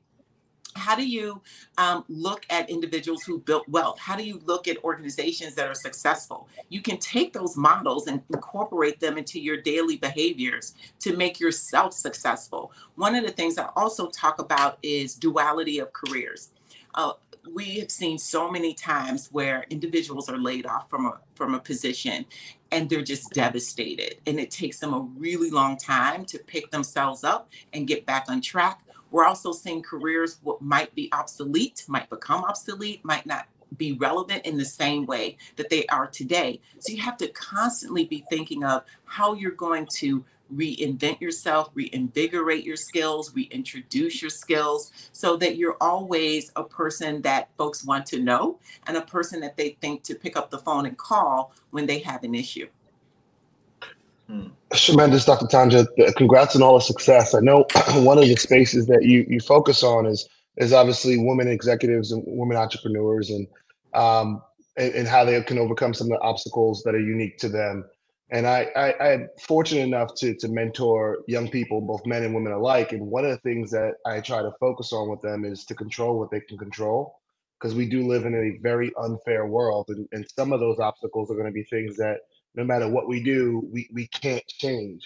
How 0.76 0.96
do 0.96 1.08
you 1.08 1.42
um, 1.78 2.06
look 2.08 2.46
at 2.50 2.70
individuals 2.70 3.24
who 3.24 3.40
built 3.40 3.68
wealth? 3.68 3.98
How 4.00 4.16
do 4.16 4.24
you 4.24 4.40
look 4.46 4.68
at 4.68 4.82
organizations 4.84 5.56
that 5.56 5.68
are 5.68 5.74
successful? 5.74 6.48
You 6.70 6.82
can 6.82 6.98
take 6.98 7.34
those 7.34 7.58
models 7.58 8.08
and 8.08 8.22
incorporate 8.30 9.00
them 9.00 9.18
into 9.18 9.40
your 9.40 9.58
daily 9.58 9.98
behaviors 9.98 10.76
to 11.00 11.18
make 11.18 11.40
yourself 11.40 11.94
successful. 11.94 12.72
One 12.96 13.16
of 13.16 13.26
the 13.26 13.32
things 13.32 13.58
I 13.58 13.70
also 13.76 14.10
talk 14.10 14.40
about 14.40 14.78
is 14.84 15.16
duality 15.16 15.80
of 15.80 15.92
careers 15.92 16.52
uh, 16.96 17.14
we 17.54 17.80
have 17.80 17.90
seen 17.90 18.18
so 18.18 18.50
many 18.52 18.74
times 18.74 19.30
where 19.32 19.66
individuals 19.70 20.30
are 20.30 20.38
laid 20.38 20.66
off 20.66 20.90
from 20.90 21.06
a 21.06 21.20
from 21.36 21.56
a 21.56 21.60
position 21.60 22.26
and 22.72 22.90
they're 22.90 23.02
just 23.02 23.32
devastated 23.32 24.18
and 24.28 24.40
it 24.40 24.52
takes 24.52 24.80
them 24.80 24.94
a 24.94 25.00
really 25.00 25.50
long 25.50 25.78
time 25.78 26.26
to 26.26 26.38
pick 26.38 26.70
themselves 26.70 27.24
up 27.24 27.50
and 27.74 27.88
get 27.88 28.06
back 28.06 28.26
on 28.28 28.42
track 28.42 28.82
we're 29.12 29.26
also 29.26 29.52
seeing 29.52 29.82
careers 29.82 30.40
what 30.44 30.62
might 30.62 30.94
be 30.96 31.10
obsolete 31.12 31.84
might 31.88 32.10
become 32.10 32.44
obsolete 32.44 33.04
might 33.04 33.26
not 33.26 33.48
be 33.78 33.94
relevant 33.94 34.46
in 34.46 34.58
the 34.58 34.66
same 34.66 35.06
way 35.06 35.38
that 35.56 35.70
they 35.70 35.86
are 35.88 36.08
today 36.08 36.60
so 36.80 36.92
you 36.92 37.02
have 37.02 37.18
to 37.18 37.28
constantly 37.30 38.06
be 38.06 38.26
thinking 38.30 38.64
of 38.64 38.84
how 39.06 39.34
you're 39.34 39.52
going 39.52 39.86
to 39.86 40.24
reinvent 40.54 41.22
yourself, 41.22 41.70
reinvigorate 41.74 42.64
your 42.64 42.76
skills, 42.76 43.34
reintroduce 43.36 44.22
your 44.22 44.32
skills 44.32 44.92
so 45.12 45.36
that 45.38 45.58
you're 45.58 45.78
always 45.80 46.52
a 46.56 46.64
person 46.64 47.22
that 47.22 47.50
folks 47.58 47.86
want 47.86 48.06
to 48.08 48.20
know 48.20 48.60
and 48.88 48.98
a 48.98 49.02
person 49.02 49.40
that 49.42 49.58
they 49.58 49.78
think 49.82 50.04
to 50.04 50.16
pick 50.16 50.36
up 50.36 50.50
the 50.50 50.58
phone 50.58 50.86
and 50.86 50.98
call 50.98 51.54
when 51.72 51.86
they 51.86 52.00
have 52.00 52.24
an 52.24 52.36
issue. 52.36 52.68
Tremendous, 54.74 55.26
Dr. 55.26 55.48
Tanjia. 55.48 55.88
Congrats 56.16 56.56
on 56.56 56.62
all 56.64 56.76
the 56.76 56.82
success. 56.82 57.34
I 57.36 57.40
know 57.40 57.66
one 57.96 58.20
of 58.20 58.26
the 58.26 58.36
spaces 58.36 58.86
that 58.88 59.04
you 59.04 59.26
you 59.30 59.40
focus 59.40 59.84
on 59.84 60.06
is 60.06 60.30
is 60.58 60.74
obviously 60.74 61.18
women 61.18 61.48
executives 61.48 62.12
and 62.12 62.24
women 62.28 62.58
entrepreneurs 62.58 63.32
and 63.32 63.48
um 63.96 64.42
and, 64.78 64.94
and 64.94 65.08
how 65.08 65.26
they 65.26 65.42
can 65.44 65.58
overcome 65.58 65.94
some 65.94 66.08
of 66.08 66.20
the 66.20 66.22
obstacles 66.22 66.84
that 66.84 66.96
are 66.96 67.00
unique 67.00 67.38
to 67.40 67.50
them. 67.50 67.86
And 68.32 68.48
I, 68.48 68.68
I, 68.76 69.14
I'm 69.14 69.30
fortunate 69.42 69.82
enough 69.82 70.14
to, 70.18 70.36
to 70.36 70.48
mentor 70.50 71.20
young 71.28 71.50
people, 71.50 71.82
both 71.82 72.06
men 72.06 72.24
and 72.24 72.36
women 72.36 72.54
alike. 72.54 72.94
And 72.94 73.08
one 73.08 73.26
of 73.26 73.32
the 73.32 73.40
things 73.40 73.72
that 73.72 73.96
I 74.06 74.22
try 74.22 74.44
to 74.44 74.52
focus 74.60 74.94
on 74.94 75.10
with 75.10 75.22
them 75.22 75.46
is 75.46 75.66
to 75.66 75.76
control 75.76 76.20
what 76.20 76.32
they 76.32 76.42
can 76.42 76.58
control, 76.58 77.20
because 77.60 77.76
we 77.76 77.88
do 77.88 78.08
live 78.08 78.26
in 78.26 78.36
a 78.36 78.62
very 78.62 78.92
unfair 79.02 79.48
world. 79.48 79.88
And, 79.90 80.08
and 80.12 80.26
some 80.38 80.54
of 80.54 80.60
those 80.60 80.80
obstacles 80.80 81.32
are 81.32 81.36
going 81.36 81.48
to 81.48 81.52
be 81.52 81.64
things 81.64 81.98
that 81.98 82.20
no 82.56 82.64
matter 82.64 82.90
what 82.90 83.08
we 83.08 83.22
do, 83.22 83.68
we, 83.72 83.90
we 83.94 84.08
can't 84.08 84.46
change. 84.48 85.04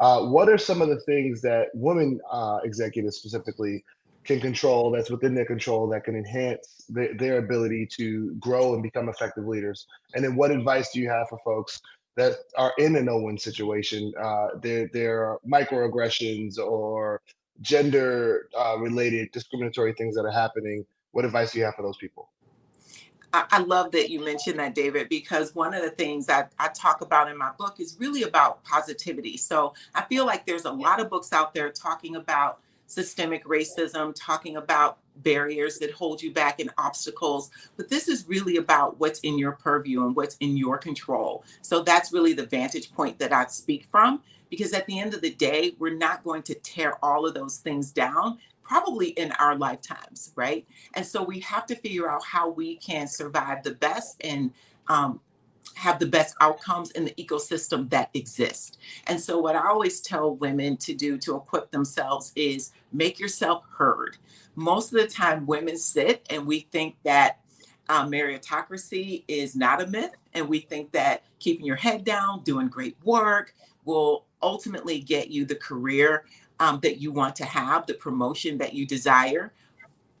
Uh, 0.00 0.26
what 0.26 0.48
are 0.48 0.58
some 0.58 0.82
of 0.82 0.88
the 0.88 1.00
things 1.00 1.40
that 1.42 1.68
women 1.74 2.20
uh, 2.30 2.58
executives 2.64 3.16
specifically 3.16 3.84
can 4.24 4.40
control 4.40 4.90
that's 4.90 5.10
within 5.10 5.34
their 5.34 5.44
control 5.44 5.88
that 5.88 6.04
can 6.04 6.16
enhance 6.16 6.84
the, 6.88 7.10
their 7.18 7.38
ability 7.38 7.86
to 7.86 8.34
grow 8.36 8.74
and 8.74 8.82
become 8.82 9.08
effective 9.08 9.46
leaders? 9.46 9.86
And 10.14 10.24
then 10.24 10.36
what 10.36 10.50
advice 10.50 10.92
do 10.92 11.00
you 11.00 11.08
have 11.08 11.28
for 11.28 11.38
folks 11.44 11.80
that 12.16 12.34
are 12.56 12.72
in 12.78 12.96
a 12.96 13.02
no-win 13.02 13.38
situation. 13.38 14.12
Uh, 14.22 14.48
there 14.60 15.24
are 15.24 15.38
microaggressions 15.48 16.58
or 16.58 17.22
gender 17.60 18.48
uh, 18.58 18.76
related 18.78 19.30
discriminatory 19.32 19.94
things 19.94 20.14
that 20.14 20.24
are 20.24 20.32
happening. 20.32 20.84
What 21.12 21.24
advice 21.24 21.52
do 21.52 21.58
you 21.58 21.64
have 21.64 21.74
for 21.74 21.82
those 21.82 21.96
people? 21.96 22.30
I 23.34 23.58
love 23.58 23.92
that 23.92 24.10
you 24.10 24.22
mentioned 24.22 24.58
that, 24.58 24.74
David, 24.74 25.08
because 25.08 25.54
one 25.54 25.72
of 25.72 25.82
the 25.82 25.90
things 25.90 26.28
I, 26.28 26.46
I 26.58 26.68
talk 26.68 27.00
about 27.00 27.30
in 27.30 27.38
my 27.38 27.50
book 27.58 27.80
is 27.80 27.96
really 27.98 28.24
about 28.24 28.62
positivity. 28.64 29.36
So 29.38 29.72
I 29.94 30.02
feel 30.02 30.26
like 30.26 30.44
there's 30.44 30.66
a 30.66 30.70
lot 30.70 31.00
of 31.00 31.08
books 31.08 31.32
out 31.32 31.54
there 31.54 31.70
talking 31.70 32.16
about 32.16 32.60
systemic 32.86 33.44
racism, 33.44 34.14
talking 34.14 34.56
about 34.56 34.98
barriers 35.16 35.78
that 35.78 35.92
hold 35.92 36.22
you 36.22 36.30
back 36.30 36.60
and 36.60 36.70
obstacles. 36.76 37.50
But 37.76 37.88
this 37.88 38.06
is 38.06 38.28
really 38.28 38.58
about 38.58 39.00
what's 39.00 39.20
in 39.20 39.38
your 39.38 39.52
purview 39.52 40.04
and 40.04 40.14
what's 40.14 40.36
in 40.40 40.56
your 40.56 40.76
control. 40.76 41.44
So 41.62 41.82
that's 41.82 42.12
really 42.12 42.34
the 42.34 42.46
vantage 42.46 42.92
point 42.92 43.18
that 43.18 43.32
I 43.32 43.46
speak 43.46 43.86
from. 43.90 44.22
Because 44.50 44.74
at 44.74 44.84
the 44.84 44.98
end 44.98 45.14
of 45.14 45.22
the 45.22 45.32
day, 45.32 45.74
we're 45.78 45.94
not 45.94 46.22
going 46.22 46.42
to 46.42 46.54
tear 46.54 47.02
all 47.02 47.24
of 47.24 47.32
those 47.32 47.56
things 47.56 47.90
down 47.90 48.38
probably 48.72 49.08
in 49.08 49.32
our 49.32 49.54
lifetimes, 49.54 50.32
right? 50.34 50.66
And 50.94 51.04
so 51.04 51.22
we 51.22 51.40
have 51.40 51.66
to 51.66 51.76
figure 51.76 52.10
out 52.10 52.24
how 52.24 52.48
we 52.48 52.76
can 52.76 53.06
survive 53.06 53.62
the 53.62 53.74
best 53.74 54.16
and 54.24 54.50
um, 54.88 55.20
have 55.74 55.98
the 55.98 56.06
best 56.06 56.34
outcomes 56.40 56.90
in 56.92 57.04
the 57.04 57.10
ecosystem 57.22 57.90
that 57.90 58.08
exists. 58.14 58.78
And 59.08 59.20
so, 59.20 59.38
what 59.38 59.56
I 59.56 59.68
always 59.68 60.00
tell 60.00 60.36
women 60.36 60.78
to 60.78 60.94
do 60.94 61.18
to 61.18 61.36
equip 61.36 61.70
themselves 61.70 62.32
is 62.34 62.72
make 62.94 63.20
yourself 63.20 63.62
heard. 63.76 64.16
Most 64.54 64.94
of 64.94 65.00
the 65.00 65.06
time, 65.06 65.44
women 65.44 65.76
sit 65.76 66.26
and 66.30 66.46
we 66.46 66.60
think 66.72 66.96
that 67.04 67.40
um, 67.90 68.10
meritocracy 68.10 69.24
is 69.28 69.54
not 69.54 69.82
a 69.82 69.86
myth, 69.86 70.16
and 70.32 70.48
we 70.48 70.60
think 70.60 70.92
that 70.92 71.24
keeping 71.40 71.66
your 71.66 71.76
head 71.76 72.04
down, 72.04 72.42
doing 72.42 72.68
great 72.68 72.96
work 73.04 73.54
will 73.84 74.24
ultimately 74.42 74.98
get 74.98 75.28
you 75.28 75.44
the 75.44 75.56
career 75.56 76.24
um, 76.62 76.78
that 76.82 76.98
you 76.98 77.10
want 77.10 77.34
to 77.36 77.44
have, 77.44 77.86
the 77.86 77.94
promotion 77.94 78.58
that 78.58 78.72
you 78.72 78.86
desire 78.86 79.52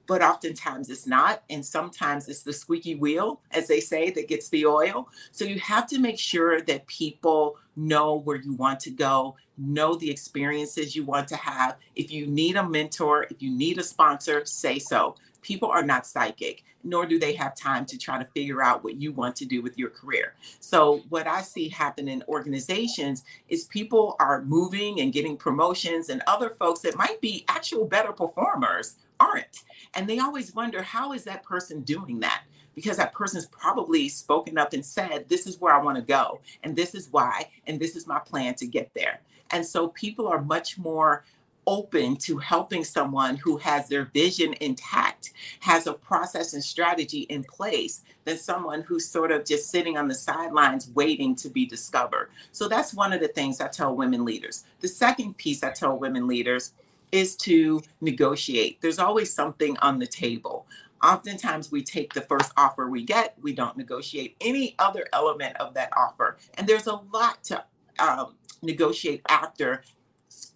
but 0.06 0.22
oftentimes 0.22 0.90
it's 0.90 1.06
not. 1.06 1.42
And 1.48 1.64
sometimes 1.64 2.28
it's 2.28 2.42
the 2.42 2.52
squeaky 2.52 2.94
wheel, 2.94 3.40
as 3.50 3.68
they 3.68 3.80
say, 3.80 4.10
that 4.10 4.28
gets 4.28 4.48
the 4.48 4.66
oil. 4.66 5.08
So 5.30 5.44
you 5.44 5.58
have 5.60 5.86
to 5.86 5.98
make 5.98 6.18
sure 6.18 6.60
that 6.60 6.86
people 6.86 7.56
know 7.76 8.16
where 8.16 8.36
you 8.36 8.52
want 8.52 8.80
to 8.80 8.90
go, 8.90 9.36
know 9.56 9.94
the 9.94 10.10
experiences 10.10 10.94
you 10.94 11.04
want 11.04 11.28
to 11.28 11.36
have. 11.36 11.76
If 11.94 12.10
you 12.10 12.26
need 12.26 12.56
a 12.56 12.68
mentor, 12.68 13.26
if 13.30 13.40
you 13.40 13.50
need 13.50 13.78
a 13.78 13.82
sponsor, 13.82 14.44
say 14.44 14.78
so. 14.78 15.14
People 15.42 15.68
are 15.68 15.82
not 15.82 16.06
psychic, 16.06 16.64
nor 16.84 17.06
do 17.06 17.18
they 17.18 17.34
have 17.34 17.54
time 17.54 17.84
to 17.86 17.98
try 17.98 18.18
to 18.18 18.24
figure 18.24 18.62
out 18.62 18.82
what 18.82 19.00
you 19.00 19.12
want 19.12 19.36
to 19.36 19.44
do 19.44 19.60
with 19.60 19.76
your 19.76 19.90
career. 19.90 20.34
So, 20.60 21.02
what 21.08 21.26
I 21.26 21.42
see 21.42 21.68
happen 21.68 22.08
in 22.08 22.24
organizations 22.28 23.24
is 23.48 23.64
people 23.64 24.16
are 24.18 24.42
moving 24.42 25.00
and 25.00 25.12
getting 25.12 25.36
promotions, 25.36 26.08
and 26.08 26.22
other 26.26 26.50
folks 26.50 26.80
that 26.80 26.96
might 26.96 27.20
be 27.20 27.44
actual 27.48 27.84
better 27.84 28.12
performers 28.12 28.96
aren't. 29.20 29.64
And 29.94 30.08
they 30.08 30.18
always 30.18 30.54
wonder, 30.54 30.82
how 30.82 31.12
is 31.12 31.24
that 31.24 31.42
person 31.42 31.82
doing 31.82 32.20
that? 32.20 32.44
Because 32.74 32.96
that 32.96 33.12
person's 33.12 33.46
probably 33.46 34.08
spoken 34.08 34.56
up 34.56 34.72
and 34.72 34.84
said, 34.84 35.28
This 35.28 35.46
is 35.46 35.60
where 35.60 35.74
I 35.74 35.82
want 35.82 35.96
to 35.96 36.02
go, 36.02 36.40
and 36.62 36.74
this 36.74 36.94
is 36.94 37.08
why, 37.10 37.50
and 37.66 37.78
this 37.78 37.96
is 37.96 38.06
my 38.06 38.18
plan 38.18 38.54
to 38.56 38.66
get 38.66 38.90
there. 38.94 39.20
And 39.50 39.66
so 39.66 39.88
people 39.88 40.26
are 40.26 40.40
much 40.40 40.78
more 40.78 41.24
open 41.66 42.16
to 42.16 42.38
helping 42.38 42.84
someone 42.84 43.36
who 43.36 43.56
has 43.58 43.88
their 43.88 44.06
vision 44.06 44.54
intact, 44.60 45.32
has 45.60 45.86
a 45.86 45.92
process 45.92 46.54
and 46.54 46.62
strategy 46.62 47.20
in 47.22 47.44
place, 47.44 48.02
than 48.24 48.38
someone 48.38 48.82
who's 48.82 49.08
sort 49.08 49.32
of 49.32 49.44
just 49.44 49.70
sitting 49.70 49.96
on 49.96 50.08
the 50.08 50.14
sidelines 50.14 50.90
waiting 50.94 51.34
to 51.36 51.48
be 51.48 51.66
discovered. 51.66 52.30
So 52.52 52.68
that's 52.68 52.94
one 52.94 53.12
of 53.12 53.20
the 53.20 53.28
things 53.28 53.60
I 53.60 53.68
tell 53.68 53.96
women 53.96 54.24
leaders. 54.24 54.64
The 54.80 54.88
second 54.88 55.36
piece 55.36 55.62
I 55.62 55.70
tell 55.70 55.98
women 55.98 56.26
leaders 56.26 56.72
is 57.10 57.36
to 57.36 57.82
negotiate. 58.00 58.80
There's 58.80 58.98
always 58.98 59.32
something 59.32 59.76
on 59.78 59.98
the 59.98 60.06
table. 60.06 60.66
Oftentimes, 61.02 61.72
we 61.72 61.82
take 61.82 62.14
the 62.14 62.20
first 62.20 62.52
offer 62.56 62.88
we 62.88 63.02
get, 63.04 63.36
we 63.42 63.52
don't 63.52 63.76
negotiate 63.76 64.36
any 64.40 64.76
other 64.78 65.06
element 65.12 65.56
of 65.56 65.74
that 65.74 65.92
offer. 65.96 66.38
And 66.54 66.66
there's 66.66 66.86
a 66.86 67.00
lot 67.12 67.42
to 67.44 67.64
um, 67.98 68.36
negotiate 68.62 69.22
after 69.28 69.82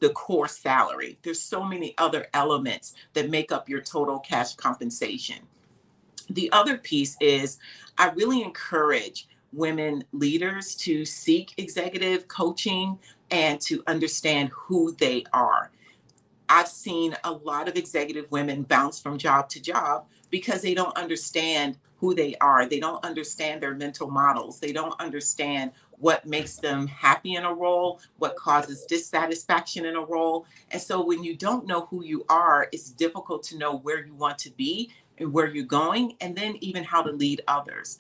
the 0.01 0.11
core 0.11 0.49
salary. 0.49 1.19
There's 1.23 1.43
so 1.43 1.63
many 1.63 1.95
other 1.99 2.27
elements 2.35 2.95
that 3.15 3.31
make 3.31 3.53
up 3.53 3.69
your 3.69 3.81
total 3.81 4.19
cash 4.19 4.55
compensation. 4.55 5.39
The 6.29 6.51
other 6.53 6.77
piece 6.77 7.17
is 7.21 7.59
I 7.99 8.11
really 8.11 8.43
encourage 8.43 9.29
women 9.53 10.05
leaders 10.13 10.75
to 10.75 11.05
seek 11.05 11.55
executive 11.57 12.29
coaching 12.29 12.99
and 13.31 13.61
to 13.63 13.83
understand 13.87 14.51
who 14.53 14.95
they 14.99 15.25
are. 15.33 15.71
I've 16.49 16.69
seen 16.69 17.17
a 17.25 17.33
lot 17.33 17.69
of 17.69 17.77
executive 17.77 18.31
women 18.31 18.63
bounce 18.63 19.01
from 19.01 19.19
job 19.19 19.49
to 19.51 19.61
job 19.61 20.07
because 20.31 20.63
they 20.63 20.75
don't 20.75 20.97
understand 20.97 21.79
who 21.99 22.15
they 22.15 22.35
are. 22.41 22.67
They 22.67 22.79
don't 22.79 23.05
understand 23.05 23.63
their 23.63 23.75
mental 23.75 24.11
models. 24.11 24.61
They 24.61 24.73
don't 24.73 24.99
understand 25.01 25.73
what 25.99 26.27
makes 26.27 26.57
them 26.57 26.87
happy 26.87 27.35
in 27.35 27.45
a 27.45 27.53
role, 27.53 28.01
what 28.19 28.37
causes 28.37 28.85
dissatisfaction 28.85 29.85
in 29.85 29.97
a 29.97 30.01
role. 30.01 30.47
And 30.71 30.81
so 30.81 31.05
when 31.05 31.25
you 31.25 31.37
don't 31.37 31.67
know 31.67 31.87
who 31.87 32.05
you 32.05 32.25
are, 32.29 32.69
it's 32.73 32.91
difficult 32.91 33.43
to 33.45 33.59
know 33.59 33.77
where 33.77 34.05
you 34.05 34.15
want 34.15 34.39
to 34.41 34.51
be 34.51 34.91
and 35.19 35.33
where 35.33 35.47
you're 35.47 35.65
going, 35.65 36.15
and 36.21 36.37
then 36.37 36.57
even 36.61 36.85
how 36.85 37.03
to 37.03 37.11
lead 37.11 37.41
others. 37.49 37.99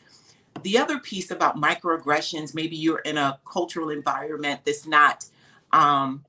The 0.62 0.76
other 0.78 0.98
piece 0.98 1.30
about 1.30 1.56
microaggressions, 1.56 2.54
maybe 2.54 2.76
you're 2.76 2.98
in 2.98 3.16
a 3.16 3.38
cultural 3.50 3.88
environment 3.88 4.60
that's 4.64 4.86
not 4.86 5.26
um, 5.72 6.24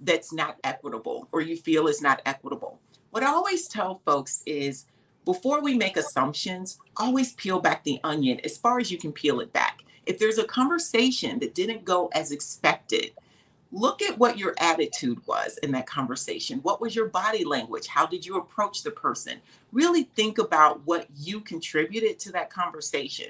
that's 0.00 0.32
not 0.32 0.58
equitable 0.64 1.28
or 1.32 1.40
you 1.40 1.56
feel 1.56 1.86
is 1.86 2.00
not 2.00 2.22
equitable. 2.24 2.80
What 3.10 3.22
I 3.22 3.26
always 3.26 3.68
tell 3.68 4.00
folks 4.04 4.42
is 4.46 4.86
before 5.24 5.62
we 5.62 5.74
make 5.74 5.96
assumptions, 5.96 6.78
always 6.96 7.34
peel 7.34 7.60
back 7.60 7.84
the 7.84 8.00
onion 8.02 8.40
as 8.44 8.56
far 8.56 8.78
as 8.78 8.90
you 8.90 8.98
can 8.98 9.12
peel 9.12 9.40
it 9.40 9.52
back. 9.52 9.84
If 10.10 10.18
there's 10.18 10.38
a 10.38 10.44
conversation 10.44 11.38
that 11.38 11.54
didn't 11.54 11.84
go 11.84 12.08
as 12.12 12.32
expected, 12.32 13.12
look 13.70 14.02
at 14.02 14.18
what 14.18 14.36
your 14.36 14.56
attitude 14.58 15.24
was 15.24 15.56
in 15.58 15.70
that 15.70 15.86
conversation. 15.86 16.58
What 16.64 16.80
was 16.80 16.96
your 16.96 17.06
body 17.06 17.44
language? 17.44 17.86
How 17.86 18.06
did 18.06 18.26
you 18.26 18.36
approach 18.36 18.82
the 18.82 18.90
person? 18.90 19.38
Really 19.70 20.02
think 20.02 20.38
about 20.38 20.84
what 20.84 21.06
you 21.16 21.38
contributed 21.38 22.18
to 22.18 22.32
that 22.32 22.50
conversation. 22.50 23.26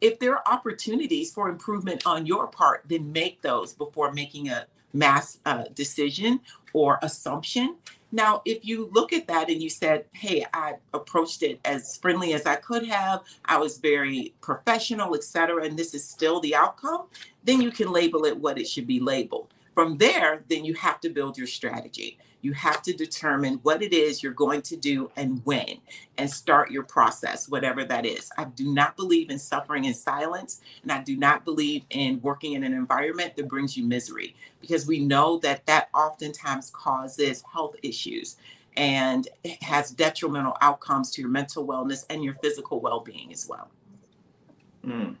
If 0.00 0.18
there 0.18 0.34
are 0.34 0.42
opportunities 0.52 1.30
for 1.30 1.48
improvement 1.48 2.02
on 2.04 2.26
your 2.26 2.48
part, 2.48 2.82
then 2.88 3.12
make 3.12 3.40
those 3.42 3.72
before 3.72 4.10
making 4.10 4.48
a 4.48 4.66
mass 4.92 5.38
uh, 5.46 5.66
decision 5.76 6.40
or 6.72 6.98
assumption. 7.02 7.76
Now, 8.12 8.42
if 8.44 8.64
you 8.64 8.88
look 8.92 9.12
at 9.12 9.26
that 9.26 9.50
and 9.50 9.62
you 9.62 9.68
said, 9.68 10.04
hey, 10.12 10.46
I 10.54 10.74
approached 10.94 11.42
it 11.42 11.60
as 11.64 11.96
friendly 11.96 12.34
as 12.34 12.46
I 12.46 12.56
could 12.56 12.86
have, 12.86 13.22
I 13.44 13.58
was 13.58 13.78
very 13.78 14.34
professional, 14.40 15.14
etc., 15.14 15.64
and 15.64 15.76
this 15.76 15.92
is 15.92 16.08
still 16.08 16.40
the 16.40 16.54
outcome, 16.54 17.06
then 17.44 17.60
you 17.60 17.70
can 17.70 17.92
label 17.92 18.24
it 18.24 18.36
what 18.36 18.58
it 18.58 18.68
should 18.68 18.86
be 18.86 19.00
labeled. 19.00 19.45
From 19.76 19.98
there, 19.98 20.42
then 20.48 20.64
you 20.64 20.72
have 20.72 21.02
to 21.02 21.10
build 21.10 21.36
your 21.36 21.46
strategy. 21.46 22.16
You 22.40 22.54
have 22.54 22.80
to 22.80 22.94
determine 22.94 23.60
what 23.62 23.82
it 23.82 23.92
is 23.92 24.22
you're 24.22 24.32
going 24.32 24.62
to 24.62 24.76
do 24.76 25.10
and 25.16 25.42
when, 25.44 25.80
and 26.16 26.30
start 26.30 26.70
your 26.70 26.82
process, 26.82 27.46
whatever 27.46 27.84
that 27.84 28.06
is. 28.06 28.30
I 28.38 28.44
do 28.44 28.72
not 28.72 28.96
believe 28.96 29.28
in 29.28 29.38
suffering 29.38 29.84
in 29.84 29.92
silence, 29.92 30.62
and 30.82 30.90
I 30.90 31.02
do 31.02 31.14
not 31.14 31.44
believe 31.44 31.82
in 31.90 32.22
working 32.22 32.54
in 32.54 32.64
an 32.64 32.72
environment 32.72 33.36
that 33.36 33.48
brings 33.48 33.76
you 33.76 33.84
misery 33.84 34.34
because 34.62 34.86
we 34.86 34.98
know 34.98 35.36
that 35.40 35.66
that 35.66 35.90
oftentimes 35.92 36.70
causes 36.70 37.44
health 37.52 37.76
issues 37.82 38.36
and 38.78 39.28
has 39.60 39.90
detrimental 39.90 40.56
outcomes 40.62 41.10
to 41.10 41.20
your 41.20 41.30
mental 41.30 41.66
wellness 41.66 42.06
and 42.08 42.24
your 42.24 42.34
physical 42.34 42.80
well 42.80 43.00
being 43.00 43.30
as 43.30 43.46
well. 43.46 43.68
Mm 44.86 45.16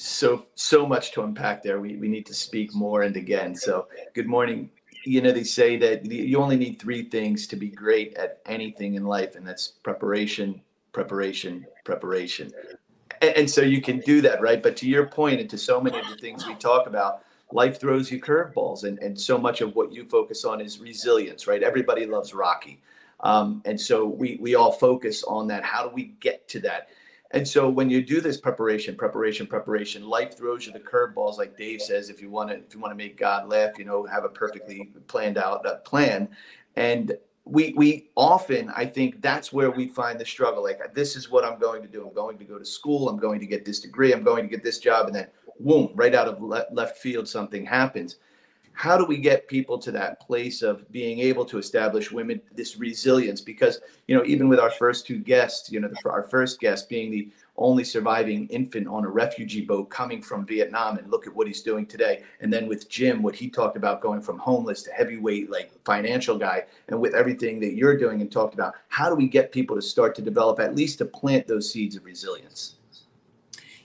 so 0.00 0.46
so 0.54 0.86
much 0.86 1.12
to 1.12 1.22
unpack 1.22 1.62
there. 1.62 1.78
We 1.78 1.96
we 1.96 2.08
need 2.08 2.24
to 2.26 2.34
speak 2.34 2.74
more 2.74 3.02
and 3.02 3.16
again. 3.16 3.54
So 3.54 3.86
good 4.14 4.26
morning. 4.26 4.70
You 5.04 5.20
know 5.20 5.30
they 5.30 5.44
say 5.44 5.76
that 5.76 6.06
you 6.06 6.38
only 6.38 6.56
need 6.56 6.78
three 6.78 7.02
things 7.02 7.46
to 7.48 7.56
be 7.56 7.68
great 7.68 8.14
at 8.14 8.40
anything 8.46 8.94
in 8.94 9.04
life, 9.04 9.36
and 9.36 9.46
that's 9.46 9.68
preparation, 9.68 10.62
preparation, 10.92 11.66
preparation. 11.84 12.50
And, 13.20 13.36
and 13.36 13.50
so 13.50 13.60
you 13.60 13.82
can 13.82 14.00
do 14.00 14.22
that, 14.22 14.40
right? 14.40 14.62
But 14.62 14.76
to 14.78 14.88
your 14.88 15.06
point, 15.06 15.40
and 15.40 15.50
to 15.50 15.58
so 15.58 15.80
many 15.80 15.98
of 15.98 16.08
the 16.08 16.16
things 16.16 16.46
we 16.46 16.54
talk 16.54 16.86
about, 16.86 17.22
life 17.52 17.78
throws 17.78 18.10
you 18.10 18.20
curveballs, 18.20 18.84
and 18.84 18.98
and 19.00 19.20
so 19.20 19.36
much 19.36 19.60
of 19.60 19.74
what 19.76 19.92
you 19.92 20.06
focus 20.06 20.46
on 20.46 20.62
is 20.62 20.80
resilience, 20.80 21.46
right? 21.46 21.62
Everybody 21.62 22.06
loves 22.06 22.32
Rocky. 22.32 22.80
Um, 23.20 23.60
and 23.66 23.78
so 23.78 24.06
we 24.06 24.38
we 24.40 24.54
all 24.54 24.72
focus 24.72 25.24
on 25.24 25.46
that. 25.48 25.62
How 25.62 25.86
do 25.86 25.94
we 25.94 26.14
get 26.20 26.48
to 26.48 26.60
that? 26.60 26.88
And 27.32 27.46
so 27.46 27.68
when 27.68 27.88
you 27.88 28.02
do 28.02 28.20
this 28.20 28.40
preparation, 28.40 28.96
preparation, 28.96 29.46
preparation, 29.46 30.04
life 30.04 30.36
throws 30.36 30.66
you 30.66 30.72
the 30.72 30.80
curveballs, 30.80 31.38
like 31.38 31.56
Dave 31.56 31.80
says. 31.80 32.10
If 32.10 32.20
you 32.20 32.28
want 32.28 32.50
to, 32.50 32.56
if 32.56 32.74
you 32.74 32.80
want 32.80 32.90
to 32.90 32.96
make 32.96 33.16
God 33.16 33.48
laugh, 33.48 33.78
you 33.78 33.84
know, 33.84 34.04
have 34.06 34.24
a 34.24 34.28
perfectly 34.28 34.90
planned 35.06 35.38
out 35.38 35.64
uh, 35.64 35.76
plan. 35.76 36.28
And 36.74 37.16
we 37.44 37.72
we 37.76 38.10
often, 38.16 38.70
I 38.70 38.84
think, 38.84 39.22
that's 39.22 39.52
where 39.52 39.70
we 39.70 39.86
find 39.86 40.18
the 40.18 40.26
struggle. 40.26 40.64
Like 40.64 40.92
this 40.92 41.14
is 41.14 41.30
what 41.30 41.44
I'm 41.44 41.58
going 41.60 41.82
to 41.82 41.88
do. 41.88 42.06
I'm 42.06 42.14
going 42.14 42.36
to 42.38 42.44
go 42.44 42.58
to 42.58 42.64
school. 42.64 43.08
I'm 43.08 43.18
going 43.18 43.38
to 43.38 43.46
get 43.46 43.64
this 43.64 43.80
degree. 43.80 44.12
I'm 44.12 44.24
going 44.24 44.42
to 44.42 44.50
get 44.50 44.64
this 44.64 44.78
job, 44.78 45.06
and 45.06 45.14
then 45.14 45.28
boom, 45.60 45.90
right 45.94 46.14
out 46.14 46.26
of 46.26 46.42
le- 46.42 46.66
left 46.72 46.98
field, 46.98 47.28
something 47.28 47.64
happens 47.64 48.16
how 48.72 48.96
do 48.96 49.04
we 49.04 49.18
get 49.18 49.46
people 49.46 49.78
to 49.78 49.92
that 49.92 50.20
place 50.20 50.62
of 50.62 50.90
being 50.90 51.18
able 51.18 51.44
to 51.44 51.58
establish 51.58 52.10
women 52.10 52.40
this 52.54 52.78
resilience? 52.78 53.40
Because 53.40 53.80
you 54.06 54.16
know 54.16 54.24
even 54.24 54.48
with 54.48 54.58
our 54.58 54.70
first 54.70 55.06
two 55.06 55.18
guests 55.18 55.70
you 55.70 55.80
know 55.80 55.88
the, 55.88 56.10
our 56.10 56.22
first 56.22 56.60
guest 56.60 56.88
being 56.88 57.10
the 57.10 57.30
only 57.56 57.84
surviving 57.84 58.46
infant 58.48 58.88
on 58.88 59.04
a 59.04 59.08
refugee 59.08 59.60
boat 59.60 59.90
coming 59.90 60.22
from 60.22 60.46
vietnam 60.46 60.96
and 60.96 61.10
look 61.10 61.26
at 61.26 61.34
what 61.34 61.46
he's 61.46 61.60
doing 61.60 61.84
today. 61.84 62.22
And 62.40 62.52
then 62.52 62.66
with 62.66 62.88
jim 62.88 63.22
what 63.22 63.34
he 63.34 63.48
talked 63.50 63.76
about 63.76 64.00
going 64.00 64.22
from 64.22 64.38
homeless 64.38 64.82
to 64.84 64.90
heavyweight 64.92 65.50
like 65.50 65.70
financial 65.84 66.38
guy 66.38 66.64
and 66.88 66.98
with 66.98 67.14
everything 67.14 67.60
that 67.60 67.74
you're 67.74 67.98
doing 67.98 68.22
and 68.22 68.32
talked 68.32 68.54
about 68.54 68.74
how 68.88 69.10
do 69.10 69.14
we 69.14 69.28
get 69.28 69.52
people 69.52 69.76
to 69.76 69.82
start 69.82 70.14
to 70.16 70.22
develop 70.22 70.58
at 70.58 70.74
least 70.74 70.98
to 70.98 71.04
plant 71.04 71.46
those 71.46 71.70
seeds 71.70 71.96
of 71.96 72.04
resilience? 72.04 72.76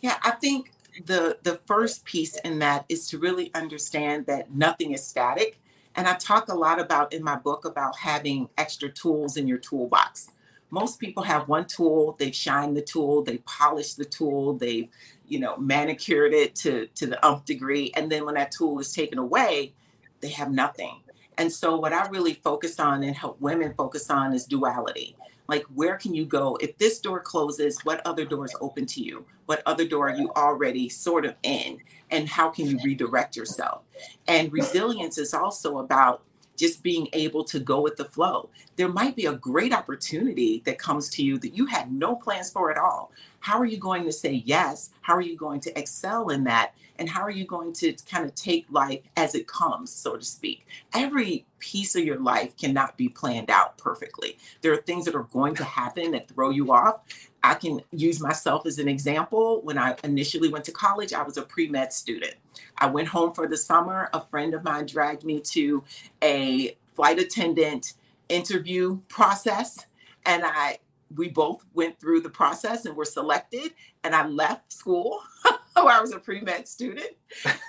Yeah 0.02 0.18
i 0.24 0.32
think 0.32 0.72
the 1.04 1.38
the 1.44 1.60
first 1.66 2.06
piece 2.06 2.38
in 2.38 2.60
that 2.60 2.86
is 2.90 3.08
to 3.10 3.18
really 3.18 3.52
understand 3.54 4.26
that 4.28 4.54
nothing 4.54 4.92
is 4.92 5.06
static. 5.06 5.60
And 5.96 6.08
i 6.08 6.14
talk 6.16 6.50
a 6.50 6.56
lot 6.56 6.80
about 6.80 7.14
in 7.14 7.24
my 7.24 7.36
book 7.36 7.66
about 7.66 7.98
having 7.98 8.50
extra 8.58 8.90
tools 8.90 9.38
in 9.38 9.48
your 9.48 9.58
toolbox. 9.58 10.32
Most 10.70 11.00
people 11.00 11.24
have 11.24 11.48
one 11.48 11.66
tool 11.66 12.16
they've 12.20 12.36
shined 12.36 12.76
the 12.76 12.82
tool 12.82 13.24
they 13.24 13.38
polished 13.40 13.98
the 13.98 14.06
tool 14.06 14.54
they've 14.54 14.90
you 15.28 15.40
know 15.40 15.58
manicured 15.58 16.34
it 16.34 16.56
to 16.56 16.88
to 16.96 17.08
the 17.08 17.26
umph 17.26 17.46
degree. 17.46 17.92
And 17.96 18.12
then 18.12 18.26
when 18.26 18.36
that 18.36 18.52
tool 18.52 18.80
is 18.80 18.94
taken 18.94 19.18
away 19.20 19.74
they 20.22 20.30
have 20.30 20.52
nothing. 20.52 21.02
And 21.38 21.52
so 21.52 21.78
what 21.78 21.94
i 21.94 22.08
really 22.08 22.36
focus 22.36 22.80
on 22.80 23.04
and 23.04 23.16
help 23.16 23.40
women 23.42 23.74
focus 23.76 24.10
on 24.10 24.34
is 24.34 24.46
duality 24.46 25.16
like 25.48 25.64
where 25.74 25.98
can 25.98 26.14
you 26.14 26.26
go? 26.26 26.58
If 26.62 26.78
this 26.78 27.00
door 27.00 27.20
closes 27.20 27.80
what 27.84 28.06
other 28.06 28.26
doors 28.26 28.54
open 28.62 28.86
to 28.88 29.02
you? 29.02 29.26
What 29.46 29.62
other 29.66 29.88
door 29.88 30.10
are 30.10 30.16
you 30.16 30.32
already 30.36 30.90
sort 30.90 31.26
of 31.26 31.36
in? 31.44 31.80
And 32.12 32.28
how 32.28 32.50
can 32.50 32.68
you 32.68 32.80
redirect 32.84 33.36
yourself? 33.36 33.84
And 34.28 34.52
resilience 34.52 35.18
is 35.18 35.34
also 35.34 35.80
about 35.80 36.24
just 36.56 36.84
being 36.84 37.08
able 37.14 37.44
to 37.46 37.60
go 37.60 37.82
with 37.82 37.98
the 37.98 38.06
flow. 38.06 38.50
There 38.76 38.90
might 38.90 39.16
be 39.16 39.26
a 39.26 39.34
great 39.34 39.74
opportunity 39.74 40.62
that 40.66 40.78
comes 40.78 41.10
to 41.10 41.24
you 41.24 41.38
that 41.40 41.56
you 41.56 41.66
had 41.66 41.92
no 41.92 42.16
plans 42.16 42.52
for 42.52 42.72
at 42.72 42.78
all. 42.78 43.12
How 43.40 43.60
are 43.60 43.66
you 43.66 43.78
going 43.78 44.04
to 44.06 44.12
say 44.12 44.44
yes? 44.46 44.90
How 45.02 45.16
are 45.16 45.22
you 45.22 45.38
going 45.38 45.60
to 45.62 45.80
excel 45.80 46.30
in 46.30 46.44
that? 46.46 46.74
And 46.98 47.10
how 47.10 47.22
are 47.22 47.32
you 47.32 47.46
going 47.46 47.74
to 47.74 47.94
kind 48.10 48.26
of 48.26 48.34
take 48.36 48.66
life 48.70 49.02
as 49.18 49.36
it 49.36 49.48
comes 49.48 49.92
so 49.92 50.16
to 50.16 50.26
speak? 50.26 50.66
Every 50.94 51.46
piece 51.60 51.96
of 51.96 52.04
your 52.04 52.20
life 52.20 52.56
cannot 52.58 52.98
be 52.98 53.10
planned 53.10 53.50
out 53.50 53.78
perfectly. 53.78 54.38
There 54.62 54.74
are 54.74 54.78
things 54.78 55.06
that 55.06 55.16
are 55.16 55.24
going 55.24 55.56
to 55.56 55.64
happen 55.64 56.12
that 56.12 56.30
throw 56.30 56.52
you 56.52 56.72
off 56.72 57.06
i 57.46 57.54
can 57.54 57.82
use 57.92 58.20
myself 58.20 58.66
as 58.66 58.80
an 58.80 58.88
example. 58.88 59.62
When 59.64 59.78
i 59.78 59.96
initially 60.04 60.50
went 60.50 60.66
to 60.66 60.72
college 60.72 61.14
i 61.14 61.22
was 61.24 61.38
a 61.38 61.44
pre-med 61.44 61.94
student. 61.94 62.36
I 62.78 62.88
went 62.88 63.08
home 63.08 63.32
for 63.34 63.48
the 63.48 63.58
summer. 63.58 64.10
A 64.14 64.22
friend 64.22 64.54
of 64.54 64.64
mine 64.64 64.86
dragged 64.86 65.24
me 65.24 65.40
to 65.42 65.84
a 66.24 66.78
flight 66.96 67.20
attendant 67.20 67.94
interview 68.30 69.00
process 69.08 69.86
and 70.26 70.44
i 70.46 70.80
we 71.16 71.30
both 71.30 71.64
went 71.74 72.00
through 72.00 72.20
the 72.22 72.30
process 72.30 72.86
and 72.86 72.96
were 72.96 73.06
selected 73.06 73.74
and 74.04 74.16
i 74.16 74.26
left 74.26 74.74
school 74.74 75.22
where 75.74 75.94
i 75.94 76.02
was 76.02 76.12
a 76.12 76.20
pre-med 76.20 76.68
student 76.68 77.12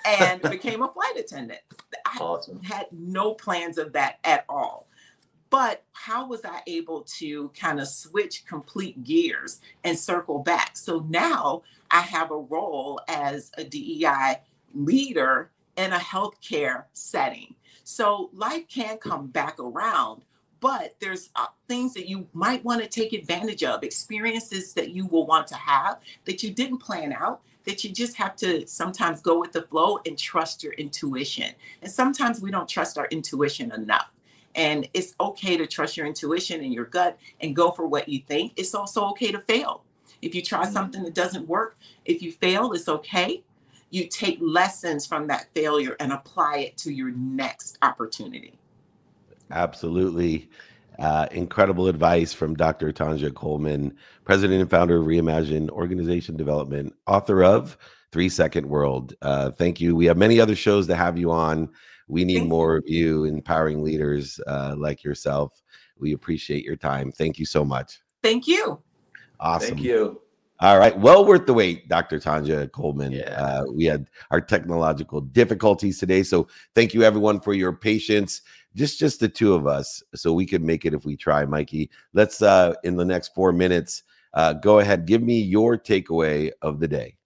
and 0.05 0.41
became 0.41 0.81
a 0.81 0.91
flight 0.91 1.17
attendant. 1.17 1.59
I 2.05 2.17
awesome. 2.19 2.61
had 2.63 2.87
no 2.91 3.33
plans 3.33 3.77
of 3.77 3.93
that 3.93 4.17
at 4.23 4.45
all 4.49 4.86
but 5.49 5.83
how 5.93 6.27
was 6.27 6.43
i 6.45 6.61
able 6.67 7.01
to 7.01 7.49
kind 7.49 7.79
of 7.79 7.87
switch 7.87 8.45
complete 8.45 9.03
gears 9.03 9.61
and 9.83 9.97
circle 9.97 10.39
back 10.39 10.75
so 10.75 11.05
now 11.09 11.61
i 11.91 12.01
have 12.01 12.31
a 12.31 12.37
role 12.37 12.99
as 13.07 13.51
a 13.57 13.63
dei 13.63 14.35
leader 14.73 15.51
in 15.75 15.93
a 15.93 15.97
healthcare 15.97 16.85
setting 16.93 17.55
so 17.83 18.29
life 18.33 18.67
can 18.67 18.97
come 18.97 19.27
back 19.27 19.59
around 19.59 20.23
but 20.59 20.95
there's 20.99 21.29
uh, 21.35 21.47
things 21.67 21.93
that 21.93 22.07
you 22.07 22.27
might 22.33 22.63
want 22.63 22.81
to 22.81 22.87
take 22.87 23.13
advantage 23.13 23.63
of, 23.63 23.83
experiences 23.83 24.73
that 24.73 24.91
you 24.91 25.05
will 25.05 25.25
want 25.25 25.47
to 25.47 25.55
have 25.55 25.99
that 26.25 26.43
you 26.43 26.51
didn't 26.51 26.79
plan 26.79 27.13
out, 27.13 27.41
that 27.65 27.83
you 27.83 27.91
just 27.91 28.15
have 28.15 28.35
to 28.37 28.65
sometimes 28.67 29.21
go 29.21 29.39
with 29.39 29.51
the 29.51 29.61
flow 29.63 29.99
and 30.05 30.17
trust 30.17 30.63
your 30.63 30.73
intuition. 30.73 31.51
And 31.81 31.91
sometimes 31.91 32.41
we 32.41 32.49
don't 32.49 32.67
trust 32.67 32.97
our 32.97 33.07
intuition 33.07 33.71
enough. 33.71 34.09
And 34.57 34.89
it's 34.93 35.13
okay 35.19 35.55
to 35.55 35.67
trust 35.67 35.95
your 35.95 36.07
intuition 36.07 36.61
and 36.61 36.73
your 36.73 36.85
gut 36.85 37.17
and 37.39 37.55
go 37.55 37.71
for 37.71 37.87
what 37.87 38.09
you 38.09 38.21
think. 38.27 38.53
It's 38.57 38.73
also 38.75 39.05
okay 39.09 39.31
to 39.31 39.39
fail. 39.39 39.83
If 40.21 40.33
you 40.33 40.41
try 40.41 40.65
something 40.65 41.03
that 41.03 41.13
doesn't 41.13 41.47
work, 41.47 41.77
if 42.05 42.21
you 42.21 42.31
fail, 42.31 42.73
it's 42.73 42.89
okay. 42.89 43.43
You 43.91 44.07
take 44.07 44.39
lessons 44.41 45.05
from 45.05 45.27
that 45.27 45.47
failure 45.53 45.95
and 45.99 46.11
apply 46.11 46.57
it 46.57 46.77
to 46.79 46.91
your 46.91 47.11
next 47.11 47.77
opportunity. 47.81 48.57
Absolutely. 49.51 50.49
Uh, 50.99 51.27
incredible 51.31 51.87
advice 51.87 52.33
from 52.33 52.55
Dr. 52.55 52.91
Tanjia 52.91 53.33
Coleman, 53.33 53.95
president 54.25 54.61
and 54.61 54.69
founder 54.69 54.97
of 54.97 55.05
Reimagine 55.05 55.69
Organization 55.69 56.35
Development, 56.35 56.93
author 57.05 57.43
of 57.43 57.77
Three 58.11 58.29
Second 58.29 58.67
World. 58.67 59.13
Uh, 59.21 59.51
thank 59.51 59.79
you. 59.79 59.95
We 59.95 60.07
have 60.07 60.17
many 60.17 60.39
other 60.39 60.55
shows 60.55 60.87
to 60.87 60.95
have 60.95 61.17
you 61.17 61.31
on. 61.31 61.69
We 62.07 62.23
need 62.23 62.39
Thank 62.39 62.49
more 62.49 62.77
of 62.77 62.87
you, 62.87 63.25
empowering 63.25 63.83
leaders 63.83 64.39
uh, 64.47 64.75
like 64.77 65.03
yourself. 65.03 65.61
We 65.99 66.13
appreciate 66.13 66.63
your 66.63 66.77
time. 66.77 67.11
Thank 67.11 67.39
you 67.39 67.45
so 67.45 67.65
much. 67.65 67.99
Thank 68.23 68.47
you. 68.47 68.81
Awesome. 69.39 69.69
Thank 69.69 69.81
you. 69.81 70.21
All 70.59 70.79
right. 70.79 70.97
Well 70.97 71.23
worth 71.23 71.45
the 71.45 71.53
wait, 71.53 71.87
Dr. 71.87 72.19
Tanjia 72.19 72.71
Coleman. 72.71 73.11
Yeah. 73.11 73.29
Uh, 73.29 73.65
we 73.71 73.85
had 73.85 74.07
our 74.31 74.41
technological 74.41 75.21
difficulties 75.21 75.99
today. 75.99 76.23
So 76.23 76.47
thank 76.73 76.95
you 76.95 77.03
everyone 77.03 77.39
for 77.39 77.53
your 77.53 77.73
patience. 77.73 78.41
Just 78.73 78.97
just 78.97 79.19
the 79.19 79.29
two 79.29 79.53
of 79.53 79.67
us. 79.67 80.01
So 80.15 80.33
we 80.33 80.47
could 80.47 80.63
make 80.63 80.85
it 80.85 80.95
if 80.95 81.05
we 81.05 81.15
try, 81.15 81.45
Mikey. 81.45 81.91
Let's 82.13 82.41
uh 82.41 82.73
in 82.83 82.95
the 82.95 83.05
next 83.05 83.35
four 83.35 83.51
minutes, 83.51 84.01
uh, 84.33 84.53
go 84.53 84.79
ahead. 84.79 85.05
Give 85.05 85.21
me 85.21 85.39
your 85.39 85.77
takeaway 85.77 86.51
of 86.63 86.79
the 86.79 86.87
day. 86.87 87.17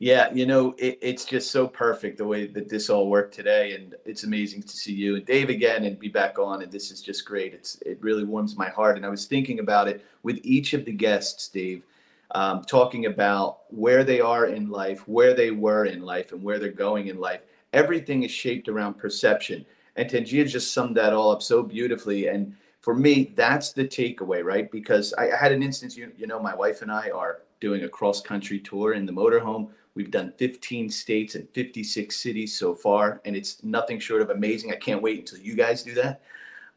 Yeah, 0.00 0.32
you 0.32 0.46
know, 0.46 0.76
it, 0.78 0.98
it's 1.02 1.24
just 1.24 1.50
so 1.50 1.66
perfect 1.66 2.18
the 2.18 2.24
way 2.24 2.46
that 2.46 2.68
this 2.68 2.88
all 2.88 3.08
worked 3.10 3.34
today, 3.34 3.74
and 3.74 3.96
it's 4.04 4.22
amazing 4.22 4.62
to 4.62 4.68
see 4.68 4.92
you 4.92 5.16
and 5.16 5.26
Dave 5.26 5.48
again 5.48 5.84
and 5.84 5.98
be 5.98 6.08
back 6.08 6.38
on. 6.38 6.62
And 6.62 6.70
this 6.70 6.92
is 6.92 7.02
just 7.02 7.24
great. 7.24 7.52
It's 7.52 7.82
it 7.82 7.98
really 8.00 8.22
warms 8.22 8.56
my 8.56 8.68
heart. 8.68 8.96
And 8.96 9.04
I 9.04 9.08
was 9.08 9.26
thinking 9.26 9.58
about 9.58 9.88
it 9.88 10.04
with 10.22 10.38
each 10.44 10.72
of 10.72 10.84
the 10.84 10.92
guests, 10.92 11.48
Dave, 11.48 11.82
um, 12.30 12.62
talking 12.62 13.06
about 13.06 13.60
where 13.70 14.04
they 14.04 14.20
are 14.20 14.46
in 14.46 14.70
life, 14.70 15.06
where 15.08 15.34
they 15.34 15.50
were 15.50 15.86
in 15.86 16.02
life, 16.02 16.30
and 16.30 16.44
where 16.44 16.60
they're 16.60 16.70
going 16.70 17.08
in 17.08 17.18
life. 17.18 17.42
Everything 17.72 18.22
is 18.22 18.30
shaped 18.30 18.68
around 18.68 18.98
perception, 18.98 19.66
and 19.96 20.08
Tanjia 20.08 20.48
just 20.48 20.72
summed 20.72 20.96
that 20.96 21.12
all 21.12 21.32
up 21.32 21.42
so 21.42 21.60
beautifully. 21.60 22.28
And 22.28 22.54
for 22.82 22.94
me, 22.94 23.32
that's 23.34 23.72
the 23.72 23.84
takeaway, 23.84 24.44
right? 24.44 24.70
Because 24.70 25.12
I, 25.14 25.32
I 25.32 25.36
had 25.36 25.50
an 25.50 25.64
instance, 25.64 25.96
you, 25.96 26.12
you 26.16 26.28
know, 26.28 26.40
my 26.40 26.54
wife 26.54 26.82
and 26.82 26.92
I 26.92 27.10
are 27.10 27.40
doing 27.58 27.82
a 27.82 27.88
cross 27.88 28.20
country 28.20 28.60
tour 28.60 28.92
in 28.92 29.04
the 29.04 29.12
motorhome. 29.12 29.70
We've 29.98 30.12
done 30.12 30.32
15 30.36 30.90
states 30.90 31.34
and 31.34 31.50
56 31.50 32.14
cities 32.14 32.56
so 32.56 32.72
far, 32.72 33.20
and 33.24 33.34
it's 33.34 33.64
nothing 33.64 33.98
short 33.98 34.22
of 34.22 34.30
amazing. 34.30 34.70
I 34.70 34.76
can't 34.76 35.02
wait 35.02 35.18
until 35.18 35.40
you 35.40 35.56
guys 35.56 35.82
do 35.82 35.92
that. 35.94 36.20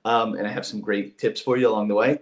Um, 0.05 0.33
and 0.33 0.47
I 0.47 0.49
have 0.49 0.65
some 0.65 0.81
great 0.81 1.19
tips 1.19 1.39
for 1.39 1.55
you 1.55 1.69
along 1.69 1.89
the 1.89 1.93
way. 1.93 2.19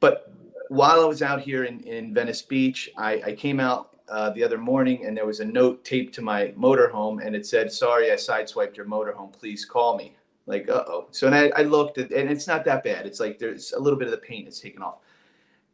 But 0.00 0.32
while 0.70 1.00
I 1.00 1.04
was 1.04 1.22
out 1.22 1.40
here 1.40 1.62
in, 1.62 1.84
in 1.84 2.12
Venice 2.12 2.42
Beach, 2.42 2.90
I, 2.98 3.22
I 3.26 3.32
came 3.34 3.60
out 3.60 3.96
uh, 4.08 4.30
the 4.30 4.42
other 4.42 4.58
morning 4.58 5.06
and 5.06 5.16
there 5.16 5.24
was 5.24 5.38
a 5.38 5.44
note 5.44 5.84
taped 5.84 6.12
to 6.16 6.22
my 6.22 6.52
motorhome 6.58 7.24
and 7.24 7.36
it 7.36 7.46
said, 7.46 7.70
Sorry, 7.70 8.10
I 8.10 8.16
sideswiped 8.16 8.76
your 8.76 8.86
motorhome. 8.86 9.32
Please 9.32 9.64
call 9.64 9.96
me. 9.96 10.16
Like, 10.46 10.68
uh 10.68 10.82
oh. 10.88 11.06
So 11.12 11.28
and 11.28 11.36
I, 11.36 11.52
I 11.56 11.62
looked 11.62 11.98
at, 11.98 12.10
and 12.10 12.28
it's 12.28 12.48
not 12.48 12.64
that 12.64 12.82
bad. 12.82 13.06
It's 13.06 13.20
like 13.20 13.38
there's 13.38 13.72
a 13.72 13.78
little 13.78 14.00
bit 14.00 14.08
of 14.08 14.10
the 14.10 14.18
paint 14.18 14.48
is 14.48 14.58
taken 14.58 14.82
off. 14.82 14.98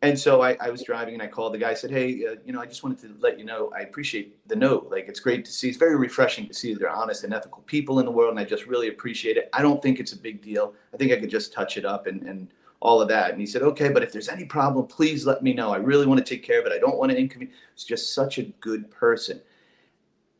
And 0.03 0.19
so 0.19 0.41
I, 0.41 0.57
I 0.61 0.71
was 0.71 0.83
driving 0.83 1.15
and 1.15 1.23
I 1.23 1.27
called 1.27 1.53
the 1.53 1.59
guy. 1.59 1.71
I 1.71 1.75
said, 1.75 1.91
Hey, 1.91 2.25
uh, 2.27 2.37
you 2.45 2.53
know, 2.53 2.61
I 2.61 2.67
just 2.67 2.83
wanted 2.83 2.99
to 3.01 3.15
let 3.21 3.39
you 3.39 3.45
know 3.45 3.71
I 3.77 3.81
appreciate 3.81 4.47
the 4.49 4.57
note. 4.57 4.89
Like, 4.91 5.09
it's 5.09 5.21
great 5.21 5.45
to 5.45 5.53
see. 5.53 5.69
It's 5.69 5.77
very 5.77 5.97
refreshing 5.97 6.49
to 6.49 6.55
see 6.55 6.73
that 6.73 6.81
they're 6.81 6.91
honest 6.91 7.25
and 7.25 7.35
ethical 7.35 7.63
people 7.63 7.99
in 8.01 8.07
the 8.07 8.11
world. 8.11 8.31
And 8.31 8.41
I 8.41 8.45
just 8.45 8.67
really 8.67 8.89
appreciate 8.89 9.37
it. 9.37 9.51
I 9.53 9.61
don't 9.61 9.83
think 9.83 10.01
it's 10.01 10.13
a 10.13 10.19
big 10.19 10.41
deal. 10.41 10.75
I 10.95 10.97
think 10.97 11.13
I 11.13 11.17
could 11.17 11.29
just 11.29 11.53
touch 11.53 11.77
it 11.77 11.85
up 11.85 12.07
and, 12.07 12.23
and 12.23 12.49
all 12.81 13.03
of 13.03 13.09
that. 13.09 13.33
And 13.33 13.41
he 13.41 13.47
said, 13.47 13.63
Okay, 13.63 13.91
but 13.91 14.03
if 14.03 14.11
there's 14.11 14.31
any 14.31 14.47
problem, 14.47 14.87
please 14.87 15.27
let 15.27 15.43
me 15.43 15.53
know. 15.53 15.71
I 15.71 15.77
really 15.77 16.07
want 16.07 16.25
to 16.25 16.35
take 16.35 16.43
care 16.43 16.61
of 16.61 16.67
it. 16.67 16.73
I 16.73 16.79
don't 16.79 16.97
want 16.97 17.13
to 17.13 17.19
inconvenience. 17.19 17.59
He's 17.75 17.85
just 17.85 18.15
such 18.15 18.39
a 18.39 18.45
good 18.45 18.91
person. 18.91 19.43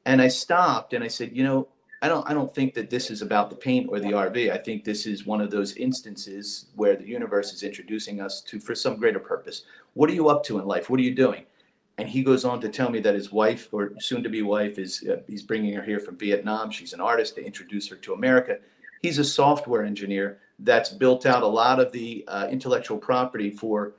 And 0.07 0.23
I 0.23 0.29
stopped 0.29 0.95
and 0.95 1.05
I 1.05 1.09
said, 1.09 1.37
You 1.37 1.45
know, 1.45 1.69
I 2.03 2.09
don't 2.09 2.29
I 2.29 2.33
don't 2.33 2.55
think 2.55 2.75
that 2.75 2.89
this 2.89 3.11
is 3.11 3.21
about 3.21 3.51
the 3.51 3.57
paint 3.57 3.89
or 3.91 4.01
the 4.01 4.13
RV. 4.13 4.51
I 4.51 4.57
think 4.57 4.85
this 4.85 5.07
is 5.07 5.27
one 5.27 5.41
of 5.41 5.51
those 5.51 5.77
instances 5.77 6.67
where 6.75 6.97
the 6.97 7.07
universe 7.07 7.53
is 7.53 7.63
introducing 7.63 8.21
us 8.21 8.41
to 8.43 8.59
for 8.59 8.75
some 8.75 8.97
greater 8.97 9.19
purpose. 9.19 9.65
What 9.95 10.09
are 10.09 10.15
you 10.15 10.29
up 10.29 10.43
to 10.45 10.59
in 10.59 10.67
life? 10.67 10.89
What 10.89 10.99
are 10.99 11.05
you 11.05 11.15
doing? 11.15 11.45
And 11.99 12.09
he 12.09 12.23
goes 12.23 12.47
on 12.47 12.63
to 12.63 12.71
tell 12.71 12.89
me 12.89 13.01
that 13.01 13.15
his 13.15 13.31
wife 13.31 13.69
or 13.73 13.93
soon 14.01 14.23
to 14.23 14.31
be 14.31 14.41
wife 14.41 14.79
is 14.79 15.05
uh, 15.07 15.17
he's 15.27 15.43
bringing 15.43 15.75
her 15.75 15.83
here 15.83 16.01
from 16.01 16.17
Vietnam. 16.17 16.71
She's 16.71 16.95
an 16.95 17.01
artist 17.01 17.35
to 17.35 17.45
introduce 17.45 17.89
her 17.89 17.97
to 17.97 18.15
America. 18.15 18.59
He's 19.03 19.19
a 19.19 19.25
software 19.25 19.85
engineer 19.85 20.41
that's 20.61 20.91
built 20.91 21.27
out 21.27 21.43
a 21.43 21.47
lot 21.47 21.81
of 21.81 21.93
the 21.93 22.25
uh, 22.29 22.49
intellectual 22.51 22.97
property 22.97 23.51
for 23.51 23.93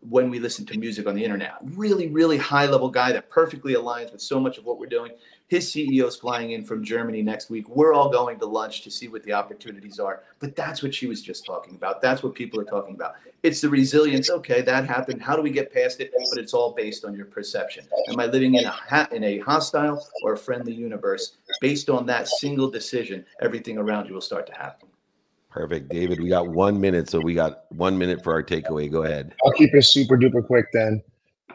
when 0.00 0.30
we 0.30 0.38
listen 0.38 0.64
to 0.66 0.78
music 0.78 1.06
on 1.06 1.14
the 1.14 1.24
internet. 1.24 1.56
Really, 1.62 2.08
really 2.08 2.36
high 2.36 2.66
level 2.66 2.88
guy 2.88 3.12
that 3.12 3.30
perfectly 3.30 3.74
aligns 3.74 4.12
with 4.12 4.20
so 4.20 4.38
much 4.38 4.58
of 4.58 4.64
what 4.64 4.78
we're 4.78 4.86
doing. 4.86 5.12
His 5.48 5.66
CEO 5.66 6.06
is 6.06 6.16
flying 6.16 6.52
in 6.52 6.62
from 6.64 6.84
Germany 6.84 7.22
next 7.22 7.48
week. 7.50 7.68
We're 7.68 7.94
all 7.94 8.10
going 8.10 8.38
to 8.38 8.46
lunch 8.46 8.82
to 8.82 8.90
see 8.90 9.08
what 9.08 9.22
the 9.22 9.32
opportunities 9.32 9.98
are. 9.98 10.22
But 10.40 10.54
that's 10.54 10.82
what 10.82 10.94
she 10.94 11.06
was 11.06 11.22
just 11.22 11.46
talking 11.46 11.74
about. 11.74 12.02
That's 12.02 12.22
what 12.22 12.34
people 12.34 12.60
are 12.60 12.64
talking 12.64 12.94
about. 12.94 13.14
It's 13.42 13.60
the 13.60 13.68
resilience. 13.68 14.30
Okay, 14.30 14.60
that 14.62 14.86
happened. 14.86 15.22
How 15.22 15.36
do 15.36 15.42
we 15.42 15.50
get 15.50 15.72
past 15.72 16.00
it? 16.00 16.12
But 16.12 16.38
it's 16.38 16.52
all 16.52 16.74
based 16.74 17.04
on 17.04 17.14
your 17.14 17.26
perception. 17.26 17.86
Am 18.08 18.20
I 18.20 18.26
living 18.26 18.54
in 18.56 18.66
a 18.66 18.70
ha- 18.70 19.08
in 19.10 19.24
a 19.24 19.38
hostile 19.38 20.06
or 20.22 20.34
a 20.34 20.38
friendly 20.38 20.74
universe? 20.74 21.36
Based 21.60 21.88
on 21.88 22.04
that 22.06 22.28
single 22.28 22.70
decision, 22.70 23.24
everything 23.40 23.78
around 23.78 24.06
you 24.06 24.14
will 24.14 24.20
start 24.20 24.46
to 24.48 24.54
happen. 24.54 24.87
Perfect. 25.50 25.88
David, 25.88 26.20
we 26.20 26.28
got 26.28 26.48
one 26.48 26.80
minute. 26.80 27.08
So 27.08 27.20
we 27.20 27.34
got 27.34 27.64
one 27.70 27.98
minute 27.98 28.22
for 28.22 28.32
our 28.32 28.42
takeaway. 28.42 28.90
Go 28.90 29.02
ahead. 29.02 29.34
I'll 29.44 29.52
keep 29.52 29.74
it 29.74 29.82
super 29.82 30.16
duper 30.16 30.46
quick 30.46 30.66
then. 30.72 31.02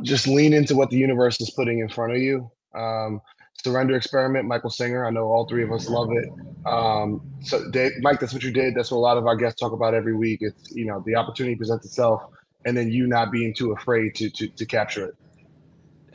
Just 0.02 0.28
lean 0.28 0.54
into 0.54 0.76
what 0.76 0.89
the 0.89 0.98
universe 0.98 1.39
is 1.39 1.52
putting 1.52 1.80
in 1.80 1.89
front 1.89 2.14
of 2.14 2.18
you. 2.20 2.50
Um, 2.74 3.22
Surrender 3.64 3.96
Experiment, 3.96 4.46
Michael 4.48 4.72
Singer. 4.72 5.06
I 5.06 5.12
know 5.12 5.26
all 5.26 5.48
three 5.48 5.64
of 5.64 5.72
us 5.72 5.88
love 5.88 6.10
it. 6.12 6.28
Um, 6.66 7.22
so, 7.41 7.70
Dave, 7.70 7.91
Mike, 8.02 8.20
that's 8.20 8.34
what 8.34 8.44
you 8.44 8.52
did. 8.52 8.76
That's 8.76 8.91
what 8.91 8.98
a 8.98 9.00
lot 9.00 9.18
of 9.18 9.28
our 9.28 9.36
guests 9.36 9.60
talk 9.60 9.72
about 9.72 9.94
every 9.94 10.16
week. 10.16 10.39
It's 10.41 10.72
you 10.76 10.86
know 10.86 11.04
the 11.06 11.16
opportunity 11.16 11.56
presents 11.56 11.86
itself, 11.86 12.24
and 12.66 12.76
then 12.76 12.91
you 12.91 13.06
not 13.08 13.32
being 13.32 13.54
too 13.54 13.72
afraid 13.72 14.16
to 14.16 14.30
to 14.32 14.48
to 14.48 14.66
capture 14.66 15.06
it. 15.06 15.16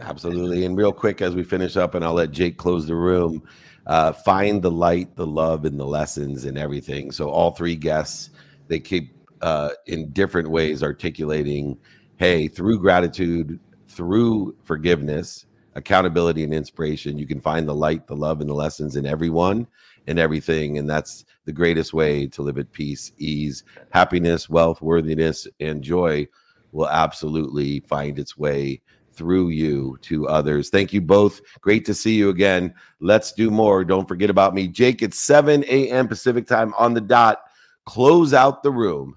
Absolutely. 0.01 0.65
And 0.65 0.77
real 0.77 0.93
quick 0.93 1.23
as 1.23 1.35
we 1.35 1.43
finish 1.43 1.77
up, 1.77 1.95
and 1.95 2.05
I'll 2.05 2.15
let 2.15 2.33
Jake 2.33 2.57
close 2.57 2.87
the 2.87 2.95
room. 2.95 3.43
Uh, 3.89 4.13
find 4.13 4.63
the 4.63 4.71
light, 4.71 5.17
the 5.17 5.27
love, 5.27 5.65
and 5.65 5.81
the 5.81 5.87
lessons 5.87 6.45
and 6.45 6.59
everything. 6.59 7.11
So 7.11 7.31
all 7.31 7.51
three 7.53 7.75
guests, 7.75 8.31
they 8.69 8.79
keep 8.79 9.17
uh, 9.41 9.71
in 9.87 10.11
different 10.11 10.51
ways 10.51 10.83
articulating, 10.83 11.79
hey, 12.19 12.49
through 12.49 12.81
gratitude, 12.81 13.59
through 13.87 14.55
forgiveness, 14.63 15.47
accountability, 15.75 16.45
and 16.45 16.53
inspiration, 16.53 17.19
you 17.19 17.27
can 17.27 17.41
find 17.41 17.67
the 17.67 17.75
light, 17.75 18.07
the 18.07 18.17
love, 18.17 18.41
and 18.43 18.51
the 18.51 18.55
lessons 18.55 18.97
in 18.97 19.07
everyone 19.07 19.67
and 20.07 20.19
everything. 20.19 20.79
And 20.79 20.89
that's 20.89 21.25
the 21.47 21.53
greatest 21.53 21.95
way 21.95 22.27
to 22.27 22.43
live 22.43 22.59
at 22.59 22.73
peace, 22.73 23.13
ease, 23.19 23.65
happiness, 23.91 24.51
wealth, 24.51 24.83
worthiness, 24.83 25.47
and 25.61 25.83
joy 25.83 26.29
will 26.73 26.89
absolutely 26.89 27.81
find 27.81 28.19
its 28.19 28.37
way 28.37 28.83
through 29.19 29.49
you 29.49 29.99
to 30.03 30.29
others. 30.29 30.71
Thank 30.71 30.93
you 30.93 31.01
both. 31.01 31.41
Great 31.61 31.85
to 31.87 31.95
see 31.95 32.15
you 32.15 32.31
again. 32.31 32.73
Let's 33.01 33.33
do 33.33 33.51
more. 33.51 33.85
Don't 33.85 34.09
forget 34.09 34.31
about 34.31 34.55
me. 34.55 34.69
Jake, 34.69 35.03
it's 35.03 35.19
7 35.19 35.65
a.m. 35.65 36.07
Pacific 36.09 36.47
time 36.47 36.73
on 36.79 36.95
the 36.95 37.01
dot. 37.01 37.43
Close 37.85 38.33
out 38.33 38.63
the 38.63 38.71
room. 38.71 39.17